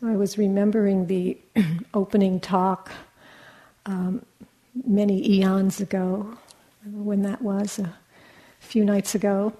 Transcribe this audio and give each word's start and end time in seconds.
So 0.00 0.08
I 0.08 0.16
was 0.16 0.38
remembering 0.38 1.08
the 1.08 1.36
opening 1.94 2.40
talk 2.40 2.90
um, 3.84 4.24
many 4.86 5.30
eons 5.30 5.78
ago, 5.80 6.38
when 6.90 7.20
that 7.22 7.42
was, 7.42 7.78
a 7.78 7.92
few 8.60 8.82
nights 8.82 9.14
ago. 9.14 9.52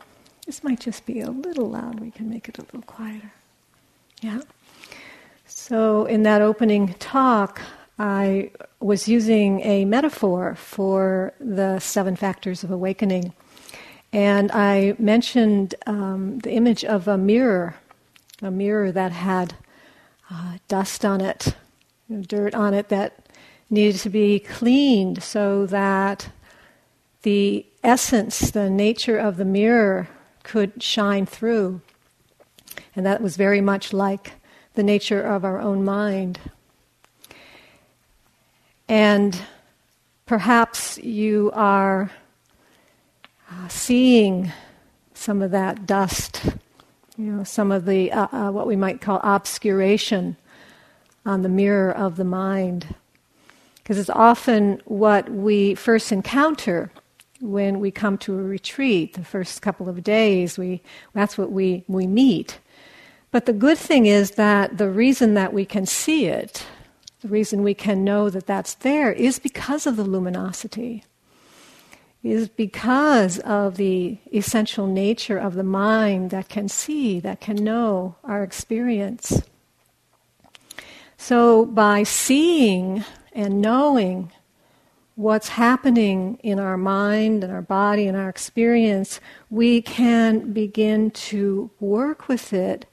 This 0.46 0.64
might 0.64 0.80
just 0.80 1.04
be 1.04 1.20
a 1.20 1.30
little 1.30 1.68
loud. 1.68 2.00
We 2.00 2.10
can 2.10 2.30
make 2.30 2.48
it 2.48 2.56
a 2.56 2.62
little 2.62 2.80
quieter. 2.82 3.30
Yeah. 4.22 4.40
So 5.44 6.06
in 6.06 6.22
that 6.22 6.40
opening 6.40 6.94
talk, 6.94 7.60
I 7.98 8.50
was 8.78 9.06
using 9.06 9.60
a 9.60 9.84
metaphor 9.84 10.54
for 10.54 11.34
the 11.38 11.80
seven 11.80 12.16
factors 12.16 12.64
of 12.64 12.70
awakening. 12.70 13.34
And 14.10 14.50
I 14.52 14.96
mentioned 14.98 15.74
um, 15.86 16.38
the 16.38 16.52
image 16.52 16.82
of 16.82 17.08
a 17.08 17.18
mirror, 17.18 17.74
a 18.40 18.50
mirror 18.50 18.90
that 18.90 19.12
had 19.12 19.54
uh, 20.30 20.58
dust 20.68 21.04
on 21.04 21.20
it, 21.20 21.54
dirt 22.22 22.54
on 22.54 22.74
it 22.74 22.88
that 22.88 23.26
needed 23.68 24.00
to 24.00 24.10
be 24.10 24.38
cleaned 24.38 25.22
so 25.22 25.66
that 25.66 26.30
the 27.22 27.66
essence, 27.82 28.50
the 28.50 28.70
nature 28.70 29.18
of 29.18 29.36
the 29.36 29.44
mirror 29.44 30.08
could 30.42 30.82
shine 30.82 31.26
through. 31.26 31.80
And 32.96 33.04
that 33.06 33.20
was 33.20 33.36
very 33.36 33.60
much 33.60 33.92
like 33.92 34.32
the 34.74 34.82
nature 34.82 35.22
of 35.22 35.44
our 35.44 35.60
own 35.60 35.84
mind. 35.84 36.38
And 38.88 39.38
perhaps 40.26 40.98
you 40.98 41.50
are 41.54 42.10
uh, 43.50 43.68
seeing 43.68 44.52
some 45.14 45.42
of 45.42 45.50
that 45.50 45.86
dust 45.86 46.42
you 47.20 47.32
know, 47.32 47.44
some 47.44 47.70
of 47.70 47.84
the 47.84 48.10
uh, 48.12 48.28
uh, 48.32 48.50
what 48.50 48.66
we 48.66 48.76
might 48.76 49.02
call 49.02 49.20
obscuration 49.22 50.36
on 51.26 51.42
the 51.42 51.48
mirror 51.50 51.92
of 51.92 52.16
the 52.16 52.24
mind. 52.24 52.94
Because 53.76 53.98
it's 53.98 54.10
often 54.10 54.80
what 54.86 55.28
we 55.28 55.74
first 55.74 56.12
encounter 56.12 56.90
when 57.40 57.78
we 57.78 57.90
come 57.90 58.16
to 58.18 58.38
a 58.38 58.42
retreat, 58.42 59.14
the 59.14 59.24
first 59.24 59.60
couple 59.60 59.88
of 59.88 60.02
days, 60.02 60.56
we, 60.56 60.82
that's 61.12 61.36
what 61.36 61.50
we, 61.50 61.84
we 61.88 62.06
meet. 62.06 62.58
But 63.30 63.46
the 63.46 63.52
good 63.52 63.78
thing 63.78 64.06
is 64.06 64.32
that 64.32 64.78
the 64.78 64.88
reason 64.90 65.34
that 65.34 65.52
we 65.52 65.64
can 65.64 65.86
see 65.86 66.26
it, 66.26 66.66
the 67.20 67.28
reason 67.28 67.62
we 67.62 67.74
can 67.74 68.04
know 68.04 68.30
that 68.30 68.46
that's 68.46 68.74
there, 68.74 69.12
is 69.12 69.38
because 69.38 69.86
of 69.86 69.96
the 69.96 70.04
luminosity 70.04 71.04
is 72.22 72.48
because 72.48 73.38
of 73.40 73.76
the 73.76 74.18
essential 74.32 74.86
nature 74.86 75.38
of 75.38 75.54
the 75.54 75.64
mind 75.64 76.30
that 76.30 76.48
can 76.48 76.68
see, 76.68 77.18
that 77.20 77.40
can 77.40 77.56
know 77.56 78.16
our 78.24 78.42
experience. 78.42 79.42
So, 81.16 81.64
by 81.66 82.02
seeing 82.02 83.04
and 83.32 83.60
knowing 83.60 84.32
what's 85.14 85.50
happening 85.50 86.38
in 86.42 86.58
our 86.58 86.76
mind 86.76 87.44
and 87.44 87.52
our 87.52 87.62
body 87.62 88.06
and 88.06 88.16
our 88.16 88.28
experience, 88.28 89.20
we 89.50 89.82
can 89.82 90.52
begin 90.52 91.10
to 91.10 91.70
work 91.78 92.26
with 92.28 92.52
it. 92.52 92.86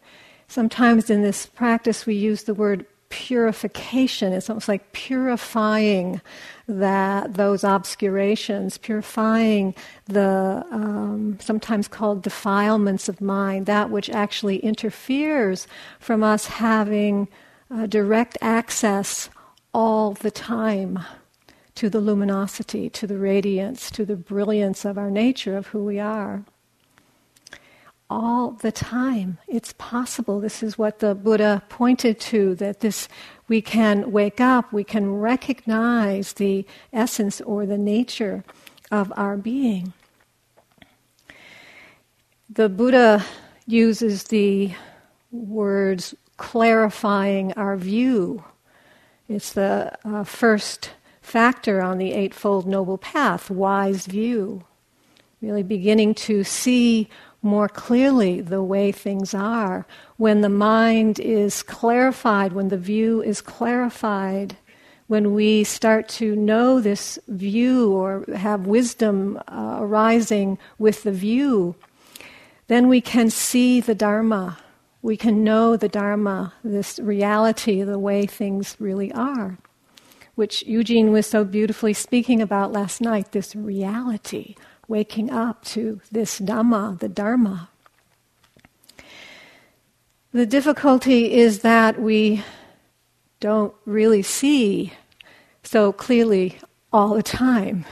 Sometimes 0.47 1.09
in 1.09 1.21
this 1.21 1.45
practice, 1.45 2.05
we 2.05 2.15
use 2.15 2.43
the 2.43 2.53
word 2.53 2.85
purification. 3.09 4.33
It's 4.33 4.49
almost 4.49 4.67
like 4.67 4.91
purifying 4.91 6.21
that 6.67 7.35
those 7.35 7.63
obscurations, 7.63 8.77
purifying 8.77 9.73
the 10.05 10.65
um, 10.71 11.37
sometimes 11.39 11.87
called 11.87 12.21
defilements 12.21 13.07
of 13.07 13.21
mind, 13.21 13.65
that 13.65 13.89
which 13.89 14.09
actually 14.09 14.57
interferes 14.57 15.67
from 15.99 16.23
us 16.23 16.47
having 16.47 17.27
uh, 17.71 17.85
direct 17.85 18.37
access 18.41 19.29
all 19.73 20.11
the 20.11 20.31
time 20.31 20.99
to 21.75 21.89
the 21.89 21.99
luminosity, 21.99 22.89
to 22.89 23.05
the 23.05 23.17
radiance, 23.17 23.91
to 23.91 24.03
the 24.03 24.15
brilliance 24.15 24.83
of 24.83 24.97
our 24.97 25.11
nature, 25.11 25.55
of 25.55 25.67
who 25.67 25.83
we 25.83 25.99
are 25.99 26.43
all 28.09 28.51
the 28.51 28.71
time. 28.71 29.37
It's 29.47 29.73
possible. 29.77 30.39
This 30.39 30.63
is 30.63 30.77
what 30.77 30.99
the 30.99 31.13
Buddha 31.13 31.63
pointed 31.69 32.19
to 32.21 32.55
that 32.55 32.79
this 32.79 33.09
we 33.47 33.61
can 33.61 34.11
wake 34.11 34.41
up, 34.41 34.73
we 34.73 34.83
can 34.83 35.15
recognize 35.15 36.33
the 36.33 36.65
essence 36.91 37.39
or 37.41 37.65
the 37.65 37.77
nature 37.77 38.43
of 38.91 39.11
our 39.15 39.37
being. 39.37 39.93
The 42.49 42.69
Buddha 42.69 43.23
uses 43.65 44.25
the 44.25 44.73
words 45.31 46.15
clarifying 46.37 47.53
our 47.53 47.77
view. 47.77 48.43
It's 49.27 49.53
the 49.53 49.97
uh, 50.05 50.23
first 50.23 50.91
factor 51.21 51.81
on 51.81 51.97
the 51.97 52.13
Eightfold 52.13 52.65
Noble 52.65 52.97
Path, 52.97 53.49
wise 53.49 54.05
view. 54.05 54.63
Really 55.41 55.63
beginning 55.63 56.15
to 56.15 56.43
see 56.43 57.09
more 57.47 57.69
clearly 57.69 58.41
the 58.41 58.61
way 58.61 58.91
things 58.91 59.33
are. 59.33 59.87
When 60.17 60.41
the 60.41 60.49
mind 60.49 61.19
is 61.19 61.63
clarified, 61.63 62.53
when 62.53 62.67
the 62.67 62.77
view 62.77 63.23
is 63.23 63.41
clarified, 63.41 64.57
when 65.07 65.33
we 65.33 65.63
start 65.63 66.09
to 66.09 66.35
know 66.35 66.81
this 66.81 67.17
view 67.27 67.93
or 67.93 68.25
have 68.35 68.67
wisdom 68.67 69.41
uh, 69.47 69.77
arising 69.79 70.59
with 70.77 71.03
the 71.03 71.11
view, 71.11 71.75
then 72.67 72.89
we 72.89 72.99
can 72.99 73.29
see 73.29 73.79
the 73.79 73.95
Dharma. 73.95 74.57
We 75.01 75.15
can 75.15 75.43
know 75.43 75.77
the 75.77 75.87
Dharma, 75.87 76.53
this 76.63 76.99
reality, 76.99 77.81
the 77.83 77.97
way 77.97 78.25
things 78.25 78.75
really 78.79 79.11
are, 79.13 79.57
which 80.35 80.63
Eugene 80.63 81.11
was 81.11 81.25
so 81.25 81.45
beautifully 81.45 81.93
speaking 81.93 82.41
about 82.41 82.73
last 82.73 82.99
night 82.99 83.31
this 83.31 83.55
reality 83.55 84.55
waking 84.87 85.29
up 85.29 85.63
to 85.65 86.01
this 86.11 86.39
Dhamma, 86.39 86.99
the 86.99 87.09
Dharma. 87.09 87.69
The 90.33 90.45
difficulty 90.45 91.33
is 91.33 91.59
that 91.59 92.01
we 92.01 92.43
don't 93.39 93.73
really 93.85 94.21
see 94.21 94.93
so 95.63 95.91
clearly 95.91 96.59
all 96.91 97.15
the 97.15 97.23
time, 97.23 97.85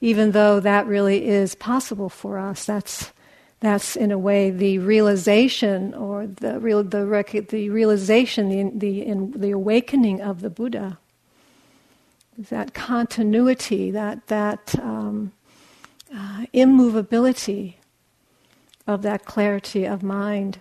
even 0.00 0.32
though 0.32 0.60
that 0.60 0.86
really 0.86 1.26
is 1.26 1.54
possible 1.54 2.08
for 2.08 2.38
us. 2.38 2.64
That's 2.64 3.12
that's 3.60 3.96
in 3.96 4.12
a 4.12 4.18
way 4.18 4.50
the 4.50 4.78
realization 4.78 5.94
or 5.94 6.26
the 6.26 6.60
real 6.60 6.82
the, 6.82 7.06
rec- 7.06 7.48
the 7.48 7.70
realization 7.70 8.48
the 8.50 8.78
the 8.78 9.06
in, 9.06 9.32
the 9.32 9.50
awakening 9.50 10.20
of 10.20 10.40
the 10.40 10.50
Buddha. 10.50 10.98
That 12.36 12.74
continuity, 12.74 13.90
that 13.92 14.26
that 14.26 14.74
um, 14.80 15.32
uh, 16.16 16.46
immovability 16.52 17.78
of 18.86 19.02
that 19.02 19.24
clarity 19.24 19.84
of 19.84 20.02
mind. 20.02 20.58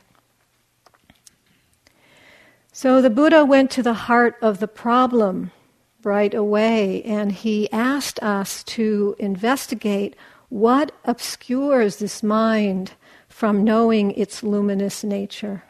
So 2.72 3.02
the 3.02 3.10
Buddha 3.10 3.46
went 3.46 3.70
to 3.72 3.84
the 3.84 3.94
heart 3.94 4.36
of 4.42 4.60
the 4.60 4.68
problem 4.68 5.52
right 6.04 6.34
away 6.34 7.04
and 7.04 7.32
he 7.32 7.72
asked 7.72 8.22
us 8.24 8.64
to 8.64 9.16
investigate 9.20 10.16
what 10.50 10.92
obscures 11.06 11.98
this 11.98 12.24
mind 12.24 12.94
from 13.30 13.64
knowing 13.64 14.12
its 14.12 14.44
luminous 14.44 15.04
nature. 15.04 15.64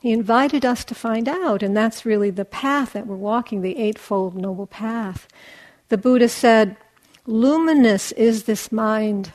He 0.00 0.12
invited 0.12 0.64
us 0.64 0.84
to 0.84 0.94
find 0.94 1.28
out, 1.28 1.62
and 1.62 1.76
that's 1.76 2.04
really 2.04 2.30
the 2.30 2.44
path 2.44 2.92
that 2.92 3.06
we're 3.06 3.16
walking, 3.16 3.62
the 3.62 3.78
Eightfold 3.78 4.36
Noble 4.36 4.66
Path. 4.66 5.26
The 5.88 5.98
Buddha 5.98 6.28
said, 6.28 6.76
Luminous 7.26 8.12
is 8.12 8.44
this 8.44 8.70
mind, 8.70 9.32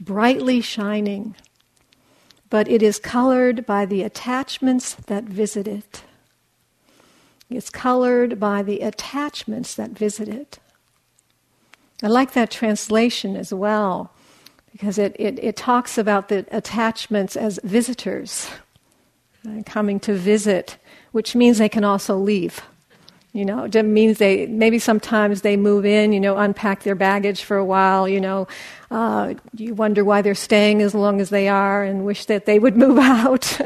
brightly 0.00 0.62
shining, 0.62 1.34
but 2.48 2.66
it 2.66 2.82
is 2.82 2.98
colored 2.98 3.66
by 3.66 3.84
the 3.84 4.02
attachments 4.02 4.94
that 4.94 5.24
visit 5.24 5.68
it. 5.68 6.02
It's 7.50 7.68
colored 7.68 8.40
by 8.40 8.62
the 8.62 8.80
attachments 8.80 9.74
that 9.74 9.90
visit 9.90 10.28
it. 10.28 10.58
I 12.02 12.08
like 12.08 12.32
that 12.32 12.50
translation 12.50 13.36
as 13.36 13.52
well 13.52 14.12
because 14.72 14.98
it, 14.98 15.14
it, 15.18 15.38
it 15.42 15.56
talks 15.56 15.98
about 15.98 16.28
the 16.28 16.46
attachments 16.50 17.36
as 17.36 17.60
visitors 17.64 18.48
uh, 19.46 19.62
coming 19.64 20.00
to 20.00 20.14
visit, 20.14 20.78
which 21.12 21.34
means 21.34 21.58
they 21.58 21.68
can 21.68 21.84
also 21.84 22.16
leave. 22.16 22.62
You 23.36 23.44
know, 23.44 23.64
it 23.64 23.82
means 23.82 24.16
they 24.16 24.46
maybe 24.46 24.78
sometimes 24.78 25.42
they 25.42 25.58
move 25.58 25.84
in, 25.84 26.14
you 26.14 26.20
know, 26.20 26.38
unpack 26.38 26.84
their 26.84 26.94
baggage 26.94 27.44
for 27.44 27.58
a 27.58 27.64
while. 27.64 28.08
You 28.08 28.18
know, 28.18 28.48
uh, 28.90 29.34
you 29.54 29.74
wonder 29.74 30.06
why 30.06 30.22
they're 30.22 30.34
staying 30.34 30.80
as 30.80 30.94
long 30.94 31.20
as 31.20 31.28
they 31.28 31.46
are, 31.46 31.84
and 31.84 32.06
wish 32.06 32.24
that 32.24 32.46
they 32.46 32.58
would 32.58 32.76
move 32.84 32.96
out. 32.98 33.60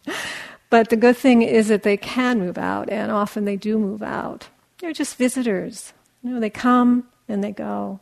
but 0.70 0.88
the 0.90 0.96
good 0.96 1.16
thing 1.16 1.42
is 1.42 1.68
that 1.68 1.84
they 1.84 1.96
can 1.96 2.40
move 2.40 2.58
out, 2.58 2.90
and 2.90 3.12
often 3.12 3.44
they 3.44 3.54
do 3.54 3.78
move 3.78 4.02
out. 4.02 4.48
They're 4.78 4.92
just 4.92 5.14
visitors. 5.14 5.92
You 6.24 6.30
know, 6.30 6.40
they 6.40 6.50
come 6.50 7.06
and 7.28 7.44
they 7.44 7.52
go. 7.52 8.00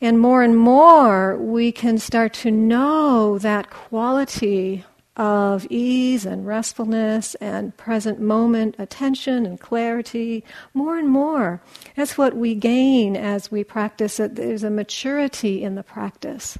And 0.00 0.20
more 0.20 0.44
and 0.44 0.56
more, 0.56 1.36
we 1.36 1.72
can 1.72 1.98
start 1.98 2.32
to 2.34 2.52
know 2.52 3.38
that 3.38 3.70
quality 3.70 4.84
of 5.18 5.66
ease 5.68 6.24
and 6.24 6.46
restfulness 6.46 7.34
and 7.36 7.76
present 7.76 8.20
moment 8.20 8.76
attention 8.78 9.44
and 9.44 9.60
clarity 9.60 10.44
more 10.72 10.96
and 10.96 11.08
more. 11.08 11.60
That's 11.96 12.16
what 12.16 12.36
we 12.36 12.54
gain 12.54 13.16
as 13.16 13.50
we 13.50 13.64
practice 13.64 14.20
it. 14.20 14.36
There's 14.36 14.62
a 14.62 14.70
maturity 14.70 15.62
in 15.62 15.74
the 15.74 15.82
practice. 15.82 16.56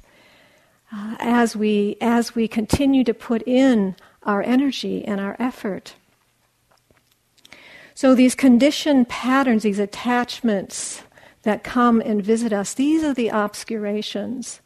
Uh, 0.91 1.15
as 1.19 1.55
we 1.55 1.95
as 2.01 2.33
we 2.33 2.47
continue 2.47 3.03
to 3.03 3.13
put 3.13 3.43
in 3.43 3.95
our 4.23 4.41
energy 4.41 5.05
and 5.05 5.21
our 5.21 5.35
effort. 5.37 5.93
So 7.93 8.15
these 8.15 8.33
conditioned 8.33 9.07
patterns, 9.07 9.63
these 9.63 9.77
attachments 9.77 11.03
that 11.43 11.63
come 11.63 12.01
and 12.01 12.23
visit 12.23 12.51
us, 12.51 12.73
these 12.73 13.03
are 13.03 13.13
the 13.13 13.29
obscurations. 13.29 14.61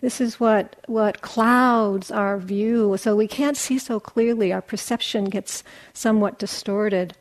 This 0.00 0.20
is 0.20 0.38
what, 0.38 0.76
what 0.86 1.22
clouds 1.22 2.10
our 2.10 2.38
view, 2.38 2.96
so 2.98 3.16
we 3.16 3.26
can't 3.26 3.56
see 3.56 3.78
so 3.78 3.98
clearly. 3.98 4.52
Our 4.52 4.60
perception 4.60 5.24
gets 5.26 5.64
somewhat 5.94 6.38
distorted. 6.38 7.14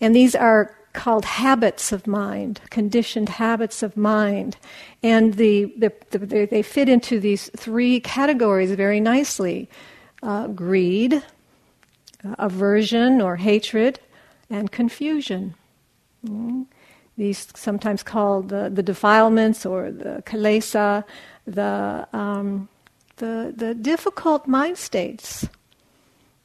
And 0.00 0.16
these 0.16 0.34
are 0.34 0.74
called 0.92 1.24
habits 1.24 1.92
of 1.92 2.06
mind, 2.06 2.60
conditioned 2.70 3.28
habits 3.28 3.82
of 3.82 3.96
mind. 3.96 4.56
And 5.02 5.34
the, 5.34 5.66
the, 5.76 5.92
the 6.10 6.46
they 6.46 6.62
fit 6.62 6.88
into 6.88 7.20
these 7.20 7.50
three 7.56 8.00
categories 8.00 8.72
very 8.72 9.00
nicely 9.00 9.68
uh, 10.22 10.48
greed, 10.48 11.14
uh, 12.24 12.34
aversion 12.38 13.20
or 13.20 13.36
hatred, 13.36 14.00
and 14.48 14.72
confusion. 14.72 15.54
Mm. 16.26 16.66
These 17.16 17.48
sometimes 17.54 18.02
called 18.02 18.48
the, 18.48 18.70
the 18.72 18.82
defilements 18.82 19.66
or 19.66 19.90
the 19.90 20.22
kilesa, 20.26 21.04
the, 21.50 22.08
um, 22.12 22.68
the, 23.16 23.52
the 23.56 23.74
difficult 23.74 24.46
mind 24.46 24.78
states. 24.78 25.48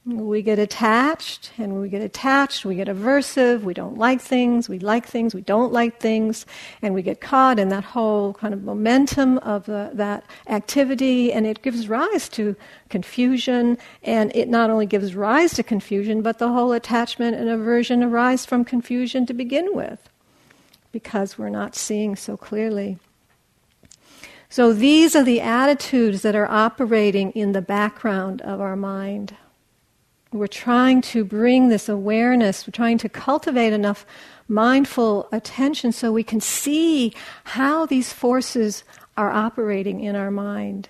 We 0.07 0.43
get 0.43 0.59
attached, 0.59 1.51
and 1.57 1.73
when 1.73 1.81
we 1.81 1.89
get 1.89 2.03
attached, 2.03 2.63
we 2.63 2.75
get 2.75 2.87
aversive, 2.87 3.61
we 3.61 3.73
don't 3.73 3.97
like 3.97 4.21
things, 4.21 4.69
we 4.69 4.77
like 4.77 5.07
things, 5.07 5.33
we 5.33 5.41
don't 5.41 5.73
like 5.73 5.99
things, 5.99 6.45
and 6.83 6.93
we 6.93 7.01
get 7.01 7.21
caught 7.21 7.57
in 7.57 7.69
that 7.69 7.83
whole 7.83 8.35
kind 8.35 8.53
of 8.53 8.63
momentum 8.63 9.39
of 9.39 9.65
the, 9.65 9.89
that 9.93 10.23
activity, 10.47 11.33
and 11.33 11.47
it 11.47 11.63
gives 11.63 11.89
rise 11.89 12.29
to 12.29 12.55
confusion, 12.89 13.79
and 14.03 14.31
it 14.35 14.47
not 14.47 14.69
only 14.69 14.85
gives 14.85 15.15
rise 15.15 15.55
to 15.55 15.63
confusion, 15.63 16.21
but 16.21 16.37
the 16.37 16.49
whole 16.49 16.71
attachment 16.71 17.35
and 17.35 17.49
aversion 17.49 18.03
arise 18.03 18.45
from 18.45 18.63
confusion 18.63 19.25
to 19.25 19.33
begin 19.33 19.73
with, 19.73 20.07
because 20.91 21.39
we're 21.39 21.49
not 21.49 21.75
seeing 21.75 22.15
so 22.15 22.37
clearly. 22.37 22.99
So 24.55 24.71
these 24.71 25.17
are 25.17 25.23
the 25.25 25.41
attitudes 25.41 26.21
that 26.21 26.33
are 26.33 26.49
operating 26.49 27.31
in 27.31 27.51
the 27.51 27.61
background 27.61 28.41
of 28.43 28.61
our 28.61 28.77
mind. 28.77 29.35
We're 30.31 30.47
trying 30.47 31.01
to 31.11 31.25
bring 31.25 31.67
this 31.67 31.89
awareness, 31.89 32.65
we're 32.65 32.71
trying 32.71 32.97
to 32.99 33.09
cultivate 33.09 33.73
enough 33.73 34.05
mindful 34.47 35.27
attention 35.33 35.91
so 35.91 36.13
we 36.13 36.23
can 36.23 36.39
see 36.39 37.13
how 37.43 37.85
these 37.85 38.13
forces 38.13 38.85
are 39.17 39.29
operating 39.29 39.99
in 39.99 40.15
our 40.15 40.31
mind. 40.31 40.87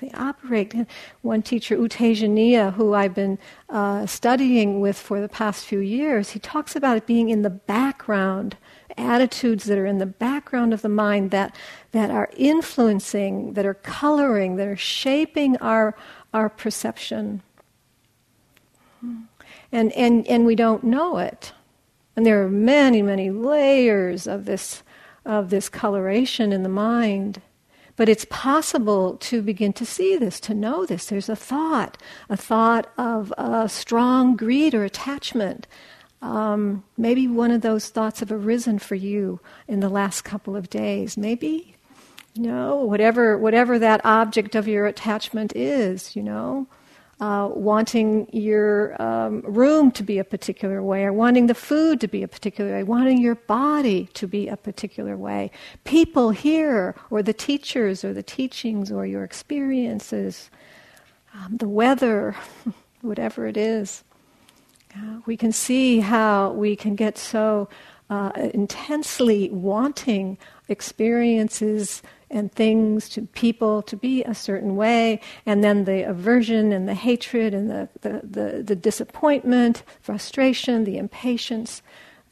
They 0.00 0.10
operate. 0.10 0.74
One 1.22 1.42
teacher, 1.42 1.76
U 1.76 1.86
Tejaniya, 1.86 2.74
who 2.74 2.94
I've 2.94 3.14
been 3.14 3.38
uh, 3.68 4.06
studying 4.06 4.80
with 4.80 4.98
for 4.98 5.20
the 5.20 5.28
past 5.28 5.66
few 5.66 5.78
years, 5.78 6.30
he 6.30 6.40
talks 6.40 6.74
about 6.74 6.96
it 6.96 7.06
being 7.06 7.28
in 7.30 7.42
the 7.42 7.50
background 7.50 8.56
attitudes 8.96 9.64
that 9.64 9.78
are 9.78 9.86
in 9.86 9.98
the 9.98 10.06
background 10.06 10.72
of 10.72 10.82
the 10.82 10.88
mind 10.88 11.30
that, 11.30 11.54
that 11.92 12.10
are 12.10 12.30
influencing, 12.36 13.54
that 13.54 13.66
are 13.66 13.74
coloring, 13.74 14.56
that 14.56 14.68
are 14.68 14.76
shaping 14.76 15.56
our, 15.58 15.96
our 16.32 16.48
perception. 16.48 17.42
And, 19.72 19.92
and, 19.92 20.26
and 20.26 20.46
we 20.46 20.54
don't 20.54 20.84
know 20.84 21.18
it. 21.18 21.52
And 22.16 22.24
there 22.24 22.42
are 22.42 22.48
many, 22.48 23.02
many 23.02 23.30
layers 23.30 24.26
of 24.26 24.44
this, 24.44 24.82
of 25.24 25.50
this 25.50 25.68
coloration 25.68 26.52
in 26.52 26.62
the 26.62 26.68
mind. 26.68 27.42
But 27.96 28.08
it's 28.08 28.26
possible 28.28 29.16
to 29.18 29.40
begin 29.40 29.72
to 29.74 29.86
see 29.86 30.16
this, 30.16 30.40
to 30.40 30.54
know 30.54 30.84
this. 30.84 31.06
There's 31.06 31.28
a 31.28 31.36
thought, 31.36 31.96
a 32.28 32.36
thought 32.36 32.92
of 32.98 33.32
a 33.38 33.68
strong 33.68 34.36
greed 34.36 34.74
or 34.74 34.84
attachment, 34.84 35.66
um, 36.24 36.82
maybe 36.96 37.28
one 37.28 37.50
of 37.50 37.60
those 37.60 37.90
thoughts 37.90 38.20
have 38.20 38.32
arisen 38.32 38.78
for 38.78 38.94
you 38.94 39.40
in 39.68 39.80
the 39.80 39.90
last 39.90 40.22
couple 40.22 40.56
of 40.56 40.70
days. 40.70 41.18
Maybe, 41.18 41.76
you 42.32 42.44
know, 42.44 42.76
whatever 42.76 43.36
whatever 43.36 43.78
that 43.78 44.00
object 44.06 44.54
of 44.54 44.66
your 44.66 44.86
attachment 44.86 45.54
is, 45.54 46.16
you 46.16 46.22
know, 46.22 46.66
uh, 47.20 47.50
wanting 47.52 48.26
your 48.32 49.00
um, 49.00 49.42
room 49.42 49.90
to 49.92 50.02
be 50.02 50.18
a 50.18 50.24
particular 50.24 50.82
way, 50.82 51.04
or 51.04 51.12
wanting 51.12 51.46
the 51.46 51.54
food 51.54 52.00
to 52.00 52.08
be 52.08 52.22
a 52.22 52.28
particular 52.28 52.72
way, 52.72 52.82
wanting 52.82 53.20
your 53.20 53.34
body 53.34 54.08
to 54.14 54.26
be 54.26 54.48
a 54.48 54.56
particular 54.56 55.18
way, 55.18 55.50
people 55.84 56.30
here, 56.30 56.94
or 57.10 57.22
the 57.22 57.34
teachers, 57.34 58.02
or 58.02 58.14
the 58.14 58.22
teachings, 58.22 58.90
or 58.90 59.04
your 59.04 59.24
experiences, 59.24 60.48
um, 61.34 61.58
the 61.58 61.68
weather, 61.68 62.34
whatever 63.02 63.46
it 63.46 63.58
is. 63.58 64.04
We 65.26 65.36
can 65.36 65.52
see 65.52 66.00
how 66.00 66.52
we 66.52 66.76
can 66.76 66.94
get 66.94 67.18
so 67.18 67.68
uh, 68.10 68.32
intensely 68.52 69.50
wanting 69.50 70.38
experiences 70.68 72.02
and 72.30 72.52
things 72.52 73.08
to 73.10 73.22
people 73.22 73.82
to 73.82 73.96
be 73.96 74.24
a 74.24 74.34
certain 74.34 74.76
way, 74.76 75.20
and 75.46 75.62
then 75.62 75.84
the 75.84 76.02
aversion 76.02 76.72
and 76.72 76.88
the 76.88 76.94
hatred 76.94 77.54
and 77.54 77.70
the, 77.70 77.88
the, 78.00 78.20
the, 78.22 78.62
the 78.62 78.76
disappointment, 78.76 79.82
frustration, 80.00 80.84
the 80.84 80.98
impatience 80.98 81.80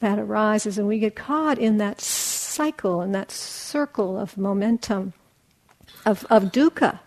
that 0.01 0.19
arises, 0.19 0.79
and 0.79 0.89
we 0.89 0.99
get 0.99 1.15
caught 1.15 1.59
in 1.59 1.79
that 1.79 2.01
cycle, 2.01 3.01
in 3.03 3.13
that 3.13 3.31
circle 3.31 4.19
of 4.19 4.37
momentum, 4.37 5.13
of, 6.05 6.27
of 6.29 6.45
dukkha. 6.45 6.99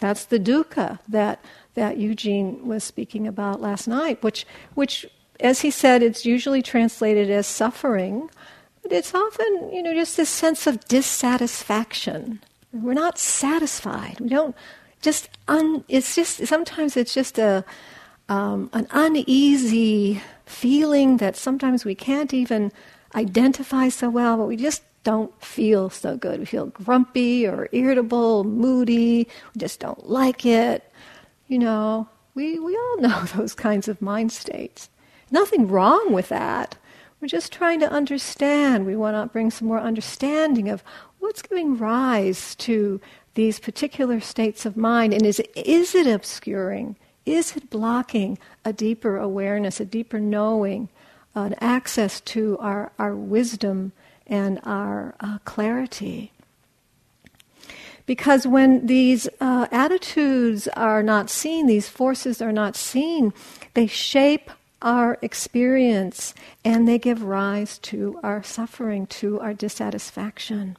That's 0.00 0.24
the 0.24 0.40
dukkha 0.40 0.98
that 1.08 1.44
that 1.74 1.96
Eugene 1.96 2.66
was 2.66 2.84
speaking 2.84 3.26
about 3.26 3.60
last 3.60 3.88
night, 3.88 4.22
which, 4.22 4.46
which, 4.74 5.06
as 5.40 5.60
he 5.60 5.70
said, 5.70 6.02
it's 6.02 6.26
usually 6.26 6.62
translated 6.62 7.30
as 7.30 7.46
suffering, 7.46 8.28
but 8.82 8.92
it's 8.92 9.14
often, 9.14 9.70
you 9.72 9.82
know, 9.82 9.94
just 9.94 10.16
this 10.16 10.28
sense 10.28 10.66
of 10.66 10.84
dissatisfaction. 10.86 12.40
We're 12.72 12.94
not 12.94 13.18
satisfied. 13.18 14.20
We 14.20 14.28
don't 14.28 14.56
just 15.02 15.28
un, 15.48 15.84
it's 15.88 16.14
just 16.14 16.46
sometimes 16.46 16.96
it's 16.96 17.12
just 17.12 17.38
a 17.38 17.64
um, 18.28 18.70
an 18.72 18.86
uneasy 18.92 20.22
feeling 20.46 21.18
that 21.18 21.36
sometimes 21.36 21.84
we 21.84 21.94
can't 21.94 22.32
even 22.32 22.72
identify 23.14 23.88
so 23.88 24.08
well, 24.08 24.36
but 24.38 24.46
we 24.46 24.56
just 24.56 24.82
don't 25.04 25.32
feel 25.42 25.90
so 25.90 26.16
good. 26.16 26.38
We 26.40 26.46
feel 26.46 26.66
grumpy 26.66 27.46
or 27.46 27.68
irritable, 27.72 28.44
moody. 28.44 29.28
We 29.54 29.58
just 29.58 29.80
don't 29.80 30.08
like 30.08 30.46
it. 30.46 30.90
You 31.48 31.58
know, 31.58 32.08
we, 32.34 32.58
we 32.58 32.76
all 32.76 32.98
know 32.98 33.24
those 33.36 33.54
kinds 33.54 33.88
of 33.88 34.02
mind 34.02 34.32
states. 34.32 34.88
Nothing 35.30 35.68
wrong 35.68 36.12
with 36.12 36.28
that. 36.28 36.76
We're 37.20 37.28
just 37.28 37.52
trying 37.52 37.80
to 37.80 37.90
understand. 37.90 38.84
We 38.84 38.96
want 38.96 39.16
to 39.16 39.32
bring 39.32 39.50
some 39.50 39.68
more 39.68 39.80
understanding 39.80 40.68
of 40.68 40.82
what's 41.20 41.42
giving 41.42 41.78
rise 41.78 42.54
to 42.56 43.00
these 43.34 43.60
particular 43.60 44.20
states 44.20 44.66
of 44.66 44.76
mind, 44.76 45.14
and 45.14 45.24
is, 45.24 45.40
is 45.54 45.94
it 45.94 46.06
obscuring? 46.06 46.96
Is 47.24 47.56
it 47.56 47.70
blocking 47.70 48.38
a 48.64 48.72
deeper 48.72 49.16
awareness, 49.16 49.80
a 49.80 49.84
deeper 49.84 50.18
knowing, 50.18 50.88
an 51.34 51.54
access 51.60 52.20
to 52.20 52.58
our, 52.58 52.92
our 52.98 53.14
wisdom 53.14 53.92
and 54.26 54.60
our 54.64 55.14
uh, 55.20 55.38
clarity? 55.44 56.32
Because 58.06 58.46
when 58.46 58.86
these 58.86 59.28
uh, 59.40 59.68
attitudes 59.70 60.68
are 60.68 61.02
not 61.02 61.30
seen, 61.30 61.66
these 61.66 61.88
forces 61.88 62.42
are 62.42 62.52
not 62.52 62.76
seen, 62.76 63.32
they 63.74 63.86
shape 63.86 64.50
our 64.82 65.18
experience 65.22 66.34
and 66.64 66.86
they 66.86 66.98
give 66.98 67.22
rise 67.22 67.78
to 67.78 68.18
our 68.22 68.42
suffering, 68.42 69.06
to 69.06 69.40
our 69.40 69.54
dissatisfaction. 69.54 70.76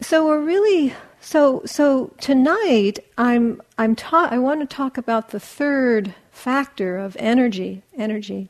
So 0.00 0.26
we're 0.26 0.40
really 0.40 0.94
so 1.20 1.62
so 1.64 2.12
tonight 2.20 2.98
I'm 3.16 3.62
I'm 3.78 3.94
ta- 3.94 4.28
I 4.30 4.38
want 4.38 4.60
to 4.60 4.66
talk 4.66 4.98
about 4.98 5.28
the 5.30 5.38
third 5.38 6.14
factor 6.32 6.96
of 6.96 7.16
energy, 7.20 7.82
energy. 7.96 8.48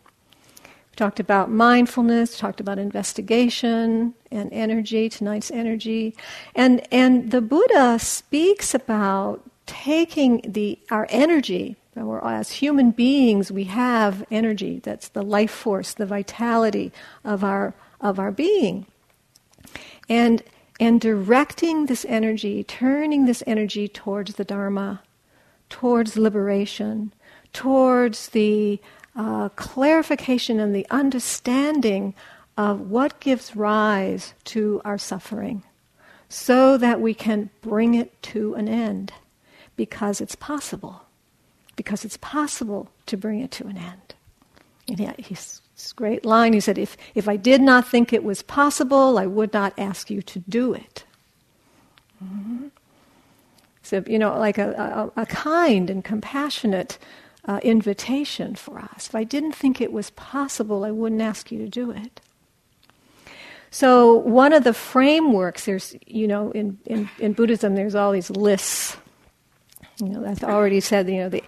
Talked 1.03 1.19
about 1.19 1.51
mindfulness, 1.51 2.39
talked 2.39 2.61
about 2.61 2.79
investigation 2.79 4.15
and 4.31 4.53
energy, 4.53 5.09
tonight's 5.09 5.51
energy. 5.51 6.15
And, 6.55 6.87
and 6.93 7.33
the 7.33 7.41
Buddha 7.41 7.99
speaks 7.99 8.73
about 8.73 9.43
taking 9.67 10.43
the, 10.47 10.79
our 10.93 11.09
energy, 11.11 11.75
as 11.97 12.53
human 12.53 12.93
beings, 12.93 13.51
we 13.51 13.65
have 13.65 14.25
energy. 14.31 14.79
That's 14.81 15.09
the 15.09 15.25
life 15.25 15.51
force, 15.51 15.93
the 15.93 16.07
vitality 16.07 16.93
of 17.25 17.43
our, 17.43 17.75
of 18.01 18.21
our 18.21 18.31
being. 18.31 18.87
And, 20.09 20.41
and 20.79 21.01
directing 21.01 21.87
this 21.87 22.07
energy, 22.09 22.63
turning 22.63 23.25
this 23.27 23.43
energy 23.45 23.89
towards 23.89 24.37
the 24.37 24.45
Dharma, 24.45 25.03
towards 25.69 26.17
liberation, 26.17 27.13
towards 27.53 28.29
the 28.29 28.81
uh, 29.15 29.49
clarification 29.51 30.59
and 30.61 30.75
the 30.75 30.87
understanding 30.91 32.15
of 32.57 32.91
what 32.91 33.21
gives 33.21 33.57
rise 33.57 34.35
to 34.45 34.81
our 34.85 34.99
suffering 34.99 35.63
so 36.29 36.79
that 36.79 37.01
we 37.01 37.15
can 37.15 37.51
bring 37.61 37.95
it 37.95 38.21
to 38.23 38.55
an 38.55 38.69
end 38.69 39.13
because 39.77 40.21
it's 40.21 40.35
possible. 40.35 41.03
Because 41.77 42.05
it's 42.05 42.19
possible 42.19 42.89
to 43.07 43.17
bring 43.17 43.41
it 43.41 43.51
to 43.53 43.67
an 43.67 43.77
end. 43.79 44.15
And 44.89 45.01
yeah, 45.01 45.15
he's 45.19 45.63
great 45.97 46.25
line. 46.25 46.53
He 46.53 46.61
said, 46.61 46.79
if, 46.79 46.97
if 47.15 47.29
I 47.29 47.37
did 47.37 47.61
not 47.61 47.89
think 47.89 48.13
it 48.13 48.23
was 48.23 48.43
possible, 48.43 49.19
I 49.19 49.27
would 49.27 49.53
not 49.53 49.73
ask 49.77 50.11
you 50.11 50.23
to 50.23 50.39
do 50.41 50.75
it. 50.75 51.05
Mm-hmm. 52.23 52.69
So, 53.83 54.05
you 54.07 54.19
know, 54.19 54.39
like 54.39 54.59
a, 54.59 55.11
a, 55.17 55.23
a 55.23 55.27
kind 55.27 55.91
and 55.91 56.05
compassionate 56.05 56.99
uh, 57.47 57.61
invitation 57.63 58.55
for 58.55 58.79
us. 58.79 59.09
If 59.09 59.15
I 59.15 59.25
didn't 59.25 59.53
think 59.53 59.81
it 59.81 59.93
was 59.93 60.11
possible, 60.11 60.85
I 60.85 60.91
wouldn't 60.91 61.23
ask 61.23 61.51
you 61.51 61.59
to 61.59 61.69
do 61.69 61.91
it. 61.91 62.21
So, 63.71 64.17
one 64.17 64.53
of 64.53 64.65
the 64.65 64.75
frameworks, 64.75 65.65
there's, 65.65 65.97
you 66.07 66.29
know, 66.29 66.51
in, 66.51 66.79
in, 66.85 67.09
in 67.19 67.33
Buddhism, 67.33 67.75
there's 67.75 67.95
all 67.95 68.13
these 68.13 68.29
lists. 68.29 68.99
You 69.99 70.09
know, 70.11 70.27
I've 70.27 70.45
already 70.45 70.81
said, 70.81 71.09
you 71.09 71.17
know, 71.17 71.31
the 71.31 71.43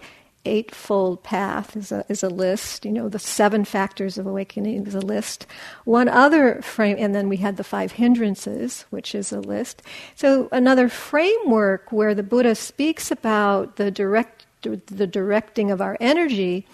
Eightfold 0.45 1.23
Path 1.23 1.75
is 1.75 1.91
a, 1.91 2.05
is 2.09 2.23
a 2.23 2.29
list. 2.29 2.85
You 2.85 2.91
know, 2.91 3.09
the 3.09 3.19
seven 3.19 3.65
factors 3.65 4.17
of 4.17 4.27
awakening 4.27 4.87
is 4.87 4.95
a 4.95 4.99
list. 4.99 5.45
One 5.83 6.07
other 6.07 6.61
frame, 6.61 6.97
and 6.99 7.13
then 7.13 7.29
we 7.29 7.37
had 7.37 7.57
the 7.57 7.63
five 7.63 7.93
hindrances, 7.93 8.85
which 8.89 9.15
is 9.15 9.31
a 9.31 9.39
list. 9.39 9.81
So 10.15 10.49
another 10.51 10.89
framework 10.89 11.91
where 11.91 12.15
the 12.15 12.23
Buddha 12.23 12.55
speaks 12.55 13.11
about 13.11 13.75
the 13.75 13.91
direct, 13.91 14.34
the 14.65 15.07
directing 15.07 15.71
of 15.71 15.81
our 15.81 15.97
energy 15.99 16.65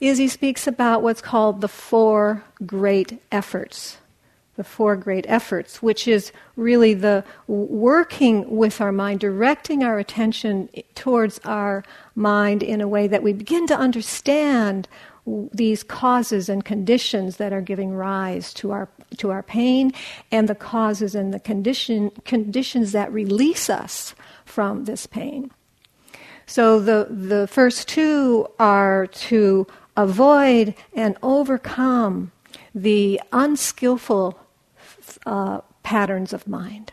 is 0.00 0.18
he 0.18 0.28
speaks 0.28 0.66
about 0.66 1.02
what's 1.02 1.20
called 1.20 1.60
the 1.60 1.68
four 1.68 2.44
great 2.64 3.20
efforts 3.32 3.98
the 4.58 4.64
four 4.64 4.96
great 4.96 5.24
efforts, 5.28 5.80
which 5.80 6.08
is 6.08 6.32
really 6.56 6.92
the 6.92 7.24
working 7.46 8.56
with 8.56 8.80
our 8.80 8.90
mind, 8.90 9.20
directing 9.20 9.84
our 9.84 10.00
attention 10.00 10.68
towards 10.96 11.38
our 11.44 11.84
mind 12.16 12.64
in 12.64 12.80
a 12.80 12.88
way 12.88 13.06
that 13.06 13.22
we 13.22 13.32
begin 13.32 13.68
to 13.68 13.76
understand 13.76 14.88
these 15.52 15.84
causes 15.84 16.48
and 16.48 16.64
conditions 16.64 17.36
that 17.36 17.52
are 17.52 17.60
giving 17.60 17.94
rise 17.94 18.52
to 18.54 18.72
our 18.72 18.88
to 19.18 19.30
our 19.30 19.44
pain 19.44 19.92
and 20.32 20.48
the 20.48 20.54
causes 20.54 21.14
and 21.14 21.32
the 21.32 21.38
condition 21.38 22.10
conditions 22.24 22.90
that 22.92 23.12
release 23.12 23.70
us 23.70 24.14
from 24.44 24.86
this 24.86 25.06
pain. 25.06 25.52
So 26.48 26.80
the 26.80 27.06
the 27.10 27.46
first 27.46 27.88
two 27.88 28.48
are 28.58 29.06
to 29.06 29.66
avoid 29.98 30.74
and 30.94 31.16
overcome 31.22 32.32
the 32.74 33.20
unskillful 33.32 34.38
uh, 35.26 35.60
patterns 35.82 36.32
of 36.32 36.48
mind. 36.48 36.92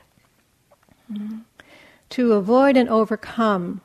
Mm-hmm. 1.12 1.38
To 2.10 2.34
avoid 2.34 2.76
and 2.76 2.90
overcome. 2.90 3.80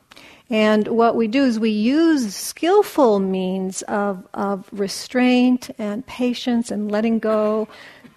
And 0.49 0.89
what 0.89 1.15
we 1.15 1.29
do 1.29 1.45
is 1.45 1.57
we 1.57 1.69
use 1.69 2.35
skillful 2.35 3.19
means 3.19 3.83
of, 3.83 4.27
of 4.33 4.67
restraint 4.73 5.69
and 5.77 6.05
patience 6.05 6.69
and 6.69 6.91
letting 6.91 7.19
go, 7.19 7.69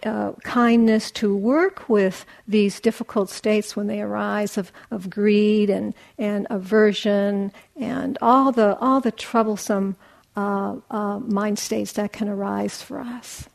uh, 0.05 0.33
kindness 0.43 1.11
to 1.13 1.35
work 1.37 1.89
with 1.89 2.25
these 2.47 2.81
difficult 2.81 3.31
states 3.31 3.75
when 3.75 3.87
they 3.87 4.01
arise 4.01 4.59
of, 4.59 4.71
of 4.91 5.09
greed 5.11 5.71
and, 5.71 5.95
and 6.19 6.47
aversion 6.51 7.53
and 7.77 8.19
all 8.21 8.53
the, 8.53 8.77
all 8.79 9.01
the 9.01 9.13
troublesome 9.13 9.97
uh, 10.37 10.77
uh, 10.91 11.19
mind 11.21 11.59
states 11.59 11.93
that 11.93 12.13
can 12.13 12.29
arise 12.29 12.83
for 12.83 13.01
us. 13.01 13.49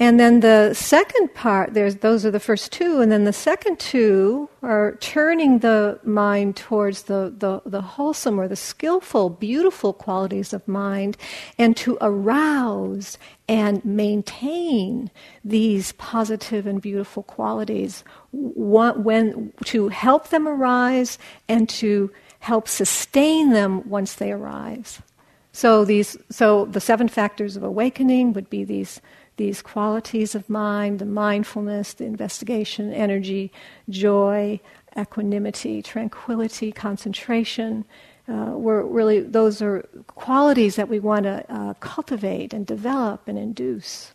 And 0.00 0.20
then 0.20 0.40
the 0.40 0.74
second 0.74 1.34
part, 1.34 1.74
there's, 1.74 1.96
those 1.96 2.24
are 2.24 2.30
the 2.30 2.38
first 2.38 2.70
two, 2.70 3.00
and 3.00 3.10
then 3.10 3.24
the 3.24 3.32
second 3.32 3.80
two 3.80 4.48
are 4.62 4.94
turning 5.00 5.58
the 5.58 5.98
mind 6.04 6.54
towards 6.54 7.02
the, 7.02 7.34
the, 7.36 7.62
the 7.66 7.80
wholesome 7.80 8.38
or 8.38 8.46
the 8.46 8.54
skillful, 8.54 9.28
beautiful 9.28 9.92
qualities 9.92 10.52
of 10.52 10.66
mind, 10.68 11.16
and 11.58 11.76
to 11.78 11.98
arouse 12.00 13.18
and 13.48 13.84
maintain 13.84 15.10
these 15.44 15.90
positive 15.92 16.64
and 16.64 16.80
beautiful 16.80 17.24
qualities 17.24 18.04
when, 18.32 19.52
to 19.64 19.88
help 19.88 20.28
them 20.28 20.46
arise 20.46 21.18
and 21.48 21.68
to 21.68 22.12
help 22.38 22.68
sustain 22.68 23.50
them 23.50 23.88
once 23.88 24.14
they 24.14 24.30
arise. 24.30 25.02
So 25.50 25.84
these, 25.84 26.16
so 26.30 26.66
the 26.66 26.80
seven 26.80 27.08
factors 27.08 27.56
of 27.56 27.64
awakening 27.64 28.32
would 28.34 28.48
be 28.48 28.62
these 28.62 29.00
these 29.38 29.62
qualities 29.62 30.34
of 30.34 30.50
mind 30.50 30.98
the 30.98 31.06
mindfulness, 31.06 31.94
the 31.94 32.04
investigation, 32.04 32.92
energy, 32.92 33.50
joy, 33.88 34.60
equanimity, 34.98 35.80
tranquility, 35.80 36.70
concentration. 36.70 37.84
Uh, 38.28 38.52
we're 38.54 38.82
really, 38.82 39.20
those 39.20 39.62
are 39.62 39.88
qualities 40.08 40.76
that 40.76 40.88
we 40.88 40.98
want 40.98 41.24
to 41.24 41.44
uh, 41.48 41.72
cultivate 41.74 42.52
and 42.52 42.66
develop 42.66 43.26
and 43.26 43.38
induce, 43.38 44.12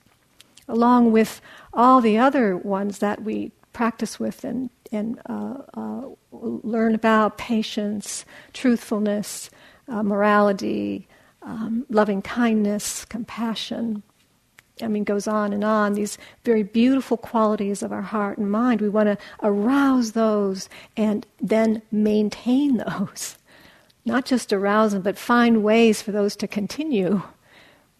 along 0.67 1.11
with 1.11 1.41
all 1.73 1.99
the 1.99 2.17
other 2.17 2.55
ones 2.55 2.99
that 2.99 3.23
we 3.23 3.51
practice 3.71 4.19
with 4.19 4.43
and, 4.43 4.69
and 4.91 5.19
uh, 5.27 5.55
uh 5.73 6.01
learn 6.31 6.93
about 6.93 7.37
patience, 7.37 8.25
truthfulness, 8.53 9.49
uh, 9.87 10.03
morality, 10.03 11.07
um, 11.41 11.85
loving 11.89 12.21
kindness, 12.21 13.05
compassion. 13.05 14.03
I 14.81 14.87
mean, 14.87 15.03
goes 15.03 15.27
on 15.27 15.53
and 15.53 15.63
on, 15.63 15.93
these 15.93 16.17
very 16.43 16.63
beautiful 16.63 17.17
qualities 17.17 17.83
of 17.83 17.91
our 17.91 18.01
heart 18.01 18.37
and 18.37 18.49
mind. 18.49 18.81
We 18.81 18.89
want 18.89 19.07
to 19.07 19.17
arouse 19.43 20.13
those 20.13 20.67
and 20.97 21.25
then 21.39 21.81
maintain 21.91 22.77
those. 22.87 23.37
Not 24.05 24.25
just 24.25 24.51
arouse 24.51 24.93
them, 24.93 25.01
but 25.01 25.17
find 25.17 25.63
ways 25.63 26.01
for 26.01 26.11
those 26.11 26.35
to 26.37 26.47
continue, 26.47 27.21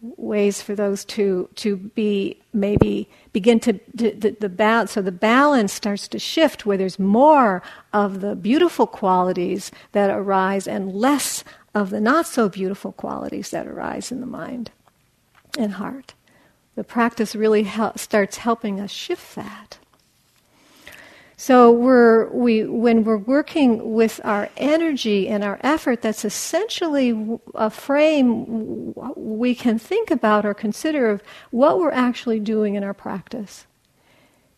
ways 0.02 0.60
for 0.60 0.74
those 0.74 1.04
to, 1.06 1.48
to 1.54 1.76
be 1.76 2.38
maybe 2.52 3.08
begin 3.32 3.58
to, 3.60 3.72
to 3.96 4.10
the, 4.10 4.36
the 4.38 4.48
balance. 4.50 4.92
So 4.92 5.00
the 5.00 5.12
balance 5.12 5.72
starts 5.72 6.08
to 6.08 6.18
shift 6.18 6.66
where 6.66 6.76
there's 6.76 6.98
more 6.98 7.62
of 7.92 8.20
the 8.20 8.34
beautiful 8.34 8.86
qualities 8.86 9.70
that 9.92 10.10
arise 10.10 10.66
and 10.66 10.92
less 10.92 11.42
of 11.74 11.88
the 11.88 12.00
not 12.00 12.26
so 12.26 12.48
beautiful 12.50 12.92
qualities 12.92 13.50
that 13.50 13.66
arise 13.66 14.12
in 14.12 14.20
the 14.20 14.26
mind 14.26 14.72
and 15.56 15.74
heart 15.74 16.12
the 16.74 16.84
practice 16.84 17.36
really 17.36 17.64
hel- 17.64 17.96
starts 17.96 18.38
helping 18.38 18.80
us 18.80 18.90
shift 18.90 19.34
that. 19.34 19.78
So 21.36 21.70
we're, 21.70 22.28
we, 22.30 22.64
when 22.64 23.04
we're 23.04 23.18
working 23.18 23.92
with 23.92 24.20
our 24.24 24.48
energy 24.56 25.28
and 25.28 25.42
our 25.42 25.58
effort, 25.62 26.00
that's 26.00 26.24
essentially 26.24 27.38
a 27.54 27.70
frame 27.70 28.94
we 29.16 29.54
can 29.54 29.78
think 29.78 30.10
about 30.10 30.46
or 30.46 30.54
consider 30.54 31.10
of 31.10 31.22
what 31.50 31.78
we're 31.78 31.90
actually 31.90 32.40
doing 32.40 32.76
in 32.76 32.84
our 32.84 32.94
practice. 32.94 33.66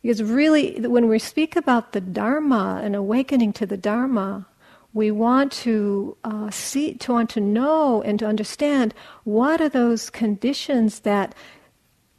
Because 0.02 0.22
really, 0.22 0.78
when 0.86 1.08
we 1.08 1.18
speak 1.18 1.56
about 1.56 1.92
the 1.92 2.00
Dharma 2.00 2.80
and 2.84 2.94
awakening 2.94 3.52
to 3.54 3.66
the 3.66 3.76
Dharma, 3.76 4.46
we 4.92 5.10
want 5.10 5.52
to 5.52 6.16
uh, 6.24 6.50
see, 6.50 6.94
to 6.94 7.12
want 7.12 7.30
to 7.30 7.40
know 7.40 8.02
and 8.02 8.18
to 8.18 8.26
understand 8.26 8.94
what 9.24 9.60
are 9.60 9.68
those 9.68 10.08
conditions 10.10 11.00
that 11.00 11.34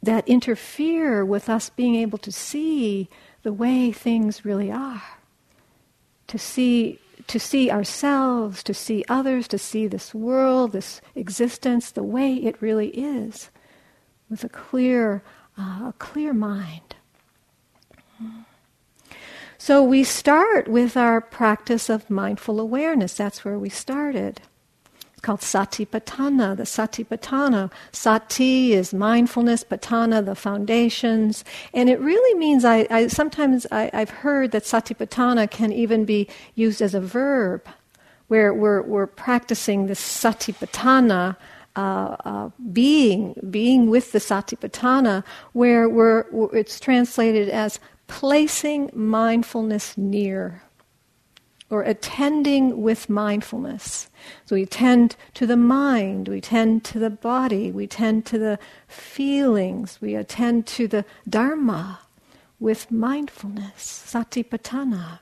that 0.02 0.28
interfere 0.28 1.24
with 1.24 1.48
us 1.48 1.70
being 1.70 1.94
able 1.96 2.18
to 2.18 2.32
see 2.32 3.08
the 3.42 3.52
way 3.52 3.90
things 3.92 4.44
really 4.44 4.70
are. 4.70 5.02
To 6.28 6.38
see, 6.38 6.98
to 7.26 7.40
see 7.40 7.70
ourselves, 7.70 8.62
to 8.64 8.74
see 8.74 9.04
others, 9.08 9.48
to 9.48 9.58
see 9.58 9.86
this 9.86 10.14
world, 10.14 10.72
this 10.72 11.00
existence, 11.14 11.90
the 11.90 12.02
way 12.02 12.34
it 12.34 12.60
really 12.60 12.88
is, 12.88 13.50
with 14.28 14.44
a 14.44 14.48
clear, 14.48 15.22
uh, 15.58 15.88
a 15.88 15.94
clear 15.98 16.32
mind. 16.32 16.94
So 19.60 19.82
we 19.82 20.04
start 20.04 20.68
with 20.68 20.96
our 20.96 21.20
practice 21.20 21.90
of 21.90 22.08
mindful 22.08 22.60
awareness. 22.60 23.14
That's 23.14 23.44
where 23.44 23.58
we 23.58 23.68
started. 23.68 24.40
Called 25.28 25.40
Satipatthana, 25.40 26.56
the 26.56 26.62
Satipatthana. 26.62 27.70
Sati 27.92 28.72
is 28.72 28.94
mindfulness, 28.94 29.62
Patthana, 29.62 30.24
the 30.24 30.34
foundations. 30.34 31.44
And 31.74 31.90
it 31.90 32.00
really 32.00 32.38
means, 32.38 32.64
I, 32.64 32.86
I 32.90 33.08
sometimes 33.08 33.66
I, 33.70 33.90
have 33.92 34.08
heard 34.08 34.52
that 34.52 34.62
Satipatthana 34.62 35.50
can 35.50 35.70
even 35.70 36.06
be 36.06 36.28
used 36.54 36.80
as 36.80 36.94
a 36.94 37.00
verb, 37.02 37.68
where 38.28 38.54
we're, 38.54 38.80
we're 38.80 39.06
practicing 39.06 39.86
the 39.86 39.92
Satipatthana. 39.92 41.36
Uh, 41.76 42.16
uh, 42.24 42.50
being, 42.72 43.34
being 43.50 43.90
with 43.90 44.12
the 44.12 44.18
Satipatthana, 44.18 45.22
where 45.52 45.90
we're, 45.90 46.24
it's 46.54 46.80
translated 46.80 47.50
as 47.50 47.78
placing 48.06 48.90
mindfulness 48.94 49.96
near 49.98 50.62
or 51.70 51.82
attending 51.82 52.82
with 52.82 53.08
mindfulness. 53.08 54.08
So 54.46 54.56
we 54.56 54.64
tend 54.66 55.16
to 55.34 55.46
the 55.46 55.56
mind, 55.56 56.28
we 56.28 56.40
tend 56.40 56.84
to 56.84 56.98
the 56.98 57.10
body, 57.10 57.70
we 57.70 57.86
tend 57.86 58.24
to 58.26 58.38
the 58.38 58.58
feelings, 58.86 59.98
we 60.00 60.14
attend 60.14 60.66
to 60.68 60.88
the 60.88 61.04
Dharma 61.28 62.00
with 62.58 62.90
mindfulness, 62.90 64.04
satipatthana. 64.10 65.20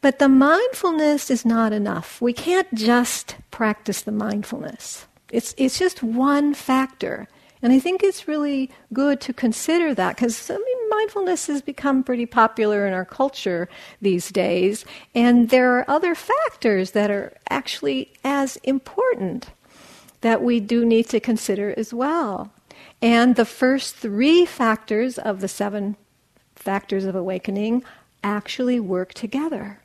But 0.00 0.18
the 0.18 0.28
mindfulness 0.28 1.30
is 1.30 1.46
not 1.46 1.72
enough. 1.72 2.20
We 2.20 2.34
can't 2.34 2.72
just 2.74 3.36
practice 3.50 4.02
the 4.02 4.12
mindfulness. 4.12 5.06
It's, 5.30 5.54
it's 5.56 5.78
just 5.78 6.02
one 6.02 6.52
factor. 6.52 7.26
And 7.64 7.72
I 7.72 7.78
think 7.78 8.02
it's 8.02 8.28
really 8.28 8.70
good 8.92 9.22
to 9.22 9.32
consider 9.32 9.94
that 9.94 10.16
because 10.16 10.50
I 10.50 10.58
mean, 10.58 10.88
mindfulness 10.90 11.46
has 11.46 11.62
become 11.62 12.04
pretty 12.04 12.26
popular 12.26 12.86
in 12.86 12.92
our 12.92 13.06
culture 13.06 13.70
these 14.02 14.30
days, 14.30 14.84
and 15.14 15.48
there 15.48 15.78
are 15.78 15.84
other 15.88 16.14
factors 16.14 16.90
that 16.90 17.10
are 17.10 17.32
actually 17.48 18.12
as 18.22 18.56
important 18.64 19.46
that 20.20 20.42
we 20.42 20.60
do 20.60 20.84
need 20.84 21.08
to 21.08 21.20
consider 21.20 21.72
as 21.78 21.94
well. 21.94 22.52
And 23.00 23.34
the 23.34 23.46
first 23.46 23.96
three 23.96 24.44
factors 24.44 25.16
of 25.16 25.40
the 25.40 25.48
seven 25.48 25.96
factors 26.56 27.06
of 27.06 27.14
awakening 27.14 27.82
actually 28.22 28.78
work 28.78 29.14
together. 29.14 29.80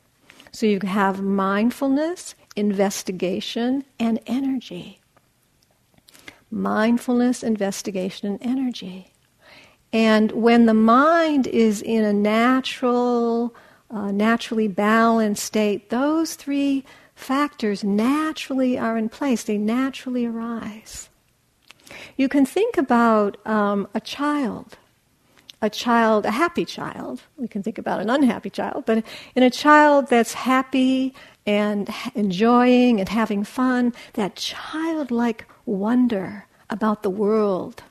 So 0.52 0.66
you 0.66 0.80
have 0.84 1.22
mindfulness, 1.22 2.34
investigation, 2.56 3.86
and 3.98 4.20
energy 4.26 5.00
mindfulness, 6.50 7.42
investigation, 7.42 8.28
and 8.28 8.38
energy. 8.42 9.12
And 9.92 10.32
when 10.32 10.66
the 10.66 10.74
mind 10.74 11.46
is 11.46 11.82
in 11.82 12.04
a 12.04 12.12
natural, 12.12 13.54
uh, 13.90 14.10
naturally 14.12 14.68
balanced 14.68 15.44
state, 15.44 15.90
those 15.90 16.34
three 16.34 16.84
factors 17.14 17.84
naturally 17.84 18.78
are 18.78 18.96
in 18.96 19.08
place, 19.08 19.44
they 19.44 19.58
naturally 19.58 20.26
arise. 20.26 21.08
You 22.16 22.28
can 22.28 22.46
think 22.46 22.78
about 22.78 23.44
um, 23.46 23.88
a 23.94 24.00
child, 24.00 24.78
a 25.60 25.68
child, 25.68 26.24
a 26.24 26.30
happy 26.30 26.64
child. 26.64 27.22
We 27.36 27.48
can 27.48 27.62
think 27.62 27.78
about 27.78 28.00
an 28.00 28.08
unhappy 28.08 28.50
child, 28.50 28.84
but 28.86 29.04
in 29.34 29.42
a 29.42 29.50
child 29.50 30.08
that's 30.08 30.34
happy 30.34 31.14
and 31.46 31.90
enjoying 32.14 33.00
and 33.00 33.08
having 33.08 33.44
fun, 33.44 33.92
that 34.14 34.36
childlike 34.36 35.46
wonder 35.70 36.46
about 36.68 37.02
the 37.02 37.10
world. 37.10 37.82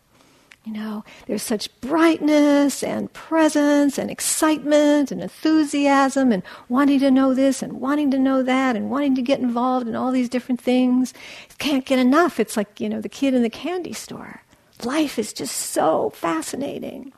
You 0.65 0.73
know, 0.73 1.03
there's 1.25 1.41
such 1.41 1.69
brightness 1.81 2.83
and 2.83 3.11
presence 3.13 3.97
and 3.97 4.11
excitement 4.11 5.11
and 5.11 5.21
enthusiasm 5.21 6.31
and 6.31 6.43
wanting 6.67 6.99
to 6.99 7.09
know 7.09 7.33
this 7.33 7.63
and 7.63 7.79
wanting 7.81 8.11
to 8.11 8.19
know 8.19 8.43
that 8.43 8.75
and 8.75 8.91
wanting 8.91 9.15
to 9.15 9.21
get 9.21 9.39
involved 9.39 9.87
in 9.87 9.95
all 9.95 10.11
these 10.11 10.29
different 10.29 10.61
things. 10.61 11.13
Can't 11.57 11.85
get 11.85 11.97
enough. 11.97 12.39
It's 12.39 12.57
like, 12.57 12.79
you 12.79 12.89
know, 12.89 13.01
the 13.01 13.09
kid 13.09 13.33
in 13.33 13.41
the 13.41 13.49
candy 13.49 13.93
store. 13.93 14.43
Life 14.83 15.17
is 15.17 15.33
just 15.33 15.55
so 15.55 16.11
fascinating. 16.11 17.13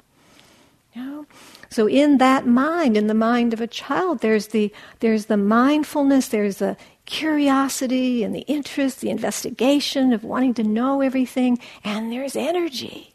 You 0.94 1.04
know? 1.04 1.26
So 1.70 1.88
in 1.88 2.20
that 2.20 2.46
mind, 2.46 2.96
in 2.96 3.08
the 3.08 3.14
mind 3.14 3.54
of 3.54 3.62
a 3.62 3.68
child, 3.68 4.20
there's 4.20 4.48
the 4.48 4.72
there's 5.00 5.26
the 5.26 5.38
mindfulness, 5.38 6.28
there's 6.28 6.58
the 6.58 6.78
curiosity 7.12 8.24
and 8.24 8.34
the 8.34 8.46
interest, 8.48 9.02
the 9.02 9.10
investigation 9.10 10.14
of 10.14 10.24
wanting 10.24 10.54
to 10.56 10.64
know 10.64 11.02
everything, 11.02 11.60
and 11.84 12.12
there's 12.12 12.36
energy. 12.36 13.14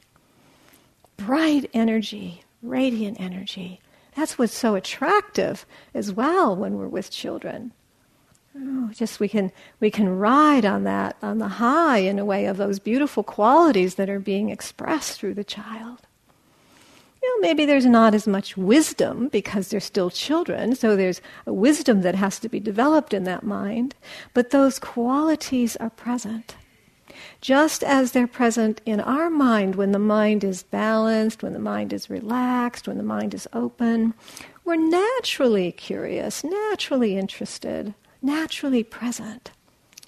Bright 1.16 1.68
energy, 1.72 2.44
radiant 2.62 3.18
energy. 3.18 3.80
That's 4.14 4.38
what's 4.38 4.56
so 4.56 4.74
attractive 4.74 5.64
as 5.94 6.12
well 6.12 6.54
when 6.54 6.76
we're 6.76 6.88
with 6.88 7.10
children. 7.10 7.72
Oh, 8.54 8.90
just 8.92 9.18
we 9.18 9.28
can 9.28 9.50
we 9.80 9.90
can 9.90 10.18
ride 10.18 10.64
on 10.64 10.84
that 10.84 11.16
on 11.20 11.38
the 11.38 11.48
high 11.48 11.98
in 11.98 12.18
a 12.18 12.24
way 12.24 12.46
of 12.46 12.56
those 12.56 12.78
beautiful 12.78 13.22
qualities 13.22 13.96
that 13.96 14.08
are 14.08 14.20
being 14.20 14.48
expressed 14.48 15.18
through 15.18 15.34
the 15.34 15.44
child 15.44 16.06
you 17.22 17.34
know, 17.34 17.40
maybe 17.48 17.64
there's 17.64 17.86
not 17.86 18.14
as 18.14 18.26
much 18.26 18.56
wisdom 18.56 19.28
because 19.28 19.68
they're 19.68 19.80
still 19.80 20.10
children, 20.10 20.74
so 20.74 20.96
there's 20.96 21.20
a 21.46 21.52
wisdom 21.52 22.02
that 22.02 22.14
has 22.14 22.38
to 22.40 22.48
be 22.48 22.60
developed 22.60 23.14
in 23.14 23.24
that 23.24 23.42
mind, 23.42 23.94
but 24.34 24.50
those 24.50 24.78
qualities 24.78 25.76
are 25.76 25.90
present. 25.90 26.56
Just 27.40 27.82
as 27.82 28.12
they're 28.12 28.26
present 28.26 28.80
in 28.84 29.00
our 29.00 29.30
mind 29.30 29.76
when 29.76 29.92
the 29.92 29.98
mind 29.98 30.44
is 30.44 30.62
balanced, 30.62 31.42
when 31.42 31.52
the 31.52 31.58
mind 31.58 31.92
is 31.92 32.10
relaxed, 32.10 32.86
when 32.86 32.98
the 32.98 33.02
mind 33.02 33.32
is 33.34 33.48
open, 33.52 34.12
we're 34.64 34.76
naturally 34.76 35.72
curious, 35.72 36.44
naturally 36.44 37.16
interested, 37.16 37.94
naturally 38.20 38.82
present. 38.82 39.50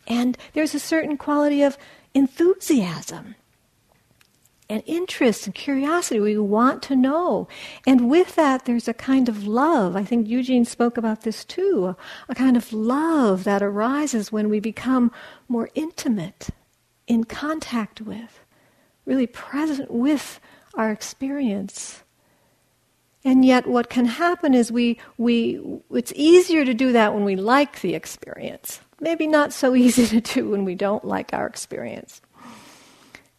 And 0.06 0.36
there's 0.52 0.74
a 0.74 0.80
certain 0.80 1.16
quality 1.16 1.62
of 1.62 1.78
enthusiasm 2.14 3.36
and 4.70 4.82
interest 4.86 5.46
and 5.46 5.54
curiosity. 5.54 6.20
We 6.20 6.38
want 6.38 6.82
to 6.84 6.96
know. 6.96 7.48
And 7.86 8.10
with 8.10 8.34
that, 8.36 8.64
there's 8.66 8.88
a 8.88 8.94
kind 8.94 9.28
of 9.28 9.46
love. 9.46 9.96
I 9.96 10.04
think 10.04 10.28
Eugene 10.28 10.64
spoke 10.64 10.96
about 10.96 11.22
this 11.22 11.44
too 11.44 11.96
a, 12.28 12.34
kind 12.34 12.56
of 12.56 12.72
love 12.72 13.44
that 13.44 13.62
arises 13.62 14.30
when 14.30 14.48
we 14.48 14.60
become 14.60 15.10
more 15.48 15.70
intimate, 15.74 16.48
in 17.06 17.24
contact 17.24 18.00
with, 18.00 18.40
really 19.06 19.26
present 19.26 19.90
with 19.90 20.40
our 20.74 20.92
experience. 20.92 22.02
And 23.24 23.44
yet, 23.44 23.66
what 23.66 23.90
can 23.90 24.04
happen 24.04 24.54
is 24.54 24.70
we, 24.70 24.98
we, 25.16 25.60
it's 25.90 26.12
easier 26.14 26.64
to 26.64 26.74
do 26.74 26.92
that 26.92 27.14
when 27.14 27.24
we 27.24 27.34
like 27.36 27.80
the 27.80 27.94
experience. 27.94 28.80
Maybe 29.00 29.26
not 29.26 29.52
so 29.52 29.74
easy 29.74 30.06
to 30.06 30.20
do 30.20 30.50
when 30.50 30.64
we 30.64 30.74
don't 30.74 31.04
like 31.04 31.32
our 31.32 31.46
experience. 31.46 32.20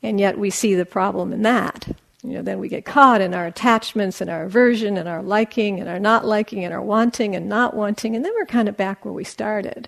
And 0.01 0.19
yet 0.19 0.37
we 0.37 0.49
see 0.49 0.75
the 0.75 0.85
problem 0.85 1.33
in 1.33 1.41
that. 1.43 1.87
You 2.23 2.33
know, 2.33 2.41
then 2.41 2.59
we 2.59 2.67
get 2.67 2.85
caught 2.85 3.21
in 3.21 3.33
our 3.33 3.45
attachments 3.45 4.19
and 4.19 4.29
our 4.29 4.43
aversion 4.43 4.97
and 4.97 5.07
our 5.07 5.23
liking 5.23 5.79
and 5.79 5.87
our 5.87 5.99
not 5.99 6.25
liking 6.25 6.65
and 6.65 6.73
our 6.73 6.81
wanting 6.81 7.35
and 7.35 7.47
not 7.47 7.75
wanting, 7.75 8.15
and 8.15 8.25
then 8.25 8.33
we're 8.35 8.45
kind 8.45 8.67
of 8.67 8.75
back 8.75 9.05
where 9.05 9.13
we 9.13 9.23
started. 9.23 9.87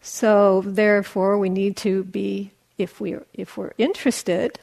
So 0.00 0.62
therefore, 0.64 1.38
we 1.38 1.50
need 1.50 1.76
to 1.78 2.04
be, 2.04 2.52
if 2.78 3.00
we 3.00 3.16
if 3.34 3.58
we're 3.58 3.74
interested, 3.76 4.58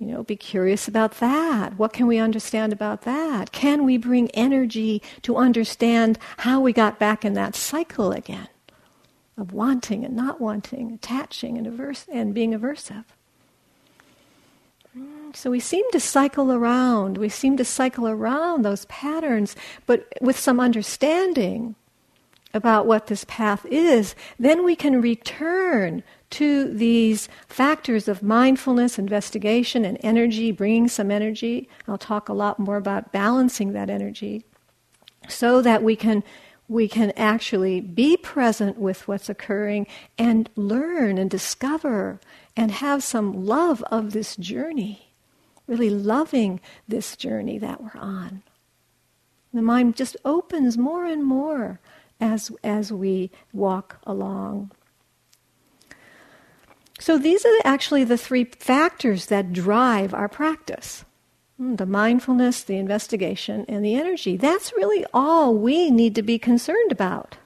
you 0.00 0.06
know, 0.06 0.24
be 0.24 0.34
curious 0.34 0.88
about 0.88 1.20
that. 1.20 1.78
What 1.78 1.92
can 1.92 2.08
we 2.08 2.18
understand 2.18 2.72
about 2.72 3.02
that? 3.02 3.52
Can 3.52 3.84
we 3.84 3.96
bring 3.96 4.30
energy 4.32 5.00
to 5.22 5.36
understand 5.36 6.18
how 6.38 6.60
we 6.60 6.72
got 6.72 6.98
back 6.98 7.24
in 7.24 7.34
that 7.34 7.54
cycle 7.54 8.10
again 8.10 8.48
of 9.36 9.52
wanting 9.52 10.04
and 10.04 10.16
not 10.16 10.40
wanting, 10.40 10.92
attaching 10.92 11.56
and 11.56 11.68
averse 11.68 12.06
and 12.10 12.34
being 12.34 12.52
aversive? 12.52 13.04
So 15.34 15.50
we 15.50 15.60
seem 15.60 15.84
to 15.90 16.00
cycle 16.00 16.52
around. 16.52 17.18
We 17.18 17.28
seem 17.28 17.56
to 17.56 17.64
cycle 17.64 18.08
around 18.08 18.62
those 18.62 18.84
patterns, 18.86 19.56
but 19.84 20.06
with 20.20 20.38
some 20.38 20.60
understanding 20.60 21.74
about 22.54 22.86
what 22.86 23.08
this 23.08 23.24
path 23.24 23.66
is, 23.66 24.14
then 24.38 24.64
we 24.64 24.76
can 24.76 25.00
return 25.00 26.04
to 26.30 26.72
these 26.72 27.28
factors 27.48 28.06
of 28.06 28.22
mindfulness, 28.22 28.98
investigation, 28.98 29.84
and 29.84 29.98
energy, 30.00 30.52
bringing 30.52 30.88
some 30.88 31.10
energy. 31.10 31.68
I'll 31.88 31.98
talk 31.98 32.28
a 32.28 32.32
lot 32.32 32.58
more 32.60 32.76
about 32.76 33.12
balancing 33.12 33.72
that 33.72 33.90
energy 33.90 34.44
so 35.28 35.62
that 35.62 35.82
we 35.82 35.96
can 35.96 36.22
we 36.66 36.88
can 36.88 37.10
actually 37.10 37.80
be 37.80 38.16
present 38.16 38.78
with 38.78 39.06
what's 39.06 39.28
occurring 39.28 39.86
and 40.16 40.48
learn 40.56 41.18
and 41.18 41.30
discover 41.30 42.18
and 42.56 42.70
have 42.70 43.02
some 43.02 43.44
love 43.44 43.82
of 43.90 44.12
this 44.12 44.34
journey, 44.36 45.03
really 45.66 45.90
loving 45.90 46.60
this 46.86 47.16
journey 47.16 47.58
that 47.58 47.82
we're 47.82 48.00
on. 48.00 48.42
The 49.52 49.62
mind 49.62 49.96
just 49.96 50.16
opens 50.24 50.76
more 50.76 51.06
and 51.06 51.24
more 51.24 51.80
as, 52.20 52.50
as 52.62 52.92
we 52.92 53.30
walk 53.52 53.98
along. 54.04 54.72
So 56.98 57.18
these 57.18 57.44
are 57.44 57.56
actually 57.64 58.04
the 58.04 58.18
three 58.18 58.44
factors 58.44 59.26
that 59.26 59.52
drive 59.52 60.14
our 60.14 60.28
practice 60.28 61.04
hmm, 61.56 61.76
the 61.76 61.86
mindfulness, 61.86 62.64
the 62.64 62.76
investigation, 62.76 63.64
and 63.68 63.84
the 63.84 63.94
energy. 63.94 64.36
That's 64.36 64.72
really 64.72 65.04
all 65.14 65.54
we 65.54 65.90
need 65.90 66.14
to 66.16 66.22
be 66.22 66.38
concerned 66.38 66.90
about 66.90 67.36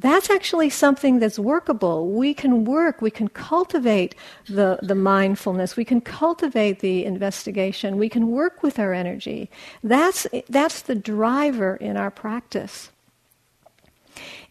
that's 0.00 0.30
actually 0.30 0.70
something 0.70 1.18
that's 1.18 1.38
workable. 1.38 2.08
We 2.08 2.32
can 2.32 2.64
work, 2.64 3.02
we 3.02 3.10
can 3.10 3.28
cultivate 3.28 4.14
the, 4.46 4.78
the 4.82 4.94
mindfulness, 4.94 5.76
we 5.76 5.84
can 5.84 6.00
cultivate 6.00 6.80
the 6.80 7.04
investigation, 7.04 7.98
we 7.98 8.08
can 8.08 8.30
work 8.30 8.62
with 8.62 8.78
our 8.78 8.94
energy. 8.94 9.50
That's, 9.84 10.26
that's 10.48 10.82
the 10.82 10.94
driver 10.94 11.76
in 11.76 11.98
our 11.98 12.10
practice. 12.10 12.90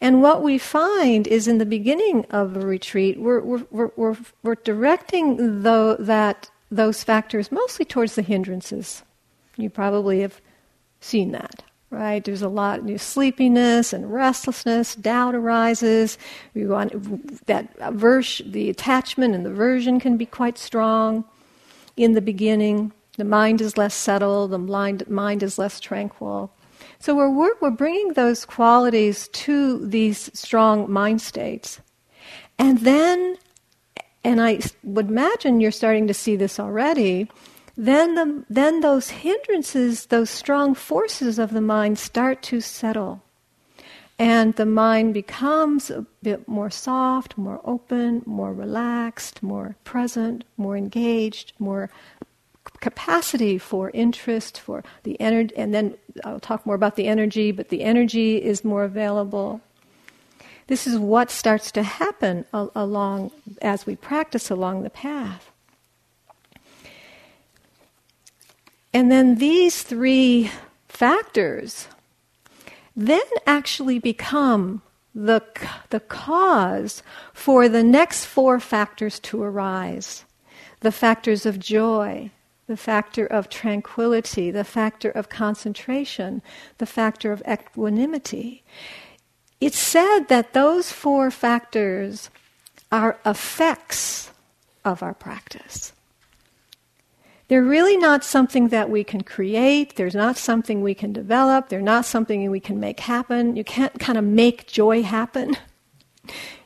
And 0.00 0.22
what 0.22 0.42
we 0.42 0.56
find 0.56 1.26
is 1.26 1.48
in 1.48 1.58
the 1.58 1.66
beginning 1.66 2.26
of 2.30 2.56
a 2.56 2.60
retreat, 2.60 3.20
we're, 3.20 3.40
we're, 3.40 3.90
we're, 3.96 4.16
we're 4.42 4.54
directing 4.54 5.62
the, 5.62 5.96
that, 5.98 6.48
those 6.70 7.02
factors 7.02 7.50
mostly 7.50 7.84
towards 7.84 8.14
the 8.14 8.22
hindrances. 8.22 9.02
You 9.56 9.68
probably 9.68 10.20
have 10.20 10.40
seen 11.00 11.32
that. 11.32 11.64
Right? 11.90 12.24
There's 12.24 12.42
a 12.42 12.48
lot 12.48 12.88
of 12.88 13.02
sleepiness 13.02 13.92
and 13.92 14.12
restlessness, 14.12 14.94
doubt 14.94 15.34
arises. 15.34 16.18
We 16.54 16.66
want 16.66 17.46
that 17.46 17.76
the 17.76 18.70
attachment 18.70 19.34
and 19.34 19.44
the 19.44 19.50
aversion 19.50 20.00
can 20.00 20.16
be 20.16 20.26
quite 20.26 20.56
strong 20.56 21.24
in 21.96 22.12
the 22.12 22.20
beginning. 22.20 22.92
The 23.16 23.24
mind 23.24 23.60
is 23.60 23.76
less 23.76 23.94
settled, 23.94 24.52
the 24.52 24.58
mind, 24.58 25.08
mind 25.08 25.42
is 25.42 25.58
less 25.58 25.80
tranquil. 25.80 26.52
So 27.00 27.14
we're, 27.14 27.54
we're 27.60 27.70
bringing 27.70 28.12
those 28.12 28.44
qualities 28.44 29.28
to 29.28 29.84
these 29.86 30.30
strong 30.38 30.90
mind 30.90 31.20
states. 31.20 31.80
And 32.58 32.78
then, 32.78 33.36
and 34.22 34.40
I 34.40 34.60
would 34.84 35.08
imagine 35.08 35.60
you're 35.60 35.70
starting 35.70 36.06
to 36.06 36.14
see 36.14 36.36
this 36.36 36.60
already, 36.60 37.30
then, 37.80 38.14
the, 38.14 38.44
then 38.50 38.80
those 38.80 39.08
hindrances, 39.08 40.06
those 40.06 40.28
strong 40.28 40.74
forces 40.74 41.38
of 41.38 41.52
the 41.52 41.62
mind 41.62 41.98
start 41.98 42.42
to 42.42 42.60
settle. 42.60 43.22
And 44.18 44.54
the 44.56 44.66
mind 44.66 45.14
becomes 45.14 45.90
a 45.90 46.04
bit 46.22 46.46
more 46.46 46.68
soft, 46.68 47.38
more 47.38 47.58
open, 47.64 48.22
more 48.26 48.52
relaxed, 48.52 49.42
more 49.42 49.76
present, 49.84 50.44
more 50.58 50.76
engaged, 50.76 51.54
more 51.58 51.88
capacity 52.80 53.56
for 53.56 53.88
interest, 53.94 54.60
for 54.60 54.84
the 55.04 55.18
energy. 55.18 55.56
And 55.56 55.72
then 55.72 55.94
I'll 56.22 56.38
talk 56.38 56.66
more 56.66 56.74
about 56.74 56.96
the 56.96 57.06
energy, 57.06 57.50
but 57.50 57.70
the 57.70 57.80
energy 57.80 58.42
is 58.42 58.62
more 58.62 58.84
available. 58.84 59.62
This 60.66 60.86
is 60.86 60.98
what 60.98 61.30
starts 61.30 61.72
to 61.72 61.82
happen 61.82 62.44
along 62.52 63.30
as 63.62 63.86
we 63.86 63.96
practice 63.96 64.50
along 64.50 64.82
the 64.82 64.90
path. 64.90 65.49
And 68.92 69.10
then 69.10 69.36
these 69.36 69.82
three 69.82 70.50
factors 70.88 71.88
then 72.96 73.20
actually 73.46 73.98
become 73.98 74.82
the, 75.14 75.42
the 75.90 76.00
cause 76.00 77.02
for 77.32 77.68
the 77.68 77.82
next 77.82 78.24
four 78.24 78.60
factors 78.60 79.18
to 79.20 79.42
arise 79.42 80.24
the 80.80 80.92
factors 80.92 81.44
of 81.44 81.58
joy, 81.58 82.30
the 82.66 82.76
factor 82.76 83.26
of 83.26 83.48
tranquility, 83.48 84.50
the 84.50 84.64
factor 84.64 85.10
of 85.10 85.28
concentration, 85.28 86.42
the 86.78 86.86
factor 86.86 87.32
of 87.32 87.42
equanimity. 87.48 88.62
It's 89.60 89.78
said 89.78 90.28
that 90.28 90.54
those 90.54 90.90
four 90.90 91.30
factors 91.30 92.30
are 92.90 93.18
effects 93.26 94.30
of 94.84 95.02
our 95.02 95.14
practice. 95.14 95.92
They're 97.50 97.64
really 97.64 97.96
not 97.96 98.22
something 98.22 98.68
that 98.68 98.90
we 98.90 99.02
can 99.02 99.22
create. 99.22 99.96
There's 99.96 100.14
not 100.14 100.36
something 100.36 100.82
we 100.82 100.94
can 100.94 101.12
develop. 101.12 101.68
They're 101.68 101.82
not 101.82 102.04
something 102.04 102.48
we 102.48 102.60
can 102.60 102.78
make 102.78 103.00
happen. 103.00 103.56
You 103.56 103.64
can't 103.64 103.98
kind 103.98 104.16
of 104.16 104.22
make 104.22 104.68
joy 104.68 105.02
happen. 105.02 105.56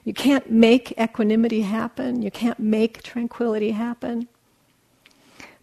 You 0.07 0.13
can't 0.13 0.51
make 0.51 0.93
equanimity 1.01 1.63
happen. 1.63 2.21
You 2.21 2.31
can't 2.31 2.59
make 2.59 3.03
tranquility 3.03 3.71
happen. 3.71 4.29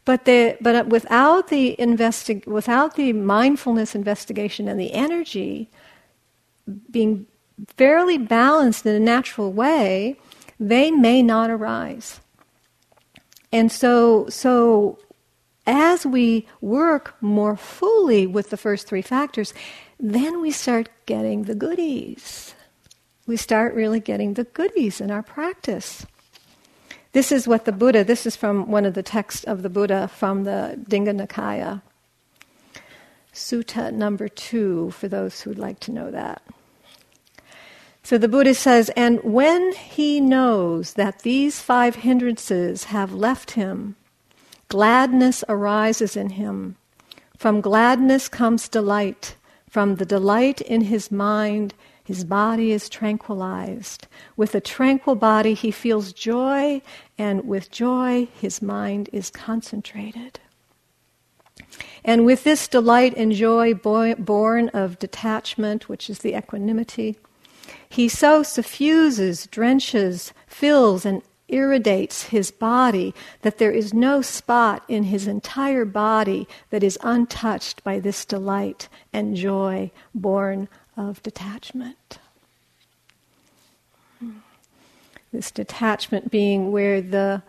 But, 0.04 0.26
the, 0.26 0.58
but 0.60 0.88
without, 0.88 1.50
the 1.50 1.76
investi- 1.78 2.48
without 2.48 2.96
the 2.96 3.14
mindfulness 3.14 3.94
investigation 3.94 4.68
and 4.68 4.80
the 4.80 4.94
energy 4.94 5.70
being 6.90 7.28
fairly 7.78 8.18
balanced 8.18 8.84
in 8.88 8.96
a 8.96 9.00
natural 9.00 9.54
way, 9.54 10.18
they 10.60 10.90
may 10.90 11.22
not 11.22 11.52
arise. 11.52 12.20
And 13.52 13.72
so, 13.72 14.28
so 14.28 14.98
as 15.66 16.06
we 16.06 16.48
work 16.60 17.16
more 17.22 17.56
fully 17.56 18.26
with 18.26 18.50
the 18.50 18.58
first 18.58 18.88
three 18.88 19.02
factors, 19.02 19.54
then 20.00 20.42
we 20.42 20.52
start 20.52 20.90
getting 21.06 21.44
the 21.44 21.56
goodies. 21.56 22.56
We 23.28 23.38
start 23.38 23.76
really 23.76 24.00
getting 24.00 24.34
the 24.34 24.46
goodies 24.46 25.00
in 25.00 25.12
our 25.12 25.24
practice. 25.24 26.06
This 27.14 27.32
is 27.32 27.48
what 27.48 27.66
the 27.66 27.72
Buddha, 27.72 28.04
this 28.04 28.26
is 28.26 28.36
from 28.36 28.72
one 28.72 28.86
of 28.86 28.94
the 28.94 29.04
texts 29.04 29.44
of 29.44 29.62
the 29.62 29.70
Buddha 29.70 30.08
from 30.08 30.46
the 30.46 30.80
Digha 30.90 31.16
Nikaya, 31.16 31.82
Sutta 33.34 33.94
number 33.94 34.28
two, 34.28 34.92
for 34.92 35.08
those 35.08 35.42
who'd 35.42 35.60
like 35.60 35.80
to 35.82 35.92
know 35.92 36.12
that. 36.12 36.42
So 38.04 38.18
the 38.18 38.28
Buddha 38.28 38.56
says, 38.56 38.90
and 38.96 39.24
when 39.24 39.74
he 39.74 40.20
knows 40.20 40.94
that 40.94 41.20
these 41.20 41.60
five 41.60 41.98
hindrances 41.98 42.86
have 42.86 43.14
left 43.14 43.52
him, 43.52 43.96
Gladness 44.72 45.44
arises 45.50 46.16
in 46.16 46.30
him. 46.30 46.78
From 47.36 47.60
gladness 47.60 48.30
comes 48.30 48.70
delight. 48.70 49.36
From 49.70 49.96
the 49.96 50.06
delight 50.06 50.62
in 50.62 50.84
his 50.84 51.12
mind, 51.12 51.74
his 52.06 52.24
body 52.24 52.72
is 52.72 52.88
tranquilized. 52.88 54.08
With 54.38 54.56
a 54.56 54.62
tranquil 54.62 55.16
body, 55.16 55.56
he 55.56 55.72
feels 55.72 56.14
joy, 56.14 56.82
and 57.18 57.46
with 57.46 57.70
joy, 57.70 58.30
his 58.34 58.62
mind 58.62 59.10
is 59.12 59.30
concentrated. 59.30 60.40
And 62.06 62.26
with 62.26 62.46
this 62.46 62.70
delight 62.70 63.14
and 63.18 63.34
joy 63.34 63.74
born 63.74 64.70
of 64.70 65.00
detachment, 65.00 65.90
which 65.90 66.10
is 66.10 66.20
the 66.20 66.38
equanimity, 66.38 67.18
he 67.90 68.08
so 68.08 68.42
suffuses, 68.42 69.48
drenches, 69.48 70.32
fills, 70.48 71.06
and 71.06 71.24
irradiates 71.52 72.24
his 72.24 72.52
body 72.52 73.14
that 73.42 73.58
there 73.58 73.72
is 73.72 73.94
no 73.94 74.22
spot 74.22 74.84
in 74.88 75.04
his 75.04 75.28
entire 75.28 75.86
body 75.86 76.48
that 76.70 76.84
is 76.84 76.98
untouched 77.04 77.84
by 77.84 78.00
this 78.00 78.26
delight 78.26 78.88
and 79.14 79.36
joy 79.36 79.92
born 80.16 80.68
of 80.98 81.22
detachment. 81.24 82.20
This 85.32 85.52
detachment 85.52 86.32
being 86.32 86.72
where 86.72 87.02
the 87.02 87.44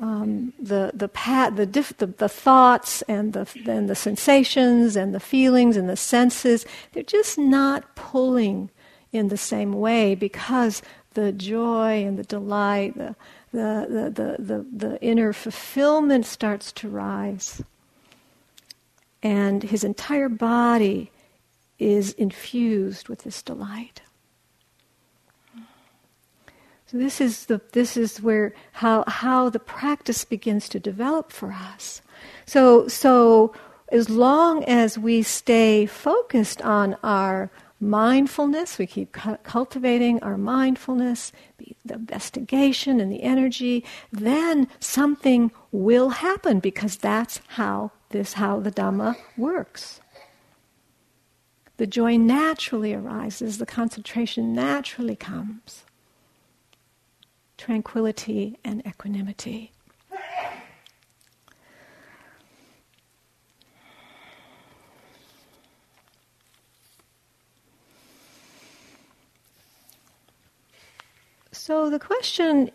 um, 0.00 0.52
the 0.60 0.92
the, 0.94 1.08
pat, 1.08 1.56
the, 1.56 1.66
diff, 1.66 1.96
the, 1.98 2.06
the 2.06 2.28
thoughts 2.28 3.02
and 3.02 3.32
the 3.32 3.48
and 3.66 3.90
the 3.90 3.96
sensations 3.96 4.94
and 4.94 5.12
the 5.12 5.20
feelings 5.20 5.76
and 5.76 5.88
the 5.88 5.96
senses 5.96 6.64
they're 6.92 7.02
just 7.02 7.36
not 7.36 7.96
pulling 7.96 8.70
in 9.12 9.28
the 9.28 9.36
same 9.36 9.72
way 9.72 10.14
because 10.14 10.82
the 11.14 11.32
joy 11.32 12.04
and 12.04 12.18
the 12.18 12.22
delight, 12.22 12.96
the 12.96 13.16
the, 13.52 14.12
the, 14.14 14.42
the, 14.42 14.66
the, 14.70 15.02
inner 15.02 15.32
fulfillment 15.32 16.26
starts 16.26 16.72
to 16.72 16.88
rise. 16.88 17.62
And 19.22 19.62
his 19.62 19.84
entire 19.84 20.28
body 20.28 21.10
is 21.78 22.12
infused 22.12 23.08
with 23.08 23.20
this 23.20 23.42
delight. 23.42 24.02
So 26.86 26.96
this 26.96 27.20
is 27.20 27.46
the 27.46 27.60
this 27.72 27.98
is 27.98 28.22
where 28.22 28.54
how 28.72 29.04
how 29.06 29.50
the 29.50 29.58
practice 29.58 30.24
begins 30.24 30.70
to 30.70 30.80
develop 30.80 31.32
for 31.32 31.52
us. 31.52 32.00
So 32.46 32.88
so 32.88 33.52
as 33.90 34.08
long 34.08 34.64
as 34.64 34.98
we 34.98 35.22
stay 35.22 35.84
focused 35.84 36.62
on 36.62 36.96
our 37.02 37.50
mindfulness, 37.80 38.78
we 38.78 38.86
keep 38.86 39.12
cu- 39.12 39.36
cultivating 39.42 40.22
our 40.22 40.36
mindfulness, 40.36 41.32
the 41.58 41.94
investigation 41.94 43.00
and 43.00 43.10
the 43.12 43.22
energy, 43.22 43.84
then 44.12 44.68
something 44.80 45.50
will 45.70 46.10
happen 46.10 46.60
because 46.60 46.96
that's 46.96 47.40
how 47.48 47.92
this 48.10 48.34
how 48.34 48.58
the 48.60 48.72
Dhamma 48.72 49.16
works. 49.36 50.00
The 51.76 51.86
joy 51.86 52.16
naturally 52.16 52.92
arises, 52.92 53.58
the 53.58 53.66
concentration 53.66 54.52
naturally 54.52 55.14
comes. 55.14 55.84
Tranquility 57.56 58.58
and 58.64 58.84
equanimity. 58.86 59.72
So, 71.68 71.90
the 71.90 71.98
question 71.98 72.70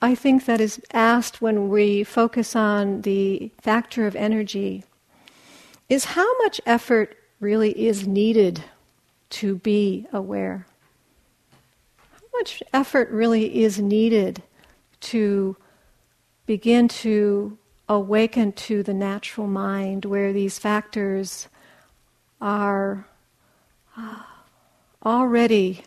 I 0.00 0.14
think 0.14 0.44
that 0.44 0.60
is 0.60 0.80
asked 0.92 1.42
when 1.42 1.68
we 1.68 2.04
focus 2.04 2.54
on 2.54 3.00
the 3.00 3.50
factor 3.60 4.06
of 4.06 4.14
energy 4.14 4.84
is 5.88 6.04
how 6.04 6.38
much 6.38 6.60
effort 6.64 7.16
really 7.40 7.72
is 7.72 8.06
needed 8.06 8.62
to 9.30 9.56
be 9.56 10.06
aware? 10.12 10.68
How 12.12 12.38
much 12.38 12.62
effort 12.72 13.10
really 13.10 13.60
is 13.60 13.80
needed 13.80 14.40
to 15.00 15.56
begin 16.46 16.86
to 17.02 17.58
awaken 17.88 18.52
to 18.52 18.84
the 18.84 18.94
natural 18.94 19.48
mind 19.48 20.04
where 20.04 20.32
these 20.32 20.60
factors 20.60 21.48
are 22.40 23.08
uh, 23.96 24.22
already 25.04 25.82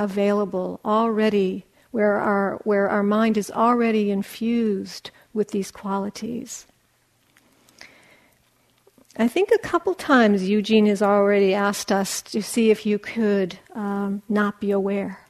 available 0.00 0.80
already, 0.84 1.64
where 1.92 2.14
our, 2.16 2.60
where 2.64 2.88
our 2.88 3.04
mind 3.04 3.36
is 3.36 3.50
already 3.52 4.10
infused 4.10 5.12
with 5.32 5.52
these 5.52 5.70
qualities. 5.70 6.66
I 9.16 9.28
think 9.28 9.50
a 9.52 9.58
couple 9.58 9.94
times 9.94 10.48
Eugene 10.48 10.86
has 10.86 11.02
already 11.02 11.52
asked 11.52 11.92
us 11.92 12.22
to 12.22 12.42
see 12.42 12.70
if 12.70 12.86
you 12.86 12.98
could 12.98 13.58
um, 13.74 14.22
not 14.28 14.60
be 14.60 14.70
aware. 14.70 15.20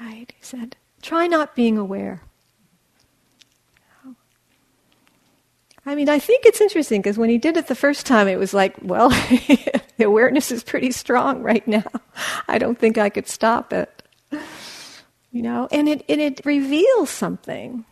Right? 0.00 0.26
He 0.36 0.42
said, 0.44 0.76
try 1.00 1.26
not 1.26 1.54
being 1.54 1.78
aware. 1.78 2.22
I 5.88 5.94
mean, 5.94 6.10
I 6.10 6.18
think 6.18 6.44
it's 6.44 6.60
interesting 6.60 7.00
because 7.00 7.16
when 7.16 7.30
he 7.30 7.38
did 7.38 7.56
it 7.56 7.66
the 7.66 7.74
first 7.74 8.04
time, 8.04 8.28
it 8.28 8.38
was 8.38 8.52
like, 8.52 8.76
well, 8.82 9.08
the 9.96 10.04
awareness 10.04 10.52
is 10.52 10.62
pretty 10.62 10.90
strong 10.90 11.42
right 11.42 11.66
now. 11.66 11.86
I 12.46 12.58
don't 12.58 12.78
think 12.78 12.98
I 12.98 13.08
could 13.08 13.26
stop 13.26 13.72
it. 13.72 14.02
You 15.32 15.40
know, 15.40 15.66
and 15.72 15.88
it, 15.88 16.04
and 16.06 16.20
it 16.20 16.44
reveals 16.44 17.08
something. 17.08 17.86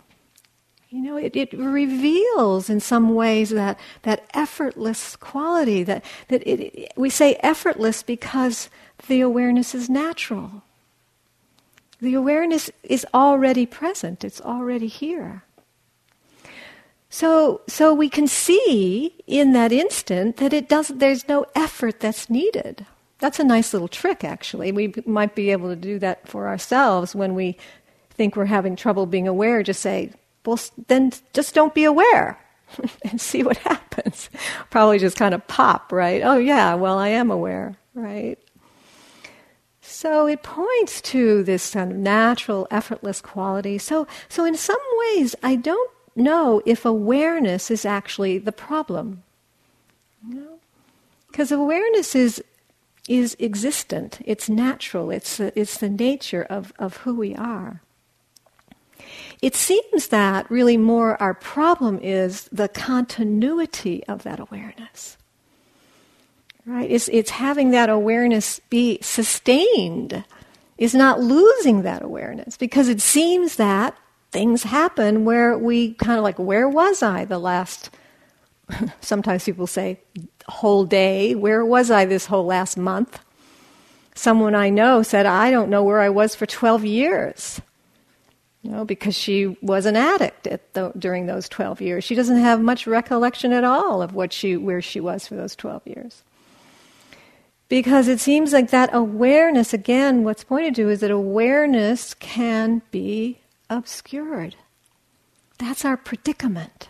You 0.90 1.00
know, 1.00 1.16
it, 1.16 1.36
it 1.36 1.54
reveals 1.54 2.68
in 2.68 2.80
some 2.80 3.14
ways 3.14 3.48
that, 3.48 3.80
that 4.02 4.26
effortless 4.34 5.16
quality, 5.16 5.82
that, 5.84 6.04
that 6.28 6.46
it, 6.46 6.92
we 6.96 7.08
say 7.08 7.36
effortless 7.36 8.02
because 8.02 8.68
the 9.08 9.22
awareness 9.22 9.74
is 9.74 9.88
natural. 9.88 10.62
The 12.02 12.12
awareness 12.12 12.70
is 12.82 13.06
already 13.14 13.64
present, 13.64 14.22
it's 14.22 14.42
already 14.42 14.86
here. 14.86 15.45
So, 17.08 17.60
so 17.68 17.94
we 17.94 18.08
can 18.08 18.26
see 18.26 19.14
in 19.26 19.52
that 19.52 19.72
instant 19.72 20.38
that 20.38 20.52
it 20.52 20.68
doesn't, 20.68 20.98
there's 20.98 21.28
no 21.28 21.46
effort 21.54 22.00
that's 22.00 22.28
needed. 22.28 22.84
That's 23.18 23.38
a 23.38 23.44
nice 23.44 23.72
little 23.72 23.88
trick, 23.88 24.24
actually. 24.24 24.72
We 24.72 24.92
might 25.06 25.34
be 25.34 25.50
able 25.50 25.70
to 25.70 25.76
do 25.76 25.98
that 26.00 26.28
for 26.28 26.48
ourselves 26.48 27.14
when 27.14 27.34
we 27.34 27.56
think 28.10 28.36
we're 28.36 28.46
having 28.46 28.76
trouble 28.76 29.06
being 29.06 29.28
aware. 29.28 29.62
Just 29.62 29.80
say, 29.80 30.12
well, 30.44 30.58
then 30.88 31.12
just 31.32 31.54
don't 31.54 31.74
be 31.74 31.84
aware 31.84 32.38
and 33.04 33.20
see 33.20 33.42
what 33.42 33.56
happens. 33.58 34.28
Probably 34.70 34.98
just 34.98 35.16
kind 35.16 35.34
of 35.34 35.46
pop, 35.46 35.92
right? 35.92 36.22
Oh, 36.22 36.36
yeah, 36.36 36.74
well, 36.74 36.98
I 36.98 37.08
am 37.08 37.30
aware, 37.30 37.76
right? 37.94 38.38
So 39.80 40.26
it 40.26 40.42
points 40.42 41.00
to 41.02 41.42
this 41.44 41.72
kind 41.72 41.92
of 41.92 41.96
natural, 41.96 42.66
effortless 42.70 43.20
quality. 43.20 43.78
So, 43.78 44.06
so 44.28 44.44
in 44.44 44.56
some 44.56 44.76
ways, 44.98 45.34
I 45.42 45.56
don't 45.56 45.90
know 46.16 46.62
if 46.64 46.84
awareness 46.84 47.70
is 47.70 47.84
actually 47.84 48.38
the 48.38 48.52
problem. 48.52 49.22
Because 51.28 51.52
awareness 51.52 52.14
is, 52.14 52.42
is 53.08 53.36
existent, 53.38 54.20
it's 54.24 54.48
natural, 54.48 55.10
it's 55.10 55.36
the, 55.36 55.58
it's 55.58 55.78
the 55.78 55.90
nature 55.90 56.44
of, 56.44 56.72
of 56.78 56.98
who 56.98 57.14
we 57.14 57.34
are. 57.34 57.82
It 59.42 59.54
seems 59.54 60.08
that 60.08 60.50
really 60.50 60.78
more 60.78 61.20
our 61.22 61.34
problem 61.34 61.98
is 62.00 62.48
the 62.50 62.68
continuity 62.68 64.02
of 64.04 64.22
that 64.22 64.40
awareness. 64.40 65.18
Right? 66.64 66.90
It's, 66.90 67.08
it's 67.08 67.30
having 67.30 67.70
that 67.70 67.90
awareness 67.90 68.60
be 68.70 68.98
sustained, 69.02 70.24
is 70.78 70.94
not 70.94 71.20
losing 71.20 71.82
that 71.82 72.02
awareness, 72.02 72.56
because 72.56 72.88
it 72.88 73.00
seems 73.00 73.56
that 73.56 73.96
things 74.36 74.64
happen 74.64 75.24
where 75.24 75.56
we 75.56 75.94
kind 75.94 76.18
of 76.18 76.22
like, 76.22 76.38
where 76.38 76.68
was 76.68 77.02
I 77.02 77.24
the 77.24 77.38
last, 77.38 77.88
sometimes 79.00 79.44
people 79.44 79.66
say, 79.66 79.98
whole 80.46 80.84
day? 80.84 81.34
Where 81.34 81.64
was 81.64 81.90
I 81.90 82.04
this 82.04 82.26
whole 82.26 82.44
last 82.44 82.76
month? 82.76 83.18
Someone 84.14 84.54
I 84.54 84.68
know 84.68 85.02
said, 85.02 85.24
I 85.24 85.50
don't 85.50 85.70
know 85.70 85.82
where 85.82 86.02
I 86.02 86.10
was 86.10 86.34
for 86.34 86.44
12 86.44 86.84
years. 86.84 87.62
You 88.60 88.72
know, 88.72 88.84
because 88.84 89.14
she 89.14 89.56
was 89.62 89.86
an 89.86 89.96
addict 89.96 90.42
the, 90.74 90.92
during 90.98 91.24
those 91.24 91.48
12 91.48 91.80
years. 91.80 92.04
She 92.04 92.14
doesn't 92.14 92.36
have 92.36 92.60
much 92.60 92.86
recollection 92.86 93.54
at 93.54 93.64
all 93.64 94.02
of 94.02 94.14
what 94.14 94.34
she, 94.34 94.54
where 94.58 94.82
she 94.82 95.00
was 95.00 95.26
for 95.26 95.36
those 95.36 95.56
12 95.56 95.86
years. 95.86 96.22
Because 97.70 98.06
it 98.06 98.20
seems 98.20 98.52
like 98.52 98.68
that 98.68 98.90
awareness, 98.92 99.72
again, 99.72 100.24
what's 100.24 100.44
pointed 100.44 100.74
to 100.74 100.90
is 100.90 101.00
that 101.00 101.10
awareness 101.10 102.12
can 102.12 102.82
be 102.90 103.38
obscured. 103.68 104.56
That's 105.58 105.84
our 105.84 105.96
predicament. 105.96 106.88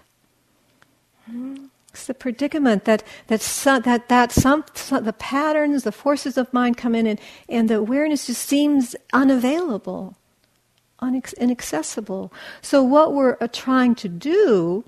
It's 1.91 2.07
the 2.07 2.15
predicament 2.15 2.85
that 2.85 3.03
that 3.29 3.41
some, 3.41 3.83
that 3.83 4.09
that 4.09 4.31
some, 4.31 4.65
some, 4.75 5.05
the 5.05 5.13
patterns, 5.13 5.83
the 5.83 5.93
forces 5.93 6.37
of 6.37 6.53
mind 6.53 6.77
come 6.77 6.95
in, 6.95 7.07
and, 7.07 7.21
and 7.49 7.71
the 7.71 7.77
awareness 7.77 8.27
just 8.27 8.47
seems 8.47 8.95
unavailable, 9.13 10.15
inaccessible. 11.03 12.33
So 12.61 12.83
what 12.83 13.15
we're 13.15 13.37
uh, 13.41 13.49
trying 13.51 13.95
to 13.97 14.09
do 14.09 14.85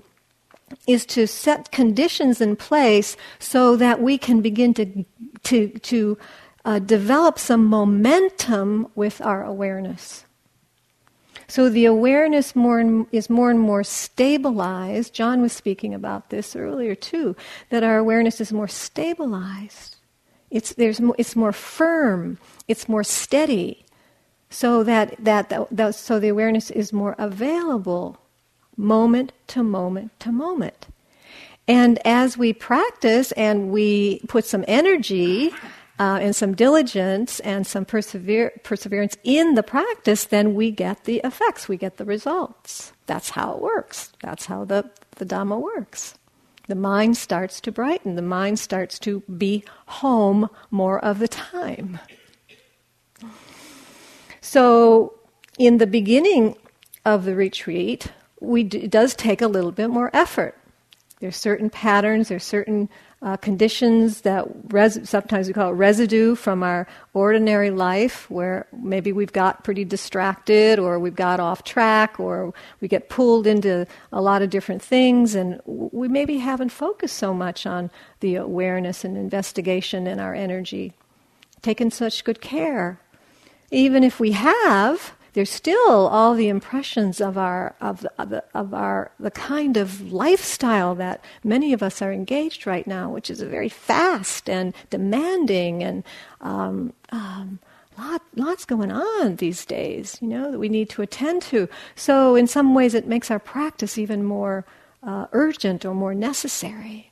is 0.87 1.05
to 1.07 1.25
set 1.25 1.71
conditions 1.71 2.41
in 2.41 2.55
place 2.55 3.17
so 3.39 3.75
that 3.75 4.01
we 4.01 4.17
can 4.17 4.41
begin 4.41 4.73
to 4.75 5.05
to 5.43 5.69
to 5.79 6.17
uh, 6.63 6.79
develop 6.79 7.39
some 7.39 7.65
momentum 7.65 8.87
with 8.95 9.19
our 9.21 9.43
awareness. 9.43 10.25
So 11.49 11.67
the 11.67 11.85
awareness 11.85 12.55
more 12.55 12.79
and, 12.79 13.07
is 13.11 13.29
more 13.29 13.49
and 13.49 13.59
more 13.59 13.83
stabilized. 13.83 15.13
John 15.13 15.41
was 15.41 15.51
speaking 15.51 15.93
about 15.93 16.29
this 16.29 16.55
earlier 16.55 16.95
too, 16.95 17.35
that 17.71 17.83
our 17.83 17.97
awareness 17.97 18.39
is 18.39 18.53
more 18.53 18.67
stabilized. 18.67 19.95
It's, 20.51 20.73
there's 20.73 21.01
more, 21.01 21.15
it's 21.17 21.35
more 21.35 21.51
firm, 21.51 22.37
it's 22.67 22.87
more 22.87 23.03
steady, 23.03 23.85
so 24.49 24.83
that, 24.83 25.15
that, 25.23 25.49
that, 25.49 25.67
that 25.69 25.95
so 25.95 26.19
the 26.19 26.27
awareness 26.27 26.71
is 26.71 26.91
more 26.93 27.15
available 27.17 28.17
moment 28.77 29.31
to 29.47 29.63
moment 29.63 30.17
to 30.19 30.31
moment. 30.31 30.87
And 31.67 31.99
as 32.05 32.37
we 32.37 32.53
practice 32.53 33.31
and 33.33 33.69
we 33.71 34.21
put 34.27 34.45
some 34.45 34.65
energy 34.67 35.51
uh, 35.99 36.17
and 36.21 36.35
some 36.35 36.55
diligence 36.55 37.41
and 37.41 37.67
some 37.67 37.85
persever- 37.85 38.53
perseverance 38.63 39.17
in 39.23 39.55
the 39.55 39.63
practice, 39.63 40.23
then 40.23 40.55
we 40.55 40.71
get 40.71 41.03
the 41.03 41.17
effects, 41.25 41.67
we 41.67 41.75
get 41.75 41.97
the 41.97 42.05
results. 42.05 42.93
That's 43.05 43.31
how 43.31 43.53
it 43.53 43.61
works. 43.61 44.13
That's 44.23 44.45
how 44.45 44.63
the, 44.63 44.89
the 45.17 45.25
Dhamma 45.25 45.61
works. 45.61 46.15
The 46.67 46.75
mind 46.75 47.17
starts 47.17 47.59
to 47.61 47.71
brighten, 47.71 48.15
the 48.15 48.21
mind 48.21 48.59
starts 48.59 48.97
to 48.99 49.21
be 49.21 49.65
home 49.87 50.49
more 50.71 51.03
of 51.03 51.19
the 51.19 51.27
time. 51.27 51.99
So, 54.39 55.15
in 55.57 55.79
the 55.79 55.87
beginning 55.87 56.55
of 57.05 57.25
the 57.25 57.35
retreat, 57.35 58.11
we 58.39 58.63
d- 58.63 58.83
it 58.83 58.91
does 58.91 59.15
take 59.15 59.41
a 59.41 59.47
little 59.47 59.71
bit 59.71 59.89
more 59.89 60.09
effort. 60.13 60.55
There's 61.19 61.35
certain 61.35 61.69
patterns, 61.69 62.29
there's 62.29 62.45
certain 62.45 62.87
uh, 63.21 63.35
conditions 63.37 64.21
that 64.21 64.47
res- 64.69 65.07
sometimes 65.09 65.47
we 65.47 65.53
call 65.53 65.71
it 65.71 65.73
residue 65.73 66.35
from 66.35 66.63
our 66.63 66.87
ordinary 67.13 67.69
life, 67.69 68.29
where 68.29 68.65
maybe 68.71 69.11
we've 69.11 69.33
got 69.33 69.63
pretty 69.63 69.83
distracted 69.83 70.79
or 70.79 70.97
we've 70.99 71.15
got 71.15 71.39
off 71.39 71.63
track 71.63 72.19
or 72.19 72.53
we 72.79 72.87
get 72.87 73.09
pulled 73.09 73.45
into 73.45 73.85
a 74.13 74.21
lot 74.21 74.41
of 74.41 74.49
different 74.49 74.81
things, 74.81 75.35
and 75.35 75.61
we 75.65 76.07
maybe 76.07 76.37
haven't 76.37 76.69
focused 76.69 77.17
so 77.17 77.33
much 77.33 77.65
on 77.65 77.91
the 78.21 78.35
awareness 78.35 79.03
and 79.03 79.17
investigation 79.17 80.07
and 80.07 80.21
our 80.21 80.33
energy, 80.33 80.93
taken 81.61 81.91
such 81.91 82.23
good 82.23 82.39
care. 82.39 82.99
Even 83.71 84.03
if 84.03 84.19
we 84.19 84.31
have, 84.31 85.13
there's 85.39 85.49
still 85.49 86.09
all 86.09 86.33
the 86.33 86.49
impressions 86.49 87.21
of 87.21 87.37
our 87.37 87.73
of 87.79 88.01
the, 88.01 88.43
of 88.53 88.73
our 88.73 89.09
the 89.21 89.31
kind 89.31 89.77
of 89.77 90.11
lifestyle 90.11 90.95
that 90.95 91.23
many 91.45 91.71
of 91.71 91.81
us 91.81 92.01
are 92.01 92.11
engaged 92.11 92.67
right 92.67 92.85
now, 92.85 93.09
which 93.09 93.29
is 93.29 93.39
very 93.39 93.69
fast 93.69 94.49
and 94.49 94.73
demanding 94.89 95.81
and 95.81 96.03
um, 96.41 96.91
um, 97.13 97.57
lot, 97.97 98.21
lots 98.35 98.65
going 98.65 98.91
on 98.91 99.37
these 99.37 99.63
days. 99.63 100.17
You 100.19 100.27
know 100.27 100.51
that 100.51 100.59
we 100.59 100.67
need 100.67 100.89
to 100.89 101.01
attend 101.01 101.41
to. 101.43 101.69
So 101.95 102.35
in 102.35 102.45
some 102.45 102.75
ways, 102.75 102.93
it 102.93 103.07
makes 103.07 103.31
our 103.31 103.39
practice 103.39 103.97
even 103.97 104.25
more 104.25 104.65
uh, 105.01 105.27
urgent 105.31 105.85
or 105.85 105.93
more 105.93 106.13
necessary. 106.13 107.08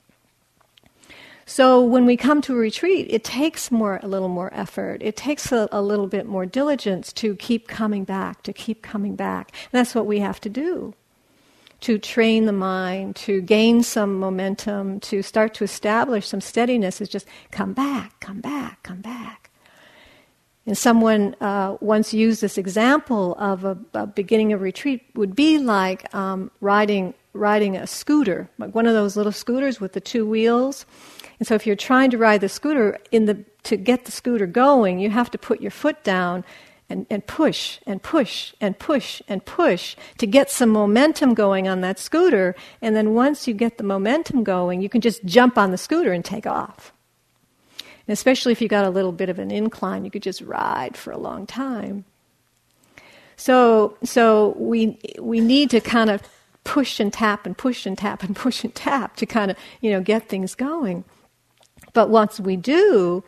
So 1.50 1.82
when 1.82 2.06
we 2.06 2.18
come 2.18 2.42
to 2.42 2.54
a 2.54 2.58
retreat, 2.58 3.08
it 3.10 3.24
takes 3.24 3.72
more 3.72 4.02
a 4.04 4.08
little 4.08 4.28
more 4.28 4.54
effort. 4.54 5.02
It 5.02 5.16
takes 5.16 5.50
a, 5.54 5.70
a 5.72 5.82
little 5.82 6.08
bit 6.08 6.26
more 6.26 6.46
diligence 6.46 7.14
to 7.14 7.38
keep 7.38 7.70
coming 7.70 8.04
back, 8.04 8.44
to 8.44 8.52
keep 8.52 8.82
coming 8.82 9.16
back. 9.16 9.54
And 9.72 9.80
that's 9.80 9.96
what 9.96 10.06
we 10.06 10.20
have 10.20 10.42
to 10.42 10.50
do. 10.50 10.94
To 11.82 11.98
train 12.00 12.48
the 12.48 12.52
mind, 12.52 13.16
to 13.28 13.40
gain 13.40 13.82
some 13.82 14.20
momentum, 14.20 15.00
to 15.00 15.22
start 15.22 15.54
to 15.54 15.64
establish 15.64 16.28
some 16.28 16.42
steadiness 16.42 17.00
is 17.00 17.08
just 17.08 17.26
come 17.50 17.72
back, 17.72 18.20
come 18.20 18.42
back, 18.42 18.84
come 18.84 19.00
back. 19.00 19.50
And 20.66 20.78
someone 20.78 21.34
uh, 21.40 21.78
once 21.80 22.14
used 22.14 22.42
this 22.42 22.58
example 22.58 23.36
of 23.36 23.64
a, 23.64 23.78
a, 23.94 24.06
beginning 24.06 24.52
of 24.52 24.60
retreat 24.60 25.06
would 25.16 25.34
be 25.34 25.60
like 25.60 26.14
um, 26.14 26.52
riding 26.60 27.14
riding 27.32 27.78
a 27.78 27.86
scooter, 27.86 28.50
like 28.58 28.74
one 28.74 28.88
of 28.88 28.94
those 28.94 29.16
little 29.16 29.32
scooters 29.32 29.80
with 29.80 29.94
the 29.94 30.02
two 30.02 30.26
wheels 30.26 30.86
and 31.40 31.48
so 31.48 31.56
if 31.56 31.68
you're 31.68 31.76
trying 31.76 32.10
to 32.12 32.18
ride 32.18 32.42
the 32.42 32.50
scooter, 32.50 33.00
in 33.12 33.26
the, 33.26 33.44
to 33.64 33.78
get 33.78 34.06
the 34.06 34.12
scooter 34.12 34.48
going, 34.48 35.00
you 35.00 35.10
have 35.10 35.30
to 35.32 35.38
put 35.38 35.62
your 35.62 35.72
foot 35.72 36.04
down 36.04 36.44
and, 36.90 37.06
and 37.10 37.26
push 37.28 37.80
and 37.86 38.02
push 38.02 38.54
and 38.62 38.80
push 38.80 39.22
and 39.28 39.46
push 39.46 39.96
to 40.18 40.26
get 40.26 40.50
some 40.50 40.70
momentum 40.70 41.34
going 41.34 41.68
on 41.68 41.82
that 41.82 42.00
scooter. 42.00 42.56
And 42.82 42.96
then 42.96 43.14
once 43.14 43.48
you 43.48 43.54
get 43.54 43.78
the 43.78 43.84
momentum 43.84 44.44
going, 44.44 44.82
you 44.82 44.90
can 44.90 45.02
just 45.02 45.24
jump 45.26 45.58
on 45.58 45.72
the 45.72 45.78
scooter 45.78 46.12
and 46.12 46.24
take 46.24 46.48
off. 46.48 46.92
And 47.80 48.14
especially 48.14 48.54
if 48.54 48.62
you 48.62 48.68
got 48.68 48.86
a 48.86 48.90
little 48.90 49.12
bit 49.12 49.30
of 49.30 49.38
an 49.38 49.52
incline, 49.52 50.06
you 50.06 50.12
could 50.12 50.24
just 50.24 50.42
ride 50.42 50.96
for 50.96 51.12
a 51.12 51.18
long 51.18 51.46
time. 51.46 52.06
So, 53.36 53.98
so 54.04 54.56
we, 54.58 54.98
we 55.20 55.42
need 55.42 55.70
to 55.72 55.82
kind 55.82 56.10
of 56.10 56.24
push 56.64 57.00
and 57.00 57.14
tap 57.14 57.46
and 57.46 57.56
push 57.56 57.86
and 57.86 57.98
tap 57.98 58.24
and 58.24 58.36
push 58.36 58.64
and 58.64 58.74
tap 58.74 59.18
to 59.18 59.26
kind 59.26 59.52
of, 59.52 59.58
you 59.82 59.92
know, 59.92 60.02
get 60.02 60.30
things 60.30 60.56
going. 60.56 61.04
But 61.98 62.12
once 62.12 62.40
we 62.40 62.58
do, 62.58 63.24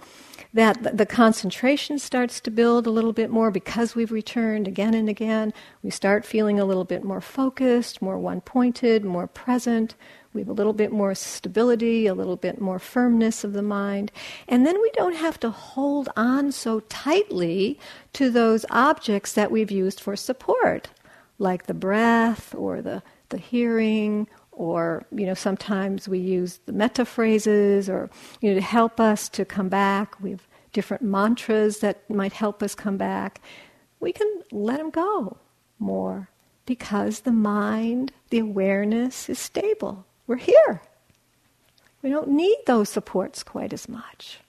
that 0.54 0.96
the 0.96 1.08
concentration 1.08 1.98
starts 1.98 2.40
to 2.42 2.52
build 2.52 2.86
a 2.86 2.92
little 2.92 3.14
bit 3.14 3.32
more 3.32 3.50
because 3.50 3.96
we've 3.96 4.12
returned 4.12 4.68
again 4.68 4.94
and 4.94 5.10
again. 5.10 5.56
We 5.82 5.90
start 5.90 6.24
feeling 6.24 6.60
a 6.60 6.66
little 6.66 6.84
bit 6.84 7.04
more 7.04 7.20
focused, 7.20 8.00
more 8.00 8.20
one 8.20 8.42
pointed, 8.42 9.04
more 9.04 9.26
present. 9.26 9.96
We 10.34 10.42
have 10.42 10.50
a 10.50 10.54
little 10.54 10.74
bit 10.74 10.92
more 10.92 11.16
stability, 11.16 12.06
a 12.06 12.14
little 12.14 12.36
bit 12.36 12.62
more 12.62 12.78
firmness 12.78 13.44
of 13.44 13.54
the 13.54 13.64
mind. 13.64 14.12
And 14.48 14.68
then 14.68 14.80
we 14.80 14.92
don't 14.94 15.16
have 15.16 15.40
to 15.40 15.50
hold 15.50 16.10
on 16.16 16.52
so 16.52 16.82
tightly 16.82 17.80
to 18.14 18.30
those 18.30 18.68
objects 18.70 19.34
that 19.34 19.50
we've 19.50 19.72
used 19.72 20.00
for 20.00 20.16
support, 20.16 20.90
like 21.40 21.66
the 21.66 21.74
breath 21.74 22.54
or 22.54 22.84
the, 22.84 23.02
the 23.30 23.40
hearing 23.40 24.28
or 24.60 25.06
you 25.16 25.26
know 25.26 25.34
sometimes 25.34 26.08
we 26.10 26.20
use 26.20 26.60
the 26.66 26.74
metta 26.74 27.06
phrases 27.06 27.90
or 27.90 28.10
you 28.42 28.50
know 28.50 28.56
to 28.56 28.62
help 28.62 29.00
us 29.00 29.30
to 29.30 29.46
come 29.46 29.70
back. 29.70 30.22
We 30.22 30.32
have 30.32 30.46
different 30.74 31.02
mantras 31.02 31.80
that 31.80 32.08
might 32.10 32.34
help 32.34 32.62
us 32.62 32.76
come 32.76 32.98
back. 32.98 33.42
We 34.02 34.12
can 34.12 34.28
let 34.52 34.78
them 34.78 34.90
go 34.90 35.38
more 35.80 36.30
because 36.66 37.22
the 37.22 37.32
mind 37.32 38.12
the 38.30 38.40
awareness 38.40 39.30
is 39.30 39.40
stable. 39.40 40.06
We're 40.28 40.36
here. 40.36 40.82
We 42.02 42.10
don't 42.10 42.30
need 42.30 42.58
those 42.66 42.90
supports 42.90 43.44
quite 43.44 43.74
as 43.74 43.88
much. 43.88 44.40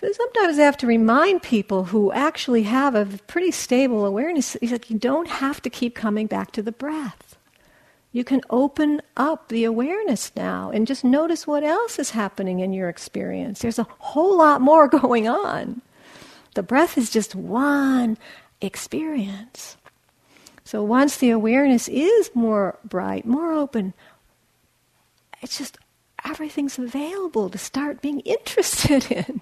So 0.00 0.12
sometimes 0.12 0.58
I 0.58 0.62
have 0.62 0.78
to 0.78 0.86
remind 0.86 1.42
people 1.42 1.84
who 1.84 2.12
actually 2.12 2.62
have 2.62 2.94
a 2.94 3.06
pretty 3.26 3.50
stable 3.50 4.06
awareness, 4.06 4.56
that 4.62 4.88
you 4.90 4.98
don't 4.98 5.28
have 5.28 5.60
to 5.62 5.70
keep 5.70 5.94
coming 5.94 6.26
back 6.26 6.52
to 6.52 6.62
the 6.62 6.72
breath. 6.72 7.29
You 8.12 8.24
can 8.24 8.40
open 8.50 9.02
up 9.16 9.48
the 9.48 9.64
awareness 9.64 10.32
now 10.34 10.70
and 10.70 10.86
just 10.86 11.04
notice 11.04 11.46
what 11.46 11.62
else 11.62 11.98
is 11.98 12.10
happening 12.10 12.60
in 12.60 12.72
your 12.72 12.88
experience. 12.88 13.60
There's 13.60 13.78
a 13.78 13.86
whole 13.98 14.38
lot 14.38 14.60
more 14.60 14.88
going 15.00 15.28
on. 15.28 15.82
The 16.54 16.62
breath 16.62 16.98
is 16.98 17.10
just 17.10 17.34
one 17.34 18.18
experience. 18.60 19.76
So 20.64 20.82
once 20.82 21.16
the 21.16 21.30
awareness 21.30 21.88
is 21.88 22.30
more 22.34 22.78
bright, 22.84 23.24
more 23.26 23.52
open, 23.52 23.94
it's 25.40 25.58
just 25.58 25.78
everything's 26.24 26.78
available 26.78 27.48
to 27.50 27.58
start 27.58 28.02
being 28.02 28.20
interested 28.24 29.10
in. 29.10 29.40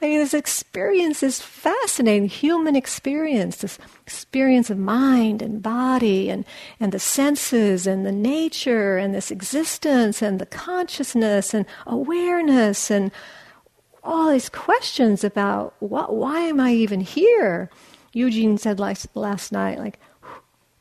I 0.00 0.06
mean, 0.06 0.18
this 0.18 0.34
experience 0.34 1.22
is 1.22 1.40
fascinating, 1.40 2.28
human 2.28 2.76
experience, 2.76 3.56
this 3.56 3.78
experience 4.02 4.70
of 4.70 4.78
mind 4.78 5.42
and 5.42 5.62
body 5.62 6.30
and, 6.30 6.44
and 6.80 6.92
the 6.92 6.98
senses 6.98 7.86
and 7.86 8.06
the 8.06 8.12
nature 8.12 8.96
and 8.96 9.14
this 9.14 9.30
existence 9.30 10.22
and 10.22 10.38
the 10.38 10.46
consciousness 10.46 11.54
and 11.54 11.66
awareness 11.86 12.90
and 12.90 13.10
all 14.02 14.30
these 14.30 14.48
questions 14.48 15.24
about 15.24 15.74
what, 15.80 16.14
why 16.14 16.40
am 16.40 16.60
I 16.60 16.72
even 16.72 17.00
here? 17.00 17.70
Eugene 18.12 18.58
said 18.58 18.80
last, 18.80 19.08
last 19.14 19.52
night, 19.52 19.78
like, 19.78 19.98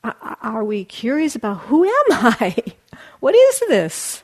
are 0.04 0.64
we 0.64 0.86
curious 0.86 1.36
about 1.36 1.60
who 1.62 1.84
am 1.84 2.06
I? 2.10 2.56
What 3.20 3.36
is 3.36 3.60
this? 3.68 4.24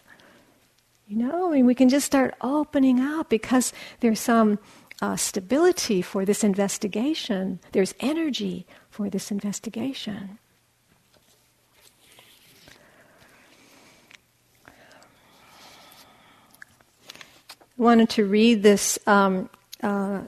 You 1.13 1.19
know, 1.19 1.51
mean, 1.51 1.67
we 1.67 1.75
can 1.75 1.89
just 1.89 2.07
start 2.07 2.33
opening 2.41 2.99
up 2.99 3.29
because 3.29 3.71
there's 3.99 4.19
some 4.19 4.57
uh, 4.99 5.15
stability 5.15 6.01
for 6.01 6.25
this 6.25 6.43
investigation, 6.43 7.59
there's 7.71 7.93
energy 7.99 8.65
for 8.89 9.11
this 9.11 9.29
investigation. 9.29 10.39
Wanted 17.77 18.09
to 18.09 18.25
read 18.25 18.63
this 18.63 18.97
um, 19.05 19.51
uh, 19.83 20.21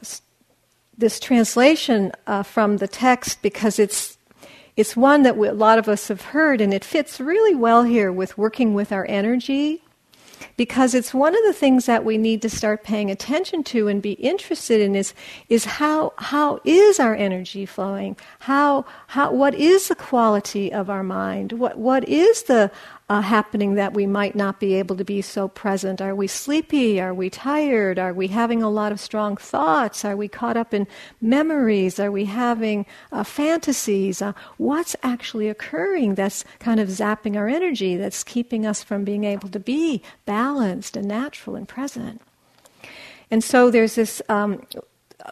this 0.95 1.19
translation 1.19 2.11
uh, 2.27 2.43
from 2.43 2.77
the 2.77 2.87
text 2.87 3.41
because 3.41 3.79
it's 3.79 4.19
it's 4.77 4.95
one 4.95 5.23
that 5.23 5.35
we, 5.35 5.47
a 5.47 5.53
lot 5.53 5.79
of 5.79 5.89
us 5.89 6.09
have 6.09 6.21
heard, 6.21 6.61
and 6.61 6.71
it 6.71 6.85
fits 6.85 7.19
really 7.19 7.55
well 7.55 7.81
here 7.81 8.11
with 8.11 8.37
working 8.37 8.75
with 8.75 8.91
our 8.91 9.07
energy 9.09 9.81
because 10.57 10.93
it's 10.93 11.13
one 11.13 11.35
of 11.35 11.43
the 11.43 11.53
things 11.53 11.85
that 11.85 12.05
we 12.05 12.17
need 12.17 12.41
to 12.41 12.49
start 12.49 12.83
paying 12.83 13.11
attention 13.11 13.63
to 13.65 13.87
and 13.87 14.01
be 14.01 14.13
interested 14.13 14.81
in 14.81 14.95
is, 14.95 15.13
is 15.49 15.65
how, 15.65 16.13
how 16.17 16.59
is 16.63 16.99
our 16.99 17.15
energy 17.15 17.65
flowing? 17.65 18.15
How, 18.39 18.85
how, 19.07 19.31
what 19.31 19.55
is 19.55 19.87
the 19.89 19.95
quality 19.95 20.71
of 20.71 20.89
our 20.89 21.03
mind? 21.03 21.53
What, 21.53 21.77
what 21.77 22.07
is 22.07 22.43
the 22.43 22.71
uh, 23.07 23.21
happening 23.21 23.75
that 23.75 23.93
we 23.93 24.07
might 24.07 24.35
not 24.35 24.59
be 24.59 24.73
able 24.73 24.95
to 24.95 25.05
be 25.05 25.21
so 25.21 25.47
present? 25.47 26.01
Are 26.01 26.15
we 26.15 26.25
sleepy? 26.25 26.99
Are 26.99 27.13
we 27.13 27.29
tired? 27.29 27.99
Are 27.99 28.13
we 28.13 28.27
having 28.27 28.63
a 28.63 28.69
lot 28.69 28.91
of 28.91 28.99
strong 28.99 29.37
thoughts? 29.37 30.03
Are 30.03 30.17
we 30.17 30.27
caught 30.27 30.57
up 30.57 30.73
in 30.73 30.87
memories? 31.21 31.99
Are 31.99 32.11
we 32.11 32.25
having 32.25 32.85
uh, 33.11 33.23
fantasies? 33.23 34.21
Uh, 34.21 34.33
what's 34.57 34.95
actually 35.03 35.49
occurring 35.49 36.15
that's 36.15 36.43
kind 36.59 36.79
of 36.79 36.89
zapping 36.89 37.37
our 37.37 37.47
energy, 37.47 37.95
that's 37.95 38.23
keeping 38.23 38.65
us 38.65 38.81
from 38.81 39.03
being 39.03 39.23
able 39.23 39.49
to 39.49 39.59
be 39.59 40.01
balanced 40.25 40.97
and 40.97 41.07
natural 41.07 41.55
and 41.55 41.67
present? 41.67 42.21
And 43.29 43.43
so 43.43 43.69
there's 43.69 43.95
this 43.95 44.21
um, 44.29 44.65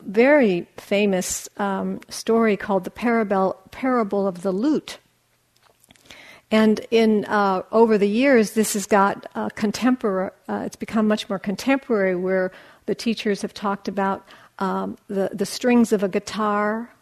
very 0.02 0.68
famous 0.78 1.50
um, 1.58 2.02
story 2.10 2.56
called 2.56 2.84
the 2.84 2.92
parable, 2.92 3.60
parable 3.72 4.28
of 4.28 4.44
the 4.44 4.52
lute. 4.52 5.00
And 6.54 6.86
in 6.92 7.26
uh, 7.26 7.64
over 7.72 7.98
the 7.98 8.08
years, 8.08 8.52
this 8.52 8.74
has 8.74 8.86
got 8.86 9.26
uh, 9.34 9.50
contemporary. 9.50 10.30
Uh, 10.48 10.62
it's 10.68 10.76
become 10.76 11.08
much 11.08 11.28
more 11.28 11.40
contemporary, 11.40 12.16
where 12.16 12.52
the 12.86 12.94
teachers 12.94 13.42
have 13.42 13.56
talked 13.56 13.88
about 13.88 14.24
um, 14.60 14.96
the 15.08 15.32
the 15.34 15.48
strings 15.48 15.92
of 15.92 16.04
a 16.04 16.08
guitar, 16.08 16.94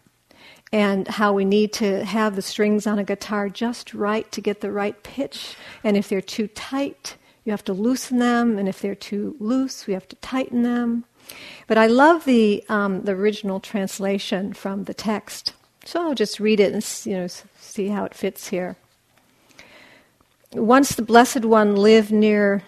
and 0.72 1.06
how 1.06 1.34
we 1.34 1.44
need 1.44 1.74
to 1.74 2.06
have 2.06 2.38
the 2.38 2.42
strings 2.42 2.88
on 2.88 2.98
a 2.98 3.04
guitar 3.04 3.50
just 3.50 3.94
right 3.94 4.32
to 4.32 4.40
get 4.40 4.62
the 4.62 4.72
right 4.72 5.04
pitch. 5.04 5.58
And 5.84 5.98
if 5.98 6.08
they're 6.08 6.22
too 6.22 6.48
tight, 6.48 7.18
you 7.44 7.52
have 7.52 7.66
to 7.66 7.74
loosen 7.74 8.20
them, 8.20 8.58
and 8.58 8.70
if 8.70 8.80
they're 8.80 8.96
too 8.96 9.36
loose, 9.42 9.86
we 9.86 9.94
have 9.94 10.08
to 10.08 10.16
tighten 10.16 10.64
them. 10.64 11.04
But 11.68 11.78
I 11.78 11.88
love 11.88 12.24
the 12.24 12.64
um, 12.70 13.02
the 13.02 13.12
original 13.12 13.60
translation 13.60 14.54
from 14.54 14.86
the 14.86 14.94
text, 14.94 15.52
so 15.84 16.02
I'll 16.08 16.16
just 16.16 16.40
read 16.40 16.62
it 16.62 16.72
and 16.72 16.82
you 17.04 17.18
know 17.18 17.28
see 17.60 17.90
how 17.90 18.06
it 18.06 18.14
fits 18.14 18.48
here 18.48 18.78
once 20.54 20.96
the 20.96 21.02
Blessed 21.02 21.46
One 21.46 21.76
lived 21.76 22.12
near 22.12 22.64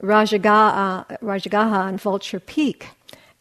Rajagaha, 0.00 1.18
Rajagaha 1.20 1.72
on 1.72 1.98
Vulture 1.98 2.40
Peak. 2.40 2.88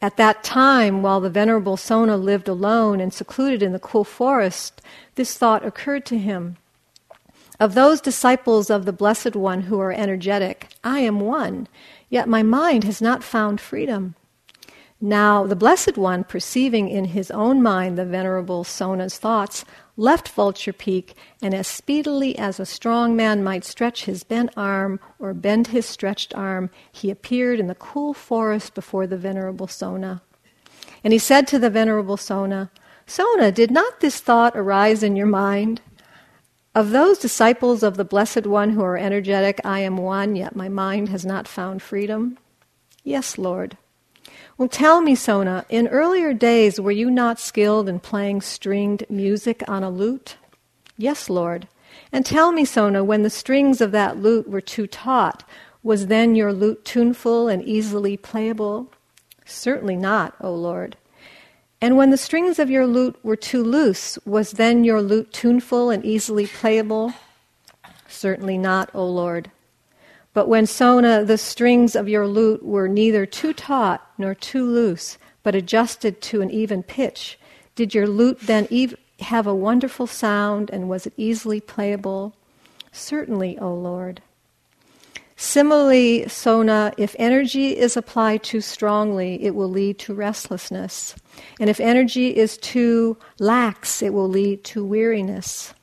At 0.02 0.18
that 0.18 0.44
time, 0.44 1.02
while 1.02 1.22
the 1.22 1.30
Venerable 1.30 1.78
Sona 1.78 2.18
lived 2.18 2.48
alone 2.48 3.00
and 3.00 3.14
secluded 3.14 3.64
in 3.64 3.74
the 3.74 3.80
cool 3.80 4.04
forest, 4.04 4.82
this 5.16 5.38
thought 5.38 5.66
occurred 5.66 6.06
to 6.08 6.18
him. 6.18 6.58
Of 7.60 7.74
those 7.74 8.02
disciples 8.02 8.70
of 8.70 8.86
the 8.86 8.94
Blessed 8.94 9.36
One 9.36 9.62
who 9.62 9.80
are 9.80 9.92
energetic, 9.92 10.68
I 10.84 11.00
am 11.00 11.20
one, 11.20 11.68
yet 12.10 12.30
my 12.30 12.44
mind 12.44 12.84
has 12.84 13.02
not 13.02 13.24
found 13.24 13.60
freedom. 13.60 14.14
Now, 15.02 15.46
the 15.48 15.56
Blessed 15.56 15.98
One, 15.98 16.24
perceiving 16.24 16.90
in 16.90 17.06
his 17.06 17.32
own 17.32 17.64
mind 17.64 17.98
the 17.98 18.06
Venerable 18.06 18.64
Sona's 18.64 19.18
thoughts, 19.18 19.66
left 19.98 20.30
Vulture 20.30 20.72
Peak, 20.72 21.16
and 21.42 21.54
as 21.54 21.68
speedily 21.68 22.38
as 22.38 22.60
a 22.60 22.66
strong 22.66 23.16
man 23.16 23.44
might 23.44 23.66
stretch 23.66 24.06
his 24.06 24.24
bent 24.24 24.52
arm 24.56 25.00
or 25.20 25.34
bend 25.34 25.68
his 25.68 25.86
stretched 25.86 26.34
arm, 26.36 26.70
he 26.92 27.10
appeared 27.10 27.60
in 27.60 27.68
the 27.68 27.76
cool 27.76 28.14
forest 28.14 28.76
before 28.76 29.08
the 29.08 29.18
Venerable 29.18 29.68
Sona. 29.68 30.22
And 31.04 31.12
he 31.12 31.20
said 31.20 31.48
to 31.48 31.60
the 31.60 31.70
Venerable 31.70 32.18
Sona, 32.18 32.70
Sona, 33.08 33.52
did 33.52 33.72
not 33.72 34.00
this 34.00 34.20
thought 34.20 34.56
arise 34.56 35.02
in 35.02 35.16
your 35.16 35.28
mind? 35.28 35.82
Of 36.76 36.92
those 36.92 37.18
disciples 37.18 37.82
of 37.82 37.98
the 37.98 38.06
Blessed 38.06 38.46
One 38.46 38.70
who 38.70 38.84
are 38.84 38.98
energetic, 38.98 39.60
I 39.66 39.80
am 39.80 39.98
one, 39.98 40.36
yet 40.36 40.56
my 40.56 40.70
mind 40.70 41.10
has 41.10 41.26
not 41.26 41.48
found 41.48 41.82
freedom. 41.82 42.38
Yes, 43.04 43.38
Lord. 43.38 43.78
Well, 44.58 44.68
tell 44.68 45.02
me, 45.02 45.14
Sona, 45.14 45.66
in 45.70 45.88
earlier 45.88 46.34
days 46.34 46.80
were 46.82 46.92
you 46.92 47.12
not 47.12 47.40
skilled 47.40 47.88
in 47.88 48.00
playing 48.00 48.42
stringed 48.42 49.06
music 49.08 49.64
on 49.68 49.84
a 49.84 49.92
lute? 49.92 50.36
Yes, 50.98 51.30
Lord. 51.30 51.68
And 52.12 52.26
tell 52.26 52.52
me, 52.52 52.66
Sona, 52.66 53.04
when 53.04 53.22
the 53.22 53.30
strings 53.30 53.82
of 53.82 53.92
that 53.92 54.18
lute 54.18 54.50
were 54.50 54.62
too 54.62 54.88
taut, 54.88 55.44
was 55.84 56.08
then 56.08 56.34
your 56.34 56.52
lute 56.52 56.84
tuneful 56.84 57.48
and 57.48 57.64
easily 57.64 58.18
playable? 58.18 58.92
Certainly 59.46 59.98
not, 59.98 60.34
O 60.42 60.52
Lord. 60.52 60.98
And 61.80 61.96
when 61.96 62.10
the 62.10 62.18
strings 62.18 62.58
of 62.58 62.72
your 62.72 62.88
lute 62.88 63.16
were 63.22 63.36
too 63.36 63.64
loose, 63.64 64.18
was 64.26 64.54
then 64.54 64.84
your 64.84 65.04
lute 65.04 65.32
tuneful 65.32 65.92
and 65.92 66.04
easily 66.04 66.48
playable? 66.48 67.14
Certainly 68.08 68.58
not, 68.58 68.90
O 68.96 69.06
Lord. 69.06 69.52
But 70.38 70.48
when 70.48 70.68
Sona, 70.68 71.26
the 71.26 71.36
strings 71.36 71.96
of 71.96 72.08
your 72.08 72.28
lute 72.28 72.64
were 72.64 72.88
neither 72.88 73.26
too 73.26 73.54
taut 73.54 74.08
nor 74.20 74.36
too 74.36 74.70
loose, 74.70 75.18
but 75.42 75.56
adjusted 75.56 76.22
to 76.22 76.42
an 76.42 76.52
even 76.52 76.84
pitch, 76.84 77.40
did 77.74 77.96
your 77.96 78.06
lute 78.06 78.42
then 78.42 78.68
ev- 78.72 78.94
have 79.22 79.48
a 79.48 79.56
wonderful 79.56 80.06
sound 80.06 80.70
and 80.70 80.90
was 80.90 81.08
it 81.08 81.14
easily 81.18 81.60
playable? 81.60 82.36
Certainly, 82.92 83.58
O 83.58 83.74
Lord. 83.74 84.22
Similarly, 85.38 86.28
Sona, 86.28 86.94
if 87.00 87.16
energy 87.18 87.76
is 87.76 87.98
applied 87.98 88.44
too 88.44 88.62
strongly, 88.62 89.44
it 89.44 89.56
will 89.56 89.72
lead 89.72 89.98
to 90.06 90.14
restlessness. 90.14 91.16
And 91.60 91.68
if 91.68 91.80
energy 91.80 92.36
is 92.36 92.60
too 92.60 93.18
lax, 93.40 94.04
it 94.04 94.14
will 94.14 94.30
lead 94.30 94.64
to 94.66 94.86
weariness. 94.86 95.74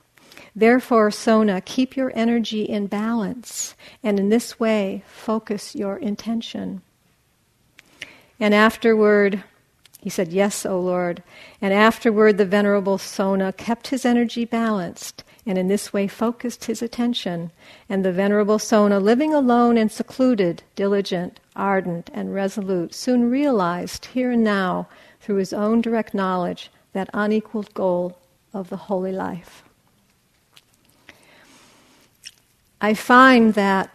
Therefore, 0.56 1.10
Sona, 1.10 1.60
keep 1.60 1.96
your 1.96 2.12
energy 2.14 2.62
in 2.62 2.86
balance, 2.86 3.74
and 4.02 4.20
in 4.20 4.28
this 4.28 4.60
way, 4.60 5.02
focus 5.06 5.74
your 5.74 5.96
intention. 5.96 6.82
And 8.38 8.54
afterward, 8.54 9.42
he 10.00 10.10
said, 10.10 10.32
Yes, 10.32 10.64
O 10.66 10.78
Lord. 10.78 11.22
And 11.60 11.72
afterward, 11.72 12.38
the 12.38 12.44
Venerable 12.44 12.98
Sona 12.98 13.52
kept 13.52 13.88
his 13.88 14.04
energy 14.04 14.44
balanced 14.44 15.24
and 15.46 15.58
in 15.58 15.68
this 15.68 15.92
way 15.92 16.08
focused 16.08 16.64
his 16.64 16.82
attention. 16.82 17.50
And 17.88 18.04
the 18.04 18.12
Venerable 18.12 18.58
Sona, 18.58 18.98
living 18.98 19.34
alone 19.34 19.76
and 19.76 19.90
secluded, 19.90 20.62
diligent, 20.74 21.40
ardent, 21.54 22.10
and 22.14 22.34
resolute, 22.34 22.94
soon 22.94 23.30
realized 23.30 24.06
here 24.06 24.30
and 24.30 24.44
now, 24.44 24.88
through 25.20 25.36
his 25.36 25.52
own 25.52 25.80
direct 25.80 26.14
knowledge, 26.14 26.70
that 26.92 27.10
unequaled 27.12 27.74
goal 27.74 28.18
of 28.52 28.70
the 28.70 28.76
holy 28.76 29.12
life. 29.12 29.63
I 32.84 32.92
find 32.92 33.54
that 33.54 33.88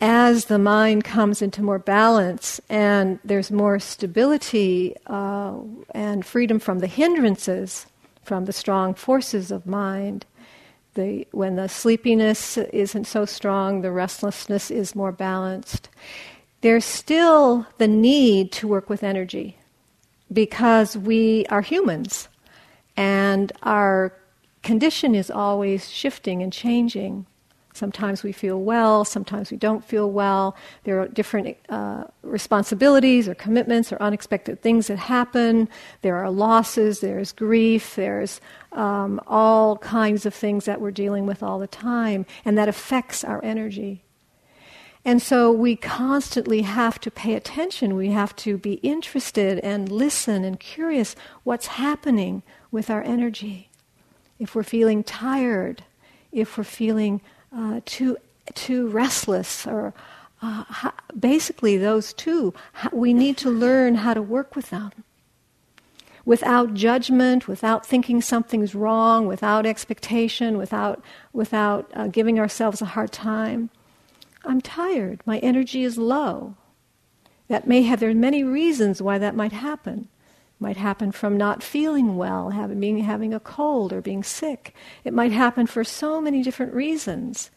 as 0.00 0.46
the 0.46 0.58
mind 0.58 1.04
comes 1.04 1.40
into 1.40 1.62
more 1.62 1.78
balance 1.78 2.60
and 2.68 3.20
there's 3.22 3.52
more 3.52 3.78
stability 3.78 4.96
uh, 5.06 5.54
and 5.92 6.26
freedom 6.26 6.58
from 6.58 6.80
the 6.80 6.88
hindrances, 6.88 7.86
from 8.24 8.46
the 8.46 8.52
strong 8.52 8.94
forces 8.94 9.52
of 9.52 9.64
mind. 9.64 10.26
The, 10.94 11.28
when 11.30 11.54
the 11.54 11.68
sleepiness 11.68 12.58
isn't 12.58 13.06
so 13.06 13.24
strong, 13.24 13.82
the 13.82 13.92
restlessness 13.92 14.72
is 14.72 14.96
more 14.96 15.12
balanced. 15.12 15.88
There's 16.62 16.84
still 16.84 17.64
the 17.78 17.86
need 17.86 18.50
to 18.54 18.66
work 18.66 18.90
with 18.90 19.04
energy 19.04 19.56
because 20.32 20.96
we 20.96 21.46
are 21.48 21.62
humans 21.62 22.28
and 22.96 23.52
our 23.62 24.12
condition 24.64 25.14
is 25.14 25.30
always 25.30 25.88
shifting 25.88 26.42
and 26.42 26.52
changing. 26.52 27.24
Sometimes 27.78 28.24
we 28.24 28.32
feel 28.32 28.60
well, 28.60 29.04
sometimes 29.04 29.52
we 29.52 29.56
don't 29.56 29.84
feel 29.84 30.10
well. 30.10 30.56
There 30.82 31.00
are 31.00 31.06
different 31.06 31.56
uh, 31.68 32.04
responsibilities 32.22 33.28
or 33.28 33.36
commitments 33.36 33.92
or 33.92 34.02
unexpected 34.02 34.60
things 34.60 34.88
that 34.88 34.98
happen. 34.98 35.68
There 36.02 36.16
are 36.16 36.28
losses, 36.28 36.98
there's 36.98 37.30
grief, 37.32 37.94
there's 37.94 38.40
um, 38.72 39.20
all 39.28 39.76
kinds 39.78 40.26
of 40.26 40.34
things 40.34 40.64
that 40.64 40.80
we're 40.80 40.90
dealing 40.90 41.24
with 41.24 41.40
all 41.40 41.60
the 41.60 41.68
time, 41.68 42.26
and 42.44 42.58
that 42.58 42.68
affects 42.68 43.22
our 43.22 43.40
energy. 43.44 44.02
And 45.04 45.22
so 45.22 45.52
we 45.52 45.76
constantly 45.76 46.62
have 46.62 47.00
to 47.00 47.10
pay 47.12 47.34
attention. 47.34 47.94
We 47.94 48.10
have 48.10 48.34
to 48.36 48.58
be 48.58 48.74
interested 48.74 49.60
and 49.60 49.88
listen 49.88 50.44
and 50.44 50.58
curious 50.58 51.14
what's 51.44 51.68
happening 51.68 52.42
with 52.72 52.90
our 52.90 53.02
energy. 53.02 53.70
If 54.40 54.54
we're 54.56 54.64
feeling 54.64 55.04
tired, 55.04 55.84
if 56.32 56.58
we're 56.58 56.64
feeling 56.64 57.20
uh, 57.54 57.80
too 57.84 58.16
too 58.54 58.88
restless 58.88 59.66
or 59.66 59.92
uh, 60.40 60.64
basically 61.18 61.76
those 61.76 62.12
two 62.14 62.54
we 62.92 63.12
need 63.12 63.36
to 63.36 63.50
learn 63.50 63.96
how 63.96 64.14
to 64.14 64.22
work 64.22 64.56
with 64.56 64.70
them. 64.70 64.90
Without 66.24 66.74
judgment 66.74 67.48
without 67.48 67.86
thinking 67.86 68.20
something's 68.20 68.74
wrong 68.74 69.26
without 69.26 69.66
expectation 69.66 70.58
without 70.58 71.02
without 71.32 71.90
uh, 71.94 72.06
giving 72.08 72.38
ourselves 72.38 72.82
a 72.82 72.86
hard 72.86 73.12
time. 73.12 73.70
I'm 74.44 74.60
tired. 74.60 75.20
My 75.26 75.38
energy 75.38 75.82
is 75.82 75.98
low. 75.98 76.54
That 77.48 77.66
may 77.66 77.82
have 77.82 78.00
there 78.00 78.10
are 78.10 78.14
many 78.14 78.44
reasons 78.44 79.02
why 79.02 79.18
that 79.18 79.34
might 79.34 79.52
happen 79.52 80.08
might 80.60 80.76
happen 80.76 81.12
from 81.12 81.36
not 81.36 81.62
feeling 81.62 82.16
well, 82.16 82.50
having, 82.50 82.80
being, 82.80 82.98
having 82.98 83.32
a 83.32 83.40
cold 83.40 83.92
or 83.92 84.00
being 84.00 84.24
sick. 84.24 84.74
It 85.04 85.14
might 85.14 85.32
happen 85.32 85.66
for 85.66 85.84
so 85.84 86.20
many 86.20 86.42
different 86.42 86.74
reasons. 86.74 87.50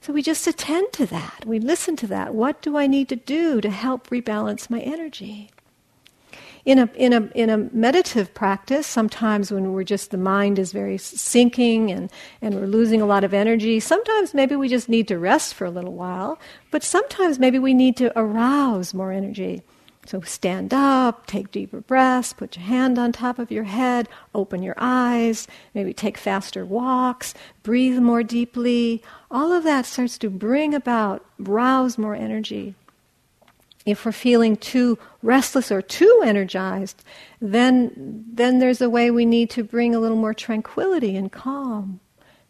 So 0.00 0.12
we 0.12 0.22
just 0.22 0.48
attend 0.48 0.92
to 0.94 1.06
that. 1.06 1.44
We 1.46 1.60
listen 1.60 1.94
to 1.96 2.08
that. 2.08 2.34
What 2.34 2.60
do 2.60 2.76
I 2.76 2.88
need 2.88 3.08
to 3.10 3.16
do 3.16 3.60
to 3.60 3.70
help 3.70 4.10
rebalance 4.10 4.68
my 4.68 4.80
energy? 4.80 5.50
In 6.64 6.78
a, 6.78 6.88
in, 6.94 7.12
a, 7.12 7.22
in 7.34 7.50
a 7.50 7.58
meditative 7.58 8.34
practice, 8.34 8.86
sometimes 8.86 9.50
when 9.50 9.72
we're 9.72 9.84
just, 9.84 10.10
the 10.10 10.16
mind 10.16 10.58
is 10.58 10.72
very 10.72 10.96
sinking 10.98 11.90
and, 11.90 12.10
and 12.40 12.54
we're 12.54 12.66
losing 12.66 13.00
a 13.00 13.06
lot 13.06 13.24
of 13.24 13.34
energy, 13.34 13.80
sometimes 13.80 14.32
maybe 14.32 14.54
we 14.54 14.68
just 14.68 14.88
need 14.88 15.08
to 15.08 15.18
rest 15.18 15.54
for 15.54 15.64
a 15.64 15.70
little 15.70 15.92
while, 15.92 16.38
but 16.70 16.84
sometimes 16.84 17.40
maybe 17.40 17.58
we 17.58 17.74
need 17.74 17.96
to 17.96 18.16
arouse 18.16 18.94
more 18.94 19.10
energy. 19.10 19.62
So 20.04 20.20
stand 20.22 20.74
up, 20.74 21.26
take 21.26 21.52
deeper 21.52 21.80
breaths, 21.80 22.32
put 22.32 22.56
your 22.56 22.64
hand 22.64 22.98
on 22.98 23.12
top 23.12 23.38
of 23.38 23.52
your 23.52 23.64
head, 23.64 24.08
open 24.34 24.62
your 24.62 24.74
eyes, 24.76 25.46
maybe 25.74 25.94
take 25.94 26.18
faster 26.18 26.64
walks, 26.64 27.34
breathe 27.62 27.98
more 27.98 28.24
deeply. 28.24 29.02
All 29.30 29.52
of 29.52 29.62
that 29.64 29.86
starts 29.86 30.18
to 30.18 30.28
bring 30.28 30.74
about, 30.74 31.24
rouse 31.38 31.98
more 31.98 32.16
energy. 32.16 32.74
If 33.86 34.04
we're 34.04 34.12
feeling 34.12 34.56
too 34.56 34.98
restless 35.22 35.72
or 35.72 35.82
too 35.82 36.22
energized, 36.24 37.04
then, 37.40 38.24
then 38.32 38.58
there's 38.58 38.80
a 38.80 38.90
way 38.90 39.10
we 39.10 39.24
need 39.24 39.50
to 39.50 39.64
bring 39.64 39.94
a 39.94 40.00
little 40.00 40.16
more 40.16 40.34
tranquility 40.34 41.16
and 41.16 41.30
calm. 41.30 42.00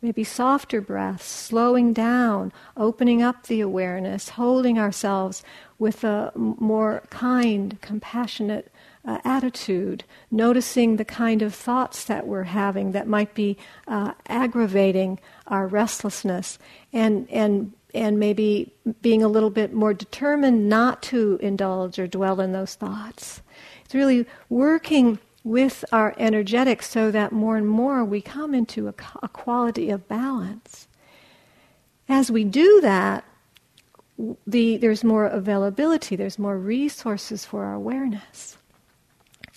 Maybe 0.02 0.24
softer 0.24 0.80
breaths, 0.80 1.24
slowing 1.24 1.92
down, 1.92 2.52
opening 2.76 3.22
up 3.22 3.46
the 3.46 3.60
awareness, 3.60 4.30
holding 4.30 4.76
ourselves 4.76 5.44
with 5.78 6.02
a 6.02 6.32
more 6.34 7.04
kind, 7.10 7.80
compassionate 7.80 8.72
uh, 9.04 9.18
attitude, 9.24 10.02
noticing 10.28 10.96
the 10.96 11.04
kind 11.04 11.40
of 11.40 11.54
thoughts 11.54 12.02
that 12.04 12.26
we're 12.26 12.42
having 12.42 12.90
that 12.92 13.06
might 13.06 13.32
be 13.34 13.56
uh, 13.86 14.12
aggravating 14.26 15.20
our 15.46 15.68
restlessness, 15.68 16.58
and, 16.92 17.30
and, 17.30 17.72
and 17.94 18.18
maybe 18.18 18.72
being 19.02 19.22
a 19.22 19.28
little 19.28 19.50
bit 19.50 19.72
more 19.72 19.94
determined 19.94 20.68
not 20.68 21.00
to 21.02 21.38
indulge 21.40 22.00
or 22.00 22.08
dwell 22.08 22.40
in 22.40 22.50
those 22.50 22.74
thoughts. 22.74 23.40
It's 23.84 23.94
really 23.94 24.26
working 24.48 25.20
with 25.44 25.84
our 25.92 26.14
energetics 26.18 26.88
so 26.88 27.10
that 27.10 27.32
more 27.32 27.56
and 27.56 27.68
more 27.68 28.04
we 28.04 28.20
come 28.20 28.54
into 28.54 28.88
a, 28.88 28.94
a 29.22 29.28
quality 29.28 29.90
of 29.90 30.06
balance. 30.08 30.86
As 32.08 32.30
we 32.30 32.44
do 32.44 32.80
that, 32.80 33.24
the, 34.46 34.76
there's 34.76 35.02
more 35.02 35.26
availability, 35.26 36.16
there's 36.16 36.38
more 36.38 36.58
resources 36.58 37.44
for 37.44 37.64
our 37.64 37.74
awareness. 37.74 38.56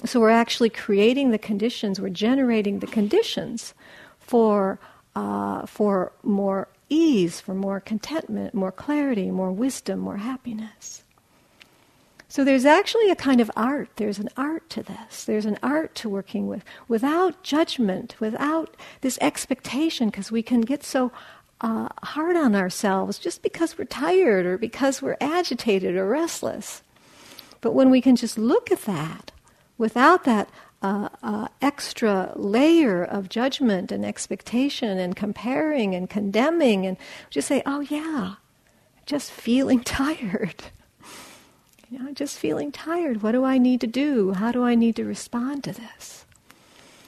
So 0.05 0.19
we're 0.19 0.29
actually 0.29 0.69
creating 0.69 1.31
the 1.31 1.38
conditions, 1.38 2.01
we're 2.01 2.09
generating 2.09 2.79
the 2.79 2.88
conditions 2.88 3.73
for, 4.19 4.79
uh, 5.15 5.65
for 5.65 6.11
more 6.23 6.67
ease, 6.89 7.39
for 7.39 7.53
more 7.53 7.79
contentment, 7.79 8.53
more 8.53 8.71
clarity, 8.71 9.31
more 9.31 9.51
wisdom, 9.51 9.99
more 9.99 10.17
happiness. 10.17 11.04
So 12.36 12.43
there's 12.43 12.65
actually 12.65 13.09
a 13.11 13.15
kind 13.15 13.39
of 13.39 13.49
art. 13.55 13.88
There's 13.95 14.19
an 14.19 14.27
art 14.36 14.69
to 14.71 14.83
this. 14.83 15.23
There's 15.23 15.45
an 15.45 15.57
art 15.63 15.95
to 15.95 16.09
working 16.09 16.47
with, 16.47 16.65
without 16.89 17.43
judgment, 17.43 18.13
without 18.19 18.75
this 18.99 19.17
expectation, 19.21 20.09
because 20.09 20.33
we 20.33 20.43
can 20.43 20.59
get 20.59 20.83
so 20.83 21.13
uh, 21.61 21.88
hard 22.03 22.36
on 22.36 22.53
ourselves 22.53 23.19
just 23.19 23.41
because 23.41 23.77
we're 23.77 23.86
tired 23.86 24.45
or 24.45 24.57
because 24.57 25.01
we're 25.01 25.15
agitated 25.21 25.95
or 25.95 26.09
restless. 26.09 26.83
But 27.61 27.73
when 27.73 27.89
we 27.89 28.01
can 28.01 28.17
just 28.17 28.38
look 28.38 28.69
at 28.69 28.81
that 28.81 29.31
without 29.77 30.25
that 30.25 30.49
uh, 30.81 31.07
uh, 31.23 31.47
extra 31.61 32.33
layer 32.36 33.01
of 33.01 33.29
judgment 33.29 33.93
and 33.93 34.03
expectation 34.03 34.99
and 34.99 35.15
comparing 35.15 35.95
and 35.95 36.09
condemning, 36.09 36.86
and 36.86 36.97
just 37.29 37.47
say, 37.47 37.63
oh, 37.65 37.79
yeah, 37.79 38.33
just 39.05 39.31
feeling 39.31 39.79
tired. 39.86 40.65
You 41.95 42.03
know, 42.03 42.11
just 42.11 42.37
feeling 42.37 42.73
tired. 42.73 43.23
What 43.23 43.31
do 43.31 43.45
I 43.45 43.57
need 43.57 43.79
to 43.79 43.87
do? 43.87 44.33
How 44.33 44.51
do 44.51 44.65
I 44.65 44.75
need 44.75 44.97
to 44.97 45.05
respond 45.05 45.63
to 45.63 45.71
this? 45.71 46.25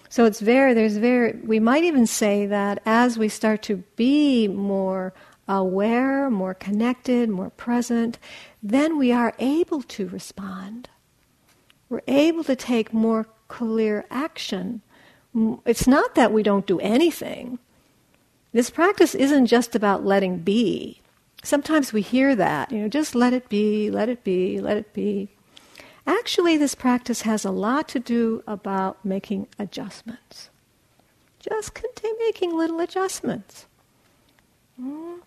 So 0.07 0.23
it's 0.23 0.39
very, 0.39 0.73
there's 0.73 0.95
very, 0.95 1.33
we 1.43 1.59
might 1.59 1.83
even 1.83 2.07
say 2.07 2.45
that 2.45 2.81
as 2.85 3.17
we 3.17 3.27
start 3.27 3.63
to 3.63 3.83
be 3.97 4.47
more 4.47 5.13
aware, 5.45 6.29
more 6.29 6.53
connected, 6.53 7.29
more 7.29 7.49
present, 7.49 8.17
then 8.63 8.97
we 8.97 9.11
are 9.11 9.33
able 9.39 9.81
to 9.81 10.07
respond. 10.07 10.87
We're 11.89 12.01
able 12.07 12.45
to 12.45 12.55
take 12.55 12.93
more 12.93 13.27
clear 13.49 14.05
action. 14.09 14.81
It's 15.65 15.85
not 15.85 16.15
that 16.15 16.31
we 16.31 16.43
don't 16.43 16.65
do 16.65 16.79
anything. 16.79 17.59
This 18.53 18.69
practice 18.69 19.15
isn't 19.15 19.47
just 19.47 19.75
about 19.75 20.05
letting 20.05 20.37
be. 20.37 21.01
Sometimes 21.47 21.93
we 21.93 22.01
hear 22.01 22.35
that, 22.35 22.73
you 22.73 22.79
know, 22.79 22.89
just 22.89 23.15
let 23.15 23.31
it 23.31 23.47
be, 23.47 23.89
let 23.89 24.09
it 24.09 24.21
be, 24.25 24.59
let 24.59 24.75
it 24.75 24.91
be. 24.91 25.29
Actually, 26.05 26.57
this 26.57 26.75
practice 26.75 27.21
has 27.21 27.45
a 27.45 27.51
lot 27.51 27.87
to 27.87 28.01
do 28.01 28.43
about 28.45 29.05
making 29.05 29.47
adjustments. 29.57 30.49
Just 31.39 31.73
continue 31.73 32.17
making 32.19 32.53
little 32.53 32.81
adjustments. 32.81 33.65
Hmm? 34.77 35.19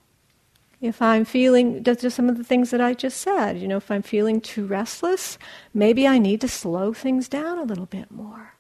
If 0.83 1.01
I'm 1.01 1.25
feeling, 1.25 1.83
just 1.83 2.11
some 2.11 2.29
of 2.29 2.37
the 2.37 2.45
things 2.45 2.69
that 2.69 2.83
I 2.83 2.93
just 2.93 3.19
said, 3.19 3.59
you 3.59 3.67
know, 3.67 3.79
if 3.79 3.91
I'm 3.91 4.03
feeling 4.03 4.43
too 4.43 4.67
restless, 4.67 5.39
maybe 5.73 6.07
I 6.07 6.19
need 6.19 6.43
to 6.43 6.49
slow 6.49 6.93
things 6.93 7.31
down 7.31 7.57
a 7.57 7.65
little 7.65 7.87
bit 7.87 8.11
more. 8.11 8.53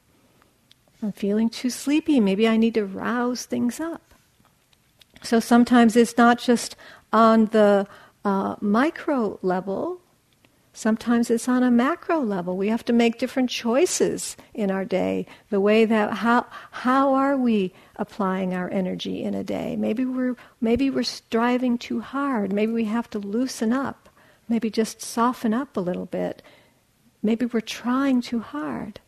If 0.94 1.04
I'm 1.04 1.12
feeling 1.12 1.50
too 1.50 1.68
sleepy, 1.68 2.20
maybe 2.20 2.48
I 2.48 2.56
need 2.56 2.72
to 2.72 2.86
rouse 2.86 3.44
things 3.44 3.80
up. 3.80 4.14
So 5.22 5.38
sometimes 5.38 5.96
it's 5.96 6.16
not 6.16 6.38
just 6.38 6.76
on 7.12 7.46
the 7.46 7.86
uh, 8.24 8.56
micro 8.60 9.38
level, 9.42 10.00
sometimes 10.72 11.30
it's 11.30 11.48
on 11.48 11.62
a 11.62 11.70
macro 11.70 12.20
level. 12.20 12.56
We 12.56 12.68
have 12.68 12.84
to 12.86 12.92
make 12.92 13.18
different 13.18 13.50
choices 13.50 14.36
in 14.54 14.70
our 14.70 14.84
day. 14.84 15.26
The 15.50 15.60
way 15.60 15.84
that, 15.84 16.12
how, 16.14 16.46
how 16.70 17.14
are 17.14 17.36
we 17.36 17.72
applying 18.00 18.54
our 18.54 18.70
energy 18.70 19.22
in 19.22 19.34
a 19.34 19.44
day. 19.44 19.76
Maybe 19.76 20.06
we're 20.06 20.34
maybe 20.60 20.88
we're 20.88 21.02
striving 21.02 21.76
too 21.76 22.00
hard. 22.00 22.50
Maybe 22.50 22.72
we 22.72 22.86
have 22.86 23.10
to 23.10 23.18
loosen 23.18 23.72
up. 23.74 24.08
Maybe 24.48 24.70
just 24.70 25.02
soften 25.02 25.52
up 25.52 25.76
a 25.76 25.80
little 25.80 26.06
bit. 26.06 26.42
Maybe 27.22 27.44
we're 27.44 27.60
trying 27.60 28.22
too 28.22 28.40
hard. 28.40 29.00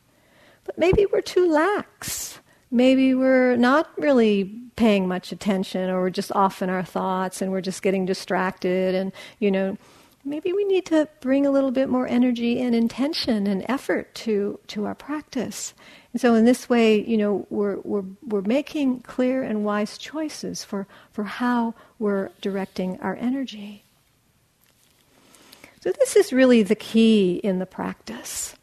But 0.64 0.76
maybe 0.76 1.07
we're 1.11 1.22
too 1.22 1.50
lax. 1.50 2.38
Maybe 2.70 3.14
we're 3.14 3.57
not 3.57 3.90
really 3.98 4.62
paying 4.77 5.07
much 5.07 5.33
attention 5.33 5.91
or 5.91 6.01
we're 6.01 6.11
just 6.11 6.33
off 6.33 6.62
in 6.62 6.70
our 6.70 6.85
thoughts 6.85 7.43
and 7.43 7.53
we're 7.53 7.61
just 7.61 7.83
getting 7.83 8.07
distracted 8.07 8.95
and 8.95 9.12
you 9.39 9.51
know 9.51 9.77
maybe 10.25 10.53
we 10.53 10.64
need 10.64 10.87
to 10.87 11.09
bring 11.20 11.45
a 11.45 11.51
little 11.51 11.70
bit 11.70 11.89
more 11.89 12.07
energy 12.07 12.61
and 12.61 12.75
intention 12.75 13.47
and 13.47 13.64
effort 13.68 14.14
to 14.14 14.59
to 14.66 14.87
our 14.87 14.95
practice 14.95 15.75
and 16.12 16.20
so 16.20 16.35
in 16.35 16.45
this 16.45 16.68
way, 16.68 17.03
you 17.03 17.16
know, 17.16 17.47
we're, 17.49 17.79
we're, 17.79 18.05
we're 18.27 18.43
making 18.43 19.01
clear 19.01 19.43
and 19.43 19.64
wise 19.64 19.97
choices 19.97 20.62
for, 20.62 20.87
for 21.12 21.25
how 21.25 21.75
we're 21.99 22.31
directing 22.43 23.01
our 23.01 23.16
energy. 23.16 23.85
So 25.81 25.91
this 25.99 26.16
is 26.16 26.33
really 26.33 26.62
the 26.62 26.75
key 26.75 27.41
in 27.43 27.59
the 27.59 27.66
practice. 27.66 28.55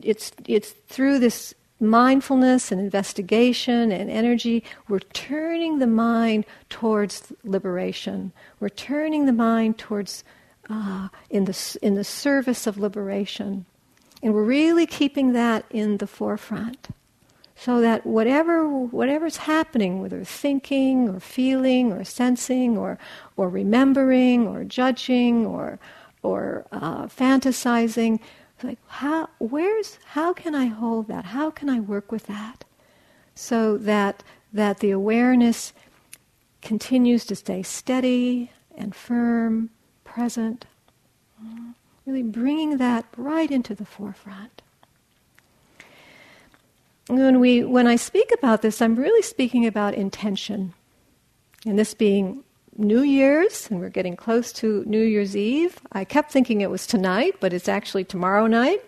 it's, 0.00 0.32
it's 0.46 0.70
through 0.88 1.18
this 1.18 1.54
mindfulness 1.84 2.72
and 2.72 2.80
investigation 2.80 3.92
and 3.92 4.10
energy, 4.10 4.64
we're 4.88 4.98
turning 4.98 5.78
the 5.78 5.86
mind 5.86 6.44
towards 6.70 7.32
liberation. 7.44 8.32
We're 8.60 8.68
turning 8.68 9.26
the 9.26 9.32
mind 9.32 9.78
towards 9.78 10.24
uh, 10.70 11.08
in 11.30 11.44
the 11.44 11.78
in 11.82 11.94
the 11.94 12.04
service 12.04 12.66
of 12.66 12.78
liberation. 12.78 13.66
And 14.22 14.32
we're 14.32 14.44
really 14.44 14.86
keeping 14.86 15.32
that 15.32 15.66
in 15.70 15.98
the 15.98 16.06
forefront. 16.06 16.88
So 17.56 17.80
that 17.80 18.04
whatever 18.04 18.66
whatever's 18.66 19.36
happening, 19.36 20.00
whether 20.00 20.24
thinking 20.24 21.08
or 21.08 21.20
feeling 21.20 21.92
or 21.92 22.04
sensing 22.04 22.76
or 22.76 22.98
or 23.36 23.48
remembering 23.48 24.48
or 24.48 24.64
judging 24.64 25.46
or 25.46 25.78
or 26.22 26.66
uh, 26.72 27.04
fantasizing, 27.06 28.18
like 28.64 28.78
how 28.86 29.28
where's 29.38 29.98
how 30.04 30.32
can 30.32 30.54
I 30.54 30.66
hold 30.66 31.08
that? 31.08 31.26
How 31.26 31.50
can 31.50 31.68
I 31.68 31.80
work 31.80 32.10
with 32.10 32.26
that? 32.26 32.64
So 33.34 33.76
that 33.78 34.22
that 34.52 34.78
the 34.78 34.90
awareness 34.90 35.72
continues 36.62 37.24
to 37.26 37.36
stay 37.36 37.62
steady 37.62 38.50
and 38.76 38.94
firm, 38.94 39.70
present 40.04 40.66
really 42.06 42.22
bringing 42.22 42.76
that 42.78 43.06
right 43.16 43.50
into 43.50 43.74
the 43.74 43.84
forefront. 43.84 44.62
When, 47.08 47.38
we, 47.38 47.64
when 47.64 47.86
I 47.86 47.96
speak 47.96 48.30
about 48.32 48.62
this, 48.62 48.80
I'm 48.80 48.96
really 48.96 49.22
speaking 49.22 49.66
about 49.66 49.94
intention. 49.94 50.72
And 51.66 51.78
this 51.78 51.94
being 51.94 52.44
New 52.76 53.02
Year's, 53.02 53.68
and 53.70 53.80
we're 53.80 53.88
getting 53.88 54.16
close 54.16 54.52
to 54.54 54.84
New 54.86 55.02
Year's 55.02 55.36
Eve. 55.36 55.78
I 55.92 56.04
kept 56.04 56.32
thinking 56.32 56.60
it 56.60 56.70
was 56.70 56.86
tonight, 56.86 57.36
but 57.40 57.52
it's 57.52 57.68
actually 57.68 58.04
tomorrow 58.04 58.46
night. 58.46 58.82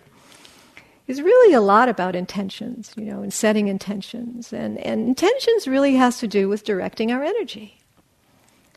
It's 1.07 1.21
really 1.21 1.55
a 1.55 1.61
lot 1.61 1.89
about 1.89 2.17
intentions, 2.17 2.93
you 2.97 3.05
know, 3.05 3.23
and 3.23 3.33
setting 3.33 3.69
intentions. 3.69 4.53
And, 4.53 4.79
and 4.79 5.07
intentions 5.07 5.69
really 5.69 5.95
has 5.95 6.19
to 6.19 6.27
do 6.27 6.49
with 6.49 6.65
directing 6.65 7.13
our 7.13 7.23
energy. 7.23 7.79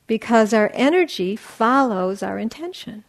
Because 0.05 0.53
our 0.53 0.69
energy 0.73 1.35
follows 1.35 2.21
our 2.21 2.37
intention 2.37 3.03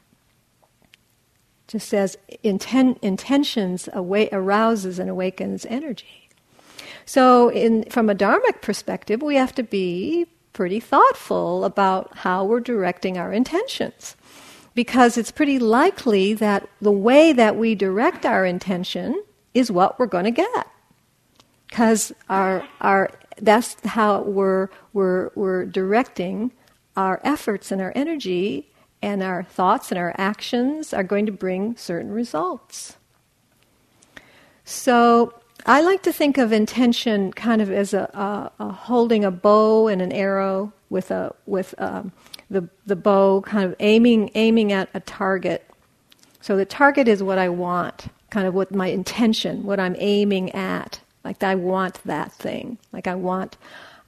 just 1.71 1.95
as 1.95 2.17
inten- 2.43 2.99
intentions 3.01 3.89
awa- 3.95 4.29
arouses 4.33 4.99
and 4.99 5.09
awakens 5.09 5.65
energy. 5.67 6.29
So, 7.05 7.49
in, 7.49 7.85
from 7.85 8.11
a 8.11 8.15
dharmic 8.15 8.61
perspective, 8.61 9.23
we 9.23 9.37
have 9.37 9.55
to 9.55 9.63
be 9.63 10.27
pretty 10.53 10.81
thoughtful 10.81 11.65
about 11.65 12.19
how 12.19 12.45
we're 12.45 12.61
directing 12.61 13.19
our 13.19 13.33
intentions. 13.33 14.17
Because 14.75 15.19
it's 15.19 15.31
pretty 15.31 15.59
likely 15.59 16.35
that 16.35 16.69
the 16.81 16.93
way 16.93 17.33
that 17.33 17.57
we 17.57 17.75
direct 17.75 18.25
our 18.25 18.47
intention 18.47 19.23
is 19.53 19.71
what 19.71 19.99
we're 19.99 20.07
going 20.07 20.25
to 20.25 20.31
get. 20.31 20.67
Because 21.69 22.13
our, 22.29 22.67
our, 22.81 23.11
that's 23.41 23.77
how 23.85 24.23
we're, 24.23 24.69
we're, 24.93 25.31
we're 25.35 25.67
directing 25.67 26.53
our 26.97 27.21
efforts 27.25 27.71
and 27.73 27.81
our 27.81 27.93
energy 27.95 28.71
and 29.03 29.23
our 29.23 29.43
thoughts 29.43 29.91
and 29.91 29.99
our 29.99 30.15
actions 30.19 30.93
are 30.93 31.05
going 31.05 31.27
to 31.27 31.33
bring 31.33 31.77
certain 31.77 32.11
results. 32.11 32.97
So 34.65 35.39
I 35.67 35.83
like 35.83 36.03
to 36.03 36.13
think 36.13 36.39
of 36.39 36.53
intention 36.53 37.33
kind 37.33 37.61
of 37.61 37.71
as 37.71 37.95
a, 37.95 38.03
a, 38.59 38.65
a 38.65 38.73
holding 38.73 39.25
a 39.25 39.31
bow 39.31 39.89
and 39.89 40.01
an 40.01 40.13
arrow 40.13 40.73
with 40.89 41.11
a 41.11 41.35
with 41.47 41.75
um, 41.79 42.13
the 42.51 42.69
the 42.87 42.97
bow 42.97 43.43
kind 43.43 43.65
of 43.65 43.77
aiming 43.81 44.31
aiming 44.35 44.73
at 44.73 44.89
a 44.95 45.01
target. 45.01 45.67
So 46.41 46.57
the 46.57 46.65
target 46.65 47.09
is 47.09 47.23
what 47.23 47.39
I 47.39 47.49
want, 47.49 48.09
kind 48.31 48.47
of 48.47 48.55
what 48.55 48.75
my 48.75 48.87
intention, 48.87 49.65
what 49.65 49.79
I'm 49.79 49.97
aiming 49.99 50.53
at. 50.53 51.01
Like 51.25 51.43
I 51.43 51.55
want 51.55 52.03
that 52.05 52.33
thing. 52.33 52.79
Like 52.93 53.07
I 53.07 53.15
want 53.15 53.57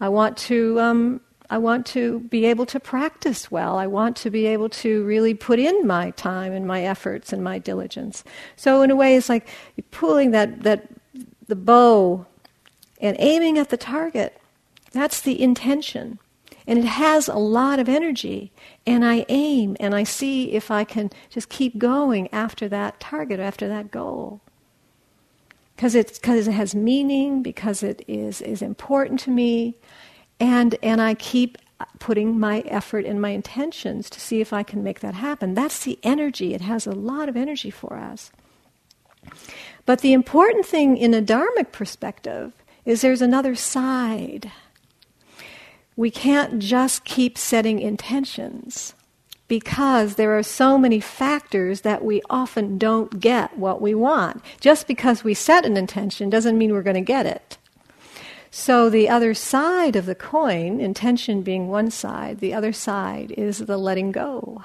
I 0.00 0.08
want 0.08 0.36
to 0.38 0.80
um, 0.80 1.20
I 1.52 1.58
want 1.58 1.84
to 1.88 2.20
be 2.20 2.46
able 2.46 2.64
to 2.64 2.80
practice 2.80 3.50
well. 3.50 3.76
I 3.76 3.86
want 3.86 4.16
to 4.18 4.30
be 4.30 4.46
able 4.46 4.70
to 4.70 5.04
really 5.04 5.34
put 5.34 5.58
in 5.58 5.86
my 5.86 6.10
time 6.12 6.52
and 6.52 6.66
my 6.66 6.82
efforts 6.82 7.30
and 7.30 7.44
my 7.44 7.58
diligence. 7.58 8.24
So 8.56 8.80
in 8.80 8.90
a 8.90 8.96
way, 8.96 9.16
it's 9.16 9.28
like 9.28 9.46
pulling 9.90 10.30
that, 10.30 10.62
that 10.62 10.88
the 11.48 11.56
bow 11.56 12.26
and 13.00 13.16
aiming 13.18 13.58
at 13.58 13.70
the 13.70 13.76
target. 13.76 14.40
That's 14.92 15.20
the 15.20 15.40
intention. 15.40 16.18
And 16.66 16.78
it 16.78 16.84
has 16.84 17.28
a 17.28 17.34
lot 17.34 17.80
of 17.80 17.88
energy. 17.88 18.52
And 18.86 19.04
I 19.04 19.26
aim 19.28 19.76
and 19.80 19.94
I 19.94 20.04
see 20.04 20.52
if 20.52 20.70
I 20.70 20.84
can 20.84 21.10
just 21.28 21.48
keep 21.48 21.78
going 21.78 22.32
after 22.32 22.68
that 22.68 23.00
target, 23.00 23.40
after 23.40 23.66
that 23.68 23.90
goal. 23.90 24.40
Because 25.74 25.94
it 25.94 26.22
has 26.24 26.74
meaning, 26.74 27.42
because 27.42 27.82
it 27.82 28.04
is, 28.06 28.40
is 28.40 28.62
important 28.62 29.18
to 29.20 29.30
me, 29.30 29.76
and 30.38 30.76
and 30.82 31.00
I 31.00 31.14
keep 31.14 31.58
putting 31.98 32.38
my 32.38 32.60
effort 32.60 33.04
and 33.04 33.20
my 33.20 33.30
intentions 33.30 34.08
to 34.10 34.20
see 34.20 34.40
if 34.40 34.52
I 34.52 34.62
can 34.62 34.82
make 34.82 35.00
that 35.00 35.14
happen. 35.14 35.54
That's 35.54 35.82
the 35.82 35.98
energy. 36.02 36.54
It 36.54 36.60
has 36.60 36.86
a 36.86 36.92
lot 36.92 37.28
of 37.28 37.36
energy 37.36 37.70
for 37.70 37.94
us. 37.94 38.30
But 39.84 40.00
the 40.00 40.12
important 40.12 40.66
thing 40.66 40.96
in 40.96 41.14
a 41.14 41.22
dharmic 41.22 41.72
perspective 41.72 42.52
is 42.84 43.00
there's 43.00 43.22
another 43.22 43.54
side. 43.54 44.50
We 45.96 46.10
can't 46.10 46.58
just 46.58 47.04
keep 47.04 47.36
setting 47.36 47.78
intentions 47.80 48.94
because 49.48 50.14
there 50.14 50.36
are 50.36 50.42
so 50.42 50.78
many 50.78 50.98
factors 50.98 51.82
that 51.82 52.02
we 52.02 52.22
often 52.30 52.78
don't 52.78 53.20
get 53.20 53.58
what 53.58 53.82
we 53.82 53.94
want. 53.94 54.42
Just 54.60 54.86
because 54.86 55.24
we 55.24 55.34
set 55.34 55.66
an 55.66 55.76
intention 55.76 56.30
doesn't 56.30 56.56
mean 56.56 56.72
we're 56.72 56.82
going 56.82 56.94
to 56.94 57.02
get 57.02 57.26
it. 57.26 57.58
So 58.50 58.88
the 58.88 59.08
other 59.08 59.34
side 59.34 59.96
of 59.96 60.06
the 60.06 60.14
coin, 60.14 60.80
intention 60.80 61.42
being 61.42 61.68
one 61.68 61.90
side, 61.90 62.40
the 62.40 62.54
other 62.54 62.72
side 62.72 63.32
is 63.32 63.58
the 63.58 63.76
letting 63.76 64.12
go. 64.12 64.62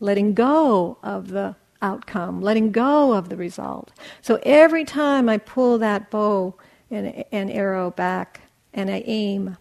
Letting 0.00 0.34
go 0.34 0.98
of 1.02 1.28
the 1.28 1.54
outcome, 1.82 2.40
letting 2.40 2.72
go 2.72 3.12
of 3.12 3.28
the 3.28 3.36
result. 3.36 3.92
So 4.22 4.38
every 4.44 4.84
time 4.84 5.28
I 5.28 5.36
pull 5.38 5.78
that 5.78 6.10
bow 6.10 6.54
and, 6.90 7.24
and 7.30 7.50
arrow 7.50 7.90
back 7.90 8.42
and 8.72 8.90
I 8.90 9.02
aim, 9.06 9.58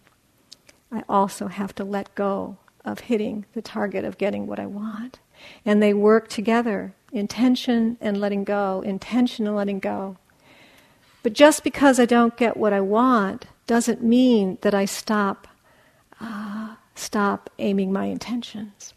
I 0.91 1.03
also 1.09 1.47
have 1.47 1.73
to 1.75 1.83
let 1.83 2.13
go 2.15 2.57
of 2.85 2.99
hitting 2.99 3.45
the 3.53 3.61
target 3.61 4.05
of 4.05 4.17
getting 4.17 4.47
what 4.47 4.59
I 4.59 4.65
want. 4.65 5.19
And 5.65 5.81
they 5.81 5.93
work 5.93 6.27
together 6.27 6.93
intention 7.11 7.97
and 7.99 8.19
letting 8.19 8.43
go, 8.43 8.81
intention 8.81 9.47
and 9.47 9.55
letting 9.55 9.79
go. 9.79 10.17
But 11.23 11.33
just 11.33 11.63
because 11.63 11.99
I 11.99 12.05
don't 12.05 12.37
get 12.37 12.57
what 12.57 12.73
I 12.73 12.81
want 12.81 13.45
doesn't 13.67 14.03
mean 14.03 14.57
that 14.61 14.73
I 14.73 14.85
stop, 14.85 15.47
uh, 16.19 16.75
stop 16.95 17.49
aiming 17.59 17.91
my 17.91 18.05
intentions. 18.05 18.93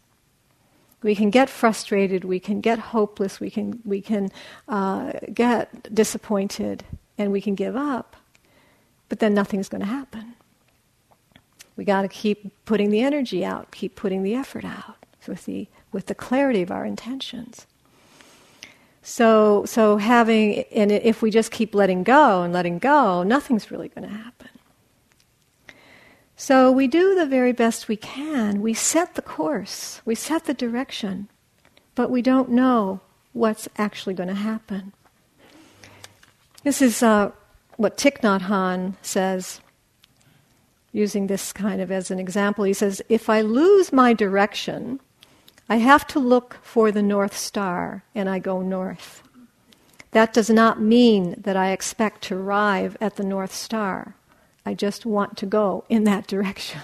We 1.05 1.13
can 1.13 1.29
get 1.29 1.51
frustrated, 1.51 2.23
we 2.23 2.39
can 2.39 2.61
get 2.61 2.79
hopeless, 2.79 3.39
we 3.39 3.51
can, 3.51 3.79
we 3.85 4.01
can 4.01 4.31
uh, 4.67 5.11
get 5.31 5.93
disappointed, 5.93 6.83
and 7.19 7.31
we 7.31 7.41
can 7.41 7.53
give 7.53 7.75
up. 7.75 8.15
But 9.07 9.19
then 9.19 9.35
nothing's 9.35 9.69
going 9.69 9.81
to 9.81 9.87
happen. 9.87 10.33
We 11.75 11.85
got 11.85 12.01
to 12.01 12.07
keep 12.07 12.65
putting 12.65 12.89
the 12.89 13.01
energy 13.01 13.45
out, 13.45 13.69
keep 13.69 13.95
putting 13.95 14.23
the 14.23 14.33
effort 14.33 14.65
out 14.65 14.95
with 15.27 15.45
the, 15.45 15.67
with 15.91 16.07
the 16.07 16.15
clarity 16.15 16.63
of 16.63 16.71
our 16.71 16.87
intentions. 16.87 17.67
So, 19.03 19.63
so 19.65 19.97
having, 19.97 20.61
and 20.71 20.91
if 20.91 21.21
we 21.21 21.29
just 21.29 21.51
keep 21.51 21.75
letting 21.75 22.01
go 22.01 22.41
and 22.41 22.51
letting 22.51 22.79
go, 22.79 23.21
nothing's 23.21 23.69
really 23.69 23.89
going 23.89 24.09
to 24.09 24.15
happen. 24.15 24.49
So 26.37 26.71
we 26.71 26.87
do 26.87 27.15
the 27.15 27.25
very 27.25 27.53
best 27.53 27.87
we 27.87 27.95
can. 27.95 28.61
We 28.61 28.73
set 28.73 29.15
the 29.15 29.21
course, 29.21 30.01
we 30.05 30.15
set 30.15 30.45
the 30.45 30.53
direction, 30.53 31.29
but 31.95 32.11
we 32.11 32.21
don't 32.21 32.49
know 32.49 32.99
what's 33.31 33.69
actually 33.77 34.15
going 34.15 34.29
to 34.29 34.35
happen. 34.35 34.93
This 36.63 36.81
is 36.81 37.01
uh, 37.01 37.31
what 37.77 37.97
Thich 37.97 38.21
Nhat 38.21 38.41
Hanh 38.41 38.95
says, 39.01 39.61
using 40.91 41.27
this 41.27 41.53
kind 41.53 41.81
of 41.81 41.91
as 41.91 42.09
an 42.11 42.19
example. 42.19 42.63
He 42.63 42.73
says, 42.73 43.01
If 43.07 43.29
I 43.29 43.41
lose 43.41 43.93
my 43.93 44.13
direction, 44.13 44.99
I 45.69 45.77
have 45.77 46.05
to 46.07 46.19
look 46.19 46.57
for 46.63 46.91
the 46.91 47.01
North 47.01 47.35
Star, 47.35 48.03
and 48.13 48.29
I 48.29 48.39
go 48.39 48.61
north. 48.61 49.23
That 50.11 50.33
does 50.33 50.49
not 50.49 50.81
mean 50.81 51.35
that 51.37 51.57
I 51.57 51.71
expect 51.71 52.21
to 52.23 52.35
arrive 52.35 52.97
at 53.01 53.15
the 53.15 53.23
North 53.23 53.53
Star. 53.53 54.15
I 54.65 54.73
just 54.73 55.05
want 55.05 55.37
to 55.37 55.45
go 55.45 55.83
in 55.89 56.05
that 56.05 56.27
direction. 56.27 56.81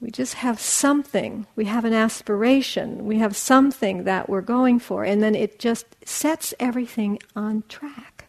we 0.00 0.10
just 0.10 0.34
have 0.34 0.60
something. 0.60 1.46
We 1.56 1.64
have 1.64 1.84
an 1.84 1.92
aspiration. 1.92 3.04
We 3.04 3.18
have 3.18 3.36
something 3.36 4.04
that 4.04 4.28
we're 4.28 4.42
going 4.42 4.78
for, 4.78 5.04
and 5.04 5.22
then 5.22 5.34
it 5.34 5.58
just 5.58 5.86
sets 6.06 6.54
everything 6.60 7.18
on 7.34 7.64
track. 7.68 8.26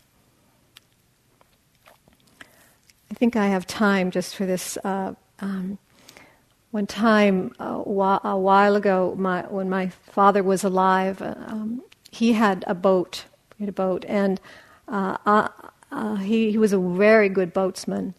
I 3.11 3.13
think 3.13 3.35
I 3.35 3.47
have 3.47 3.67
time 3.67 4.09
just 4.09 4.35
for 4.35 4.45
this 4.45 4.77
uh, 4.83 5.13
um, 5.39 5.77
one 6.71 6.87
time 6.87 7.53
uh, 7.57 7.83
a 7.85 8.37
while 8.37 8.75
ago, 8.75 9.15
my, 9.17 9.43
when 9.43 9.69
my 9.69 9.87
father 9.87 10.43
was 10.43 10.65
alive, 10.65 11.21
uh, 11.21 11.35
um, 11.47 11.81
he 12.11 12.33
had 12.33 12.65
a 12.67 12.75
boat. 12.75 13.25
He 13.57 13.63
had 13.63 13.69
a 13.69 13.71
boat, 13.71 14.03
and 14.09 14.41
uh, 14.89 15.47
uh, 15.95 16.15
he, 16.15 16.51
he 16.51 16.57
was 16.57 16.73
a 16.73 16.79
very 16.79 17.29
good 17.29 17.53
boatsman. 17.53 18.13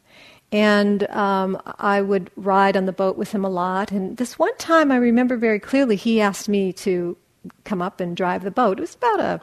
And 0.52 1.08
um, 1.10 1.60
I 1.78 2.00
would 2.00 2.30
ride 2.36 2.76
on 2.76 2.86
the 2.86 2.92
boat 2.92 3.16
with 3.16 3.32
him 3.32 3.44
a 3.44 3.48
lot. 3.48 3.90
And 3.92 4.16
this 4.16 4.38
one 4.38 4.56
time, 4.56 4.90
I 4.90 4.96
remember 4.96 5.36
very 5.36 5.60
clearly, 5.60 5.96
he 5.96 6.20
asked 6.20 6.48
me 6.48 6.72
to 6.74 7.16
come 7.64 7.82
up 7.82 8.00
and 8.00 8.16
drive 8.16 8.42
the 8.42 8.50
boat. 8.50 8.78
It 8.78 8.82
was 8.82 8.94
about 8.94 9.20
a, 9.20 9.40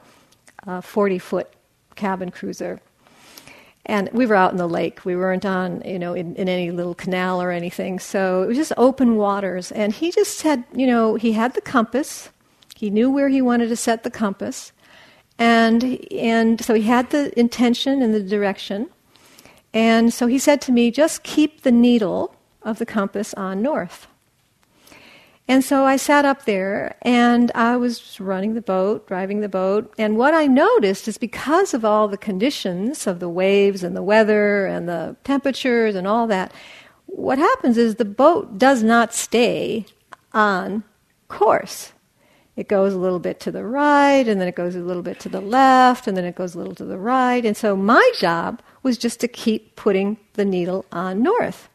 a 0.65 0.81
40 0.81 1.19
foot 1.19 1.53
cabin 1.95 2.31
cruiser 2.31 2.81
and 3.85 4.09
we 4.13 4.25
were 4.25 4.35
out 4.35 4.51
in 4.51 4.57
the 4.57 4.67
lake. 4.67 5.03
We 5.03 5.15
weren't 5.15 5.45
on, 5.45 5.81
you 5.85 5.99
know, 5.99 6.13
in, 6.13 6.35
in, 6.35 6.47
any 6.47 6.71
little 6.71 6.95
canal 6.95 7.41
or 7.41 7.51
anything. 7.51 7.99
So 7.99 8.43
it 8.43 8.47
was 8.47 8.57
just 8.57 8.71
open 8.77 9.17
waters. 9.17 9.71
And 9.73 9.91
he 9.91 10.11
just 10.11 10.37
said, 10.37 10.63
you 10.73 10.87
know, 10.87 11.15
he 11.15 11.33
had 11.33 11.53
the 11.53 11.61
compass. 11.61 12.29
He 12.75 12.89
knew 12.89 13.11
where 13.11 13.27
he 13.27 13.41
wanted 13.41 13.67
to 13.69 13.75
set 13.75 14.03
the 14.03 14.11
compass. 14.11 14.71
And, 15.37 16.05
and 16.11 16.63
so 16.63 16.73
he 16.73 16.83
had 16.83 17.09
the 17.09 17.37
intention 17.39 18.01
and 18.01 18.13
the 18.13 18.21
direction. 18.21 18.89
And 19.73 20.13
so 20.13 20.27
he 20.27 20.37
said 20.37 20.61
to 20.61 20.71
me, 20.71 20.91
just 20.91 21.23
keep 21.23 21.61
the 21.61 21.71
needle 21.71 22.35
of 22.61 22.79
the 22.79 22.85
compass 22.85 23.33
on 23.33 23.61
north. 23.61 24.07
And 25.47 25.63
so 25.63 25.83
I 25.83 25.97
sat 25.97 26.23
up 26.23 26.45
there 26.45 26.95
and 27.01 27.51
I 27.53 27.75
was 27.75 28.19
running 28.19 28.53
the 28.53 28.61
boat, 28.61 29.07
driving 29.07 29.41
the 29.41 29.49
boat. 29.49 29.93
And 29.97 30.17
what 30.17 30.33
I 30.33 30.47
noticed 30.47 31.07
is 31.07 31.17
because 31.17 31.73
of 31.73 31.83
all 31.83 32.07
the 32.07 32.17
conditions 32.17 33.07
of 33.07 33.19
the 33.19 33.27
waves 33.27 33.83
and 33.83 33.95
the 33.95 34.03
weather 34.03 34.65
and 34.65 34.87
the 34.87 35.17
temperatures 35.25 35.95
and 35.95 36.07
all 36.07 36.27
that, 36.27 36.53
what 37.07 37.37
happens 37.37 37.77
is 37.77 37.95
the 37.95 38.05
boat 38.05 38.57
does 38.57 38.83
not 38.83 39.13
stay 39.13 39.85
on 40.33 40.83
course. 41.27 41.91
It 42.55 42.67
goes 42.67 42.93
a 42.93 42.97
little 42.97 43.19
bit 43.19 43.39
to 43.41 43.51
the 43.51 43.65
right, 43.65 44.27
and 44.27 44.39
then 44.39 44.47
it 44.47 44.55
goes 44.55 44.75
a 44.75 44.79
little 44.79 45.01
bit 45.01 45.19
to 45.21 45.29
the 45.29 45.41
left, 45.41 46.07
and 46.07 46.15
then 46.15 46.23
it 46.23 46.35
goes 46.35 46.53
a 46.53 46.59
little 46.59 46.75
to 46.75 46.85
the 46.85 46.99
right. 46.99 47.43
And 47.43 47.57
so 47.57 47.75
my 47.75 48.11
job 48.19 48.61
was 48.83 48.97
just 48.97 49.19
to 49.21 49.27
keep 49.27 49.75
putting 49.75 50.17
the 50.33 50.45
needle 50.45 50.85
on 50.91 51.23
north. 51.23 51.67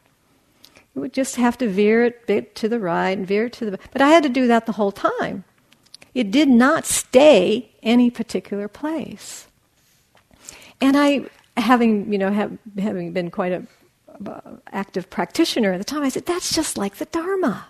You 0.95 1.03
would 1.03 1.12
just 1.12 1.37
have 1.37 1.59
to 1.59 1.68
veer 1.68 2.05
it 2.05 2.20
a 2.22 2.26
bit 2.26 2.55
to 2.57 2.68
the 2.68 2.79
right 2.79 3.16
and 3.16 3.26
veer 3.26 3.47
it 3.47 3.53
to 3.55 3.70
the 3.70 3.79
but 3.93 4.03
I 4.03 4.09
had 4.09 4.22
to 4.22 4.29
do 4.29 4.47
that 4.47 4.66
the 4.66 4.72
whole 4.72 4.93
time. 4.93 5.45
It 6.14 6.31
did 6.31 6.49
not 6.49 6.87
stay 6.87 7.70
any 7.83 8.11
particular 8.11 8.68
place. 8.68 9.47
And 10.81 10.97
I, 10.97 11.26
having 11.57 12.12
you 12.12 12.18
know, 12.18 12.31
have, 12.31 12.57
having 12.79 13.12
been 13.12 13.31
quite 13.31 13.53
a 13.53 13.62
uh, 14.26 14.41
active 14.72 15.11
practitioner 15.11 15.72
at 15.72 15.79
the 15.79 15.85
time, 15.85 16.03
I 16.03 16.09
said 16.09 16.26
that's 16.26 16.55
just 16.55 16.79
like 16.79 16.97
the 16.97 17.05
Dharma. 17.07 17.66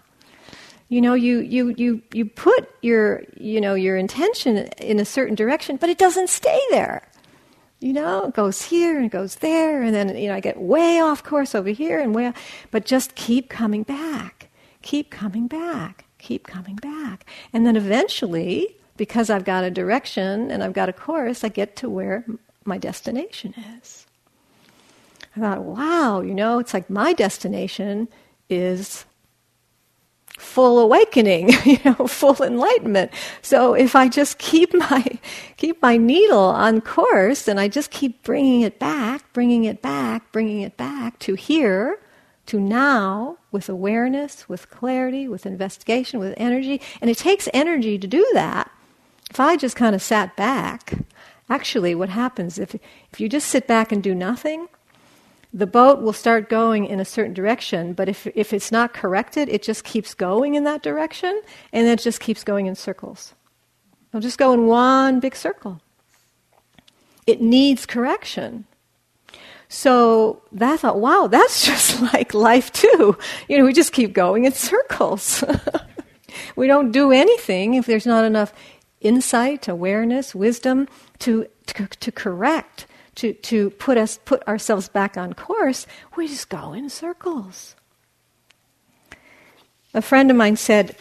You 0.88 1.00
know, 1.02 1.14
you, 1.14 1.40
you, 1.40 1.74
you, 1.76 2.02
you 2.14 2.24
put 2.24 2.70
your, 2.80 3.22
you 3.36 3.60
know, 3.60 3.74
your 3.74 3.96
intention 3.96 4.56
in 4.78 4.98
a 4.98 5.04
certain 5.04 5.34
direction, 5.34 5.76
but 5.76 5.90
it 5.90 5.98
doesn't 5.98 6.30
stay 6.30 6.60
there. 6.70 7.06
You 7.80 7.92
know, 7.92 8.24
it 8.24 8.34
goes 8.34 8.62
here 8.62 8.96
and 8.96 9.06
it 9.06 9.12
goes 9.12 9.36
there, 9.36 9.82
and 9.82 9.94
then 9.94 10.16
you 10.16 10.28
know 10.28 10.34
I 10.34 10.40
get 10.40 10.60
way 10.60 10.98
off 10.98 11.22
course 11.22 11.54
over 11.54 11.68
here 11.68 12.00
and 12.00 12.12
way, 12.12 12.26
off, 12.26 12.34
but 12.72 12.84
just 12.84 13.14
keep 13.14 13.48
coming 13.48 13.84
back, 13.84 14.48
keep 14.82 15.10
coming 15.10 15.46
back, 15.46 16.04
keep 16.18 16.48
coming 16.48 16.74
back, 16.74 17.24
and 17.52 17.64
then 17.64 17.76
eventually, 17.76 18.74
because 18.96 19.30
I've 19.30 19.44
got 19.44 19.62
a 19.62 19.70
direction 19.70 20.50
and 20.50 20.64
I've 20.64 20.72
got 20.72 20.88
a 20.88 20.92
course, 20.92 21.44
I 21.44 21.50
get 21.50 21.76
to 21.76 21.88
where 21.88 22.24
my 22.64 22.78
destination 22.78 23.54
is. 23.80 24.06
I 25.36 25.40
thought, 25.40 25.62
wow, 25.62 26.20
you 26.20 26.34
know, 26.34 26.58
it's 26.58 26.74
like 26.74 26.90
my 26.90 27.12
destination 27.12 28.08
is 28.50 29.04
full 30.38 30.78
awakening, 30.78 31.50
you 31.64 31.78
know, 31.84 32.06
full 32.06 32.42
enlightenment. 32.42 33.12
So 33.42 33.74
if 33.74 33.94
I 33.96 34.08
just 34.08 34.38
keep 34.38 34.72
my 34.90 35.04
keep 35.56 35.82
my 35.82 35.96
needle 35.96 36.38
on 36.38 36.80
course 36.80 37.48
and 37.48 37.60
I 37.60 37.68
just 37.68 37.90
keep 37.90 38.22
bringing 38.22 38.62
it 38.62 38.78
back, 38.78 39.32
bringing 39.32 39.64
it 39.64 39.82
back, 39.82 40.30
bringing 40.32 40.62
it 40.62 40.76
back 40.76 41.18
to 41.20 41.34
here, 41.34 41.98
to 42.46 42.58
now 42.58 43.38
with 43.50 43.68
awareness, 43.68 44.48
with 44.48 44.70
clarity, 44.70 45.28
with 45.28 45.44
investigation, 45.44 46.20
with 46.20 46.34
energy, 46.36 46.80
and 47.00 47.10
it 47.10 47.18
takes 47.18 47.48
energy 47.52 47.98
to 47.98 48.06
do 48.06 48.26
that. 48.32 48.70
If 49.30 49.40
I 49.40 49.56
just 49.56 49.76
kind 49.76 49.94
of 49.94 50.00
sat 50.00 50.36
back, 50.36 50.94
actually 51.50 51.94
what 51.94 52.08
happens 52.08 52.58
if 52.58 52.74
if 53.12 53.20
you 53.20 53.28
just 53.28 53.48
sit 53.48 53.66
back 53.66 53.92
and 53.92 54.02
do 54.02 54.14
nothing, 54.14 54.68
the 55.52 55.66
boat 55.66 56.02
will 56.02 56.12
start 56.12 56.48
going 56.48 56.84
in 56.84 57.00
a 57.00 57.04
certain 57.04 57.32
direction, 57.32 57.94
but 57.94 58.08
if, 58.08 58.26
if 58.34 58.52
it's 58.52 58.70
not 58.70 58.92
corrected, 58.92 59.48
it 59.48 59.62
just 59.62 59.82
keeps 59.82 60.12
going 60.14 60.54
in 60.54 60.64
that 60.64 60.82
direction, 60.82 61.40
and 61.72 61.86
it 61.86 62.00
just 62.00 62.20
keeps 62.20 62.44
going 62.44 62.66
in 62.66 62.74
circles. 62.74 63.34
It'll 64.10 64.20
just 64.20 64.38
go 64.38 64.52
in 64.52 64.66
one 64.66 65.20
big 65.20 65.34
circle. 65.34 65.80
It 67.26 67.40
needs 67.40 67.86
correction. 67.86 68.66
So 69.68 70.42
that 70.52 70.80
thought, 70.80 70.98
wow, 70.98 71.28
that's 71.30 71.64
just 71.66 72.00
like 72.00 72.34
life 72.34 72.72
too. 72.72 73.16
You 73.48 73.58
know, 73.58 73.64
we 73.64 73.72
just 73.72 73.92
keep 73.92 74.12
going 74.12 74.44
in 74.44 74.52
circles. 74.52 75.44
we 76.56 76.66
don't 76.66 76.90
do 76.90 77.10
anything 77.10 77.74
if 77.74 77.86
there's 77.86 78.06
not 78.06 78.24
enough 78.24 78.52
insight, 79.00 79.68
awareness, 79.68 80.34
wisdom 80.34 80.88
to, 81.20 81.46
to, 81.66 81.86
to 81.86 82.12
correct 82.12 82.86
to, 83.18 83.32
to 83.32 83.70
put 83.70 83.98
us 83.98 84.18
put 84.24 84.46
ourselves 84.46 84.88
back 84.88 85.16
on 85.16 85.32
course, 85.32 85.86
we 86.16 86.28
just 86.28 86.48
go 86.48 86.72
in 86.72 86.88
circles. 86.88 87.74
A 89.92 90.00
friend 90.00 90.30
of 90.30 90.36
mine 90.36 90.56
said, 90.56 90.96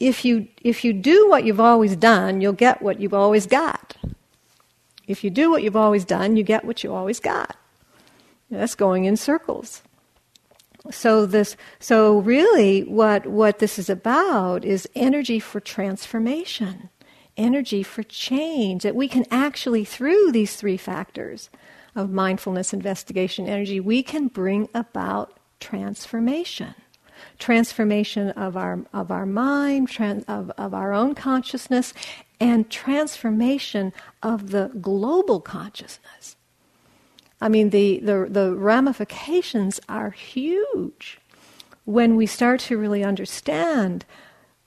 if 0.00 0.24
you 0.24 0.48
if 0.62 0.84
you 0.84 0.92
do 0.94 1.28
what 1.28 1.44
you've 1.44 1.60
always 1.60 1.96
done, 1.96 2.40
you'll 2.40 2.52
get 2.54 2.80
what 2.80 2.98
you've 2.98 3.14
always 3.14 3.46
got. 3.46 3.96
If 5.06 5.22
you 5.22 5.30
do 5.30 5.50
what 5.50 5.62
you've 5.62 5.76
always 5.76 6.04
done, 6.04 6.36
you 6.36 6.42
get 6.42 6.64
what 6.64 6.82
you 6.82 6.94
always 6.94 7.20
got. 7.20 7.56
That's 8.50 8.74
going 8.74 9.04
in 9.04 9.16
circles. 9.16 9.82
So 10.90 11.26
this 11.26 11.56
so 11.78 12.20
really 12.20 12.84
what 12.84 13.26
what 13.26 13.58
this 13.58 13.78
is 13.78 13.90
about 13.90 14.64
is 14.64 14.88
energy 14.94 15.40
for 15.40 15.60
transformation 15.60 16.88
energy 17.38 17.82
for 17.82 18.02
change, 18.02 18.82
that 18.82 18.96
we 18.96 19.08
can 19.08 19.24
actually, 19.30 19.84
through 19.84 20.32
these 20.32 20.56
three 20.56 20.76
factors 20.76 21.48
of 21.94 22.10
mindfulness, 22.10 22.74
investigation, 22.74 23.46
energy, 23.48 23.80
we 23.80 24.02
can 24.02 24.28
bring 24.28 24.68
about 24.74 25.38
transformation. 25.60 26.74
transformation 27.38 28.30
of 28.30 28.56
our, 28.56 28.80
of 28.92 29.10
our 29.10 29.26
mind, 29.26 29.88
trans, 29.88 30.24
of, 30.24 30.50
of 30.58 30.74
our 30.74 30.92
own 30.92 31.14
consciousness, 31.14 31.94
and 32.40 32.70
transformation 32.70 33.92
of 34.22 34.50
the 34.50 34.70
global 34.80 35.40
consciousness. 35.40 36.36
I 37.40 37.48
mean, 37.48 37.70
the, 37.70 37.98
the, 38.00 38.26
the 38.28 38.54
ramifications 38.54 39.80
are 39.88 40.10
huge 40.10 41.18
when 41.84 42.16
we 42.16 42.26
start 42.26 42.60
to 42.60 42.76
really 42.76 43.04
understand 43.04 44.04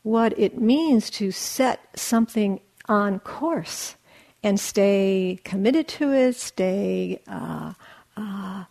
what 0.04 0.38
it 0.38 0.60
means 0.60 1.10
to 1.10 1.32
set 1.32 1.88
something 1.95 2.60
on 2.88 3.20
course 3.20 3.95
and 4.43 4.60
stay 4.60 5.39
committed 5.43 5.88
to 5.88 6.12
it, 6.12 6.36
stay 6.36 7.22
uh, 7.28 7.74
uh, 8.18 8.64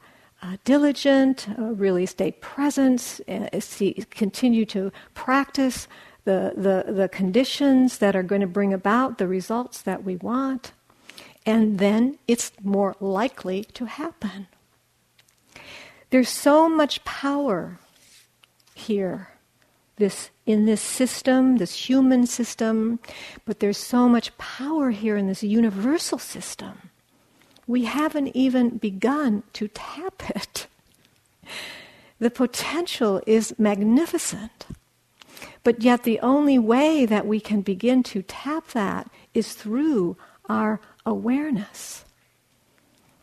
uh, 0.43 0.57
diligent, 0.65 1.49
uh, 1.59 1.63
really 1.63 2.07
stay 2.07 2.33
present, 2.33 3.21
uh, 3.29 3.61
see, 3.61 4.05
continue 4.11 4.65
to 4.65 4.91
practice 5.15 5.87
the, 6.25 6.53
the, 6.57 6.93
the 6.93 7.09
conditions 7.09 7.99
that 7.99 8.17
are 8.17 8.23
going 8.23 8.41
to 8.41 8.47
bring 8.47 8.73
about 8.73 9.19
the 9.19 9.29
results 9.29 9.83
that 9.83 10.05
we 10.05 10.17
want, 10.17 10.73
and 11.47 11.79
then 11.79 12.19
it's 12.27 12.53
more 12.63 12.97
likely 13.01 13.65
to 13.65 13.87
happen. 13.87 14.49
There's 16.11 16.29
so 16.29 16.69
much 16.69 17.05
power 17.05 17.79
here 18.75 19.29
this 20.01 20.31
in 20.45 20.67
this 20.67 20.81
system, 20.81 21.59
this 21.59 21.89
human 21.89 22.27
system, 22.27 22.99
but 23.45 23.61
there's 23.61 23.79
so 23.79 24.09
much 24.09 24.37
power 24.37 24.91
here 24.91 25.17
in 25.17 25.29
this 25.29 25.45
universal 25.45 26.19
system. 26.19 26.91
We 27.69 27.85
haven't 27.85 28.35
even 28.35 28.79
begun 28.79 29.45
to 29.53 29.69
tap 29.69 30.29
it. 30.31 30.67
The 32.19 32.31
potential 32.31 33.23
is 33.27 33.55
magnificent. 33.59 34.67
But 35.63 35.83
yet, 35.83 36.03
the 36.03 36.21
only 36.21 36.59
way 36.59 37.07
that 37.07 37.27
we 37.27 37.39
can 37.39 37.61
begin 37.61 38.03
to 38.05 38.23
tap 38.23 38.69
that 38.69 39.11
is 39.35 39.53
through 39.53 40.17
our 40.49 40.81
awareness. 41.07 42.05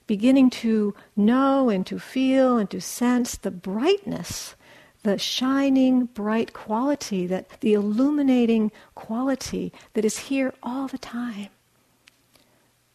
Beginning 0.07 0.49
to 0.49 0.95
know 1.15 1.69
and 1.69 1.85
to 1.87 1.99
feel 1.99 2.57
and 2.57 2.69
to 2.69 2.79
sense 2.79 3.35
the 3.35 3.51
brightness 3.51 4.55
the 5.03 5.17
shining, 5.17 6.05
bright 6.05 6.53
quality, 6.53 7.27
that 7.27 7.59
the 7.61 7.73
illuminating 7.73 8.71
quality 8.95 9.71
that 9.93 10.05
is 10.05 10.17
here 10.17 10.53
all 10.63 10.87
the 10.87 10.97
time. 10.97 11.49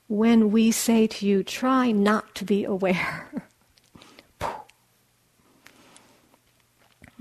When 0.08 0.50
we 0.50 0.70
say 0.72 1.06
to 1.06 1.26
you, 1.26 1.42
try 1.42 1.90
not 1.90 2.34
to 2.36 2.44
be 2.44 2.64
aware. 2.64 3.30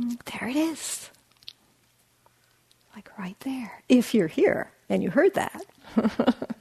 Mm, 0.02 0.18
there 0.26 0.50
it 0.50 0.56
is. 0.56 1.10
Like 2.96 3.10
right 3.18 3.40
there. 3.42 3.84
If 3.90 4.14
you're 4.14 4.28
here 4.28 4.72
and 4.90 5.04
you 5.04 5.10
heard 5.10 5.34
that. 5.36 5.62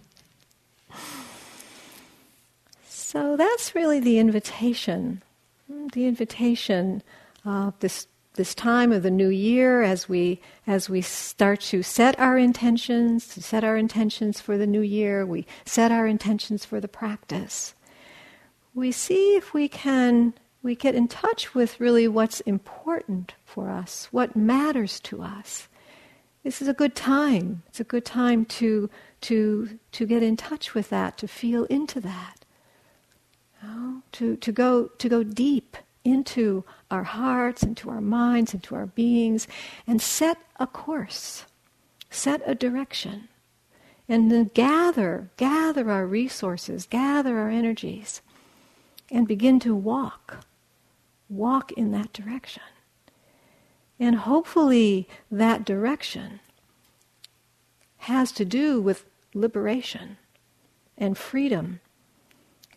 so 2.89 3.37
that's 3.37 3.75
really 3.75 4.01
the 4.01 4.18
invitation. 4.18 5.23
Mm, 5.71 5.93
the 5.93 6.07
invitation 6.07 7.03
of 7.45 7.79
this 7.81 8.07
this 8.41 8.55
time 8.55 8.91
of 8.91 9.03
the 9.03 9.11
new 9.11 9.28
year 9.28 9.82
as 9.82 10.09
we 10.09 10.41
as 10.66 10.88
we 10.88 11.03
start 11.03 11.61
to 11.61 11.82
set 11.82 12.18
our 12.18 12.38
intentions 12.38 13.28
to 13.28 13.43
set 13.43 13.62
our 13.62 13.76
intentions 13.76 14.41
for 14.41 14.57
the 14.57 14.66
new 14.66 14.80
year. 14.80 15.26
We 15.26 15.47
set 15.66 15.93
our 15.93 16.07
intentions 16.07 16.64
for 16.64 16.80
the 16.80 16.88
practice. 16.88 17.74
We 18.74 18.93
see 18.93 19.36
if 19.36 19.53
we 19.53 19.68
can 19.68 20.32
we 20.62 20.74
get 20.74 20.95
in 20.95 21.07
touch 21.07 21.55
with 21.55 21.78
really 21.78 22.09
what's 22.09 22.41
important 22.41 23.34
for 23.45 23.68
us 23.68 24.09
what 24.11 24.34
matters 24.34 25.01
to 25.01 25.20
us. 25.22 25.68
This 26.43 26.62
is 26.62 26.68
a 26.68 26.72
good 26.72 26.95
time. 26.97 27.62
It's 27.68 27.80
a 27.80 27.84
good 27.84 28.07
time 28.07 28.47
to 28.57 28.88
to 29.28 29.78
to 29.93 30.07
get 30.07 30.22
in 30.22 30.38
touch 30.38 30.72
with 30.72 30.88
that 30.88 31.18
to 31.18 31.28
feel 31.28 31.64
into 31.64 32.01
that. 32.01 32.36
You 33.62 33.68
know, 33.68 34.03
to 34.12 34.36
to 34.36 34.51
go 34.51 34.86
to 34.86 35.09
go 35.11 35.22
deep 35.22 35.76
into 36.05 36.64
our 36.91 37.05
hearts, 37.05 37.62
into 37.62 37.91
our 37.91 38.01
minds, 38.01 38.55
into 38.55 38.74
our 38.74 38.86
beings, 38.86 39.47
and 39.86 40.01
set 40.03 40.38
a 40.59 40.66
course, 40.66 41.45
set 42.11 42.43
a 42.45 42.55
direction, 42.55 43.28
and 44.09 44.30
then 44.30 44.51
gather, 44.55 45.30
gather 45.36 45.91
our 45.91 46.07
resources, 46.07 46.86
gather 46.86 47.38
our 47.38 47.51
energies, 47.51 48.22
and 49.11 49.28
begin 49.28 49.61
to 49.61 49.74
walk, 49.74 50.45
walk 51.28 51.72
in 51.72 51.93
that 51.93 52.12
direction. 52.12 52.62
And 53.99 54.16
hopefully, 54.16 55.09
that 55.30 55.64
direction 55.64 56.41
has 57.99 58.32
to 58.32 58.45
do 58.45 58.80
with 58.80 59.05
liberation 59.34 60.16
and 60.97 61.16
freedom 61.16 61.80
and 61.84 61.89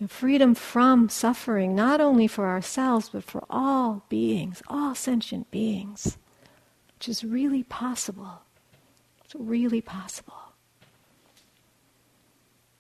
freedom 0.10 0.56
from 0.56 1.10
suffering, 1.10 1.76
not 1.76 2.01
only 2.01 2.28
for 2.28 2.47
ourselves, 2.47 3.10
but 3.10 3.24
for 3.24 3.43
all 3.49 4.04
beings, 4.10 4.62
all 4.68 4.95
sentient 4.95 5.51
beings, 5.51 6.18
which 6.95 7.10
is 7.10 7.24
really 7.24 7.64
possible. 7.64 8.41
It's 9.24 9.36
really 9.36 9.82
possible. 9.82 10.34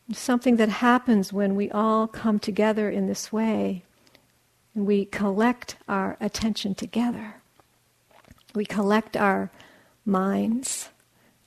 It's 0.09 0.19
something 0.19 0.57
that 0.57 0.69
happens 0.69 1.31
when 1.31 1.55
we 1.55 1.71
all 1.71 2.07
come 2.07 2.39
together 2.39 2.89
in 2.89 3.07
this 3.07 3.31
way 3.31 3.83
and 4.75 4.85
we 4.85 5.05
collect 5.05 5.77
our 5.87 6.17
attention 6.19 6.75
together. 6.75 7.35
We 8.55 8.65
collect 8.65 9.15
our 9.15 9.51
minds, 10.05 10.89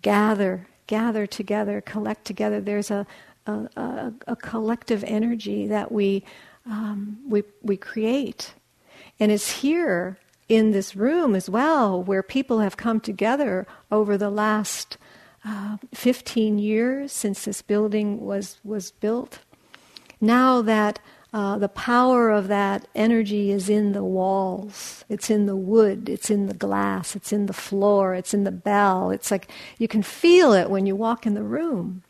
gather, 0.02 0.68
gather 0.86 1.26
together, 1.26 1.80
collect 1.80 2.24
together. 2.24 2.60
There's 2.60 2.90
a, 2.90 3.06
a, 3.46 3.80
a, 3.80 4.12
a 4.28 4.36
collective 4.36 5.04
energy 5.04 5.66
that 5.66 5.92
we, 5.92 6.24
um, 6.66 7.18
we, 7.28 7.42
we 7.62 7.76
create. 7.76 8.54
And 9.18 9.32
it's 9.32 9.50
here 9.62 10.18
in 10.48 10.72
this 10.72 10.94
room 10.94 11.34
as 11.34 11.50
well 11.50 12.02
where 12.02 12.22
people 12.22 12.60
have 12.60 12.76
come 12.76 13.00
together 13.00 13.66
over 13.90 14.16
the 14.16 14.30
last 14.30 14.96
uh, 15.44 15.76
15 15.94 16.58
years 16.58 17.12
since 17.12 17.44
this 17.44 17.62
building 17.62 18.20
was, 18.20 18.58
was 18.64 18.90
built. 18.90 19.40
Now 20.20 20.62
that 20.62 20.98
uh, 21.32 21.58
the 21.58 21.68
power 21.68 22.30
of 22.30 22.48
that 22.48 22.88
energy 22.94 23.50
is 23.50 23.68
in 23.68 23.92
the 23.92 24.04
walls, 24.04 25.04
it's 25.08 25.28
in 25.28 25.46
the 25.46 25.56
wood, 25.56 26.08
it's 26.08 26.30
in 26.30 26.46
the 26.46 26.54
glass, 26.54 27.14
it's 27.14 27.32
in 27.32 27.46
the 27.46 27.52
floor, 27.52 28.14
it's 28.14 28.32
in 28.32 28.44
the 28.44 28.50
bell. 28.50 29.10
It's 29.10 29.30
like 29.30 29.50
you 29.78 29.86
can 29.86 30.02
feel 30.02 30.52
it 30.52 30.70
when 30.70 30.86
you 30.86 30.96
walk 30.96 31.26
in 31.26 31.34
the 31.34 31.42
room. 31.42 32.02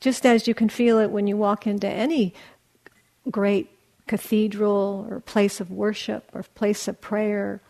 Just 0.00 0.24
as 0.24 0.48
you 0.48 0.54
can 0.54 0.68
feel 0.68 0.98
it 0.98 1.10
when 1.10 1.26
you 1.26 1.36
walk 1.36 1.66
into 1.66 1.88
any 1.88 2.34
great 3.30 3.70
cathedral 4.06 5.06
or 5.08 5.20
place 5.20 5.60
of 5.60 5.70
worship 5.70 6.28
or 6.32 6.42
place 6.42 6.88
of 6.88 7.00
prayer, 7.00 7.60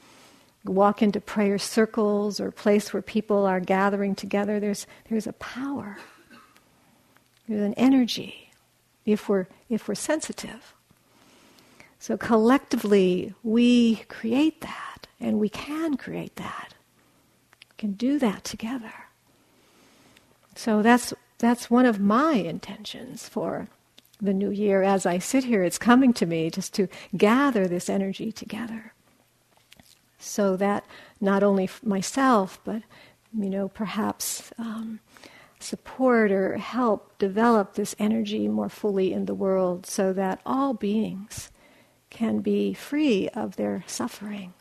walk 0.64 1.03
into 1.03 1.20
prayer 1.20 1.59
circles 1.59 2.41
or 2.41 2.51
place 2.51 2.93
where 2.93 3.03
people 3.03 3.47
are 3.47 3.61
gathering 3.61 4.14
together, 4.14 4.61
there's, 4.61 4.87
there's 5.09 5.26
a 5.26 5.33
power. 5.35 5.99
There's 7.49 7.62
an 7.62 7.74
energy 7.74 8.53
if 9.05 9.28
we're, 9.28 9.47
if 9.68 9.89
we're 9.89 9.97
sensitive. 9.97 10.74
So 11.99 12.16
collectively, 12.16 13.35
we 13.43 13.97
create 14.09 14.62
that, 14.62 15.07
and 15.20 15.39
we 15.39 15.51
can 15.51 15.97
create 15.97 16.37
that. 16.37 16.74
We 17.68 17.74
can 17.76 17.93
do 17.93 18.18
that 18.18 18.45
together. 18.45 18.93
So 20.55 20.81
that's 20.81 21.12
that's 21.41 21.70
one 21.70 21.86
of 21.86 21.99
my 21.99 22.34
intentions 22.34 23.28
for 23.28 23.68
the 24.20 24.34
new 24.34 24.51
year. 24.51 24.82
As 24.82 25.07
I 25.07 25.18
sit 25.18 25.45
here, 25.45 25.62
it's 25.62 25.78
coming 25.78 26.12
to 26.14 26.26
me 26.26 26.51
just 26.51 26.74
to 26.74 26.88
gather 27.16 27.66
this 27.66 27.88
energy 27.88 28.30
together 28.30 28.93
so 30.18 30.55
that 30.57 30.84
not 31.20 31.43
only 31.43 31.68
myself, 31.82 32.61
but 32.64 32.82
you 33.32 33.49
know, 33.49 33.68
perhaps 33.68 34.53
um, 34.59 35.01
support 35.59 36.30
or 36.30 36.59
help 36.59 37.16
develop 37.18 37.74
this 37.74 37.95
energy 37.99 38.49
more 38.49 38.68
fully 38.68 39.12
in 39.12 39.26
the 39.26 39.34
world 39.34 39.86
so 39.86 40.12
that 40.12 40.41
all 40.45 40.74
beings 40.74 41.51
can 42.11 42.41
be 42.41 42.74
free 42.74 43.28
of 43.30 43.57
their 43.57 43.84
suffering. 43.86 44.53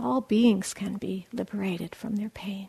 All 0.00 0.20
beings 0.20 0.74
can 0.74 0.94
be 0.94 1.26
liberated 1.32 1.94
from 1.94 2.16
their 2.16 2.30
pain. 2.30 2.68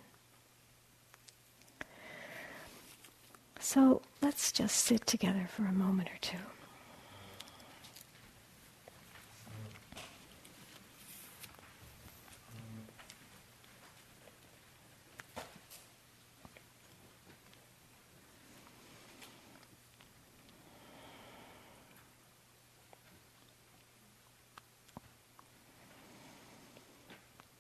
So 3.70 4.02
let's 4.22 4.54
just 4.54 4.78
sit 4.78 5.06
together 5.06 5.50
for 5.54 5.66
a 5.66 5.74
moment 5.74 6.08
or 6.08 6.18
two. 6.22 6.38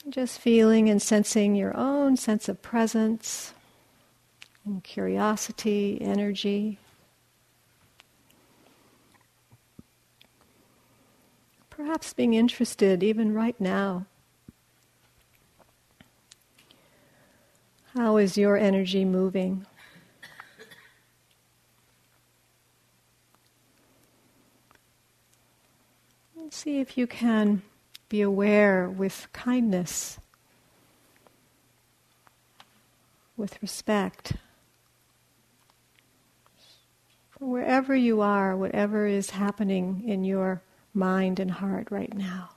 Just 0.10 0.39
feeling 0.39 0.88
and 0.88 1.01
sensing 1.01 1.53
your 1.53 1.76
own 1.76 2.16
sense 2.16 2.47
of 2.47 2.62
presence 2.62 3.53
and 4.68 4.84
curiosity, 4.84 5.97
energy. 6.01 6.78
Perhaps 11.70 12.13
being 12.13 12.34
interested 12.34 13.01
even 13.01 13.34
right 13.34 13.59
now. 13.61 14.05
How 17.95 18.18
is 18.18 18.38
your 18.38 18.57
energy 18.57 19.05
moving? 19.05 19.65
And 26.38 26.51
see 26.53 26.80
if 26.80 26.97
you 26.97 27.07
can 27.07 27.61
be 28.09 28.22
aware 28.22 28.89
with 28.89 29.28
kindness, 29.32 30.20
with 33.38 33.61
respect. 33.61 34.34
Wherever 37.40 37.96
you 37.96 38.22
are, 38.22 38.56
whatever 38.56 39.06
is 39.06 39.30
happening 39.30 40.04
in 40.08 40.24
your 40.24 40.62
mind 40.94 41.40
and 41.40 41.52
heart 41.52 41.90
right 41.92 42.14
now. 42.14 42.57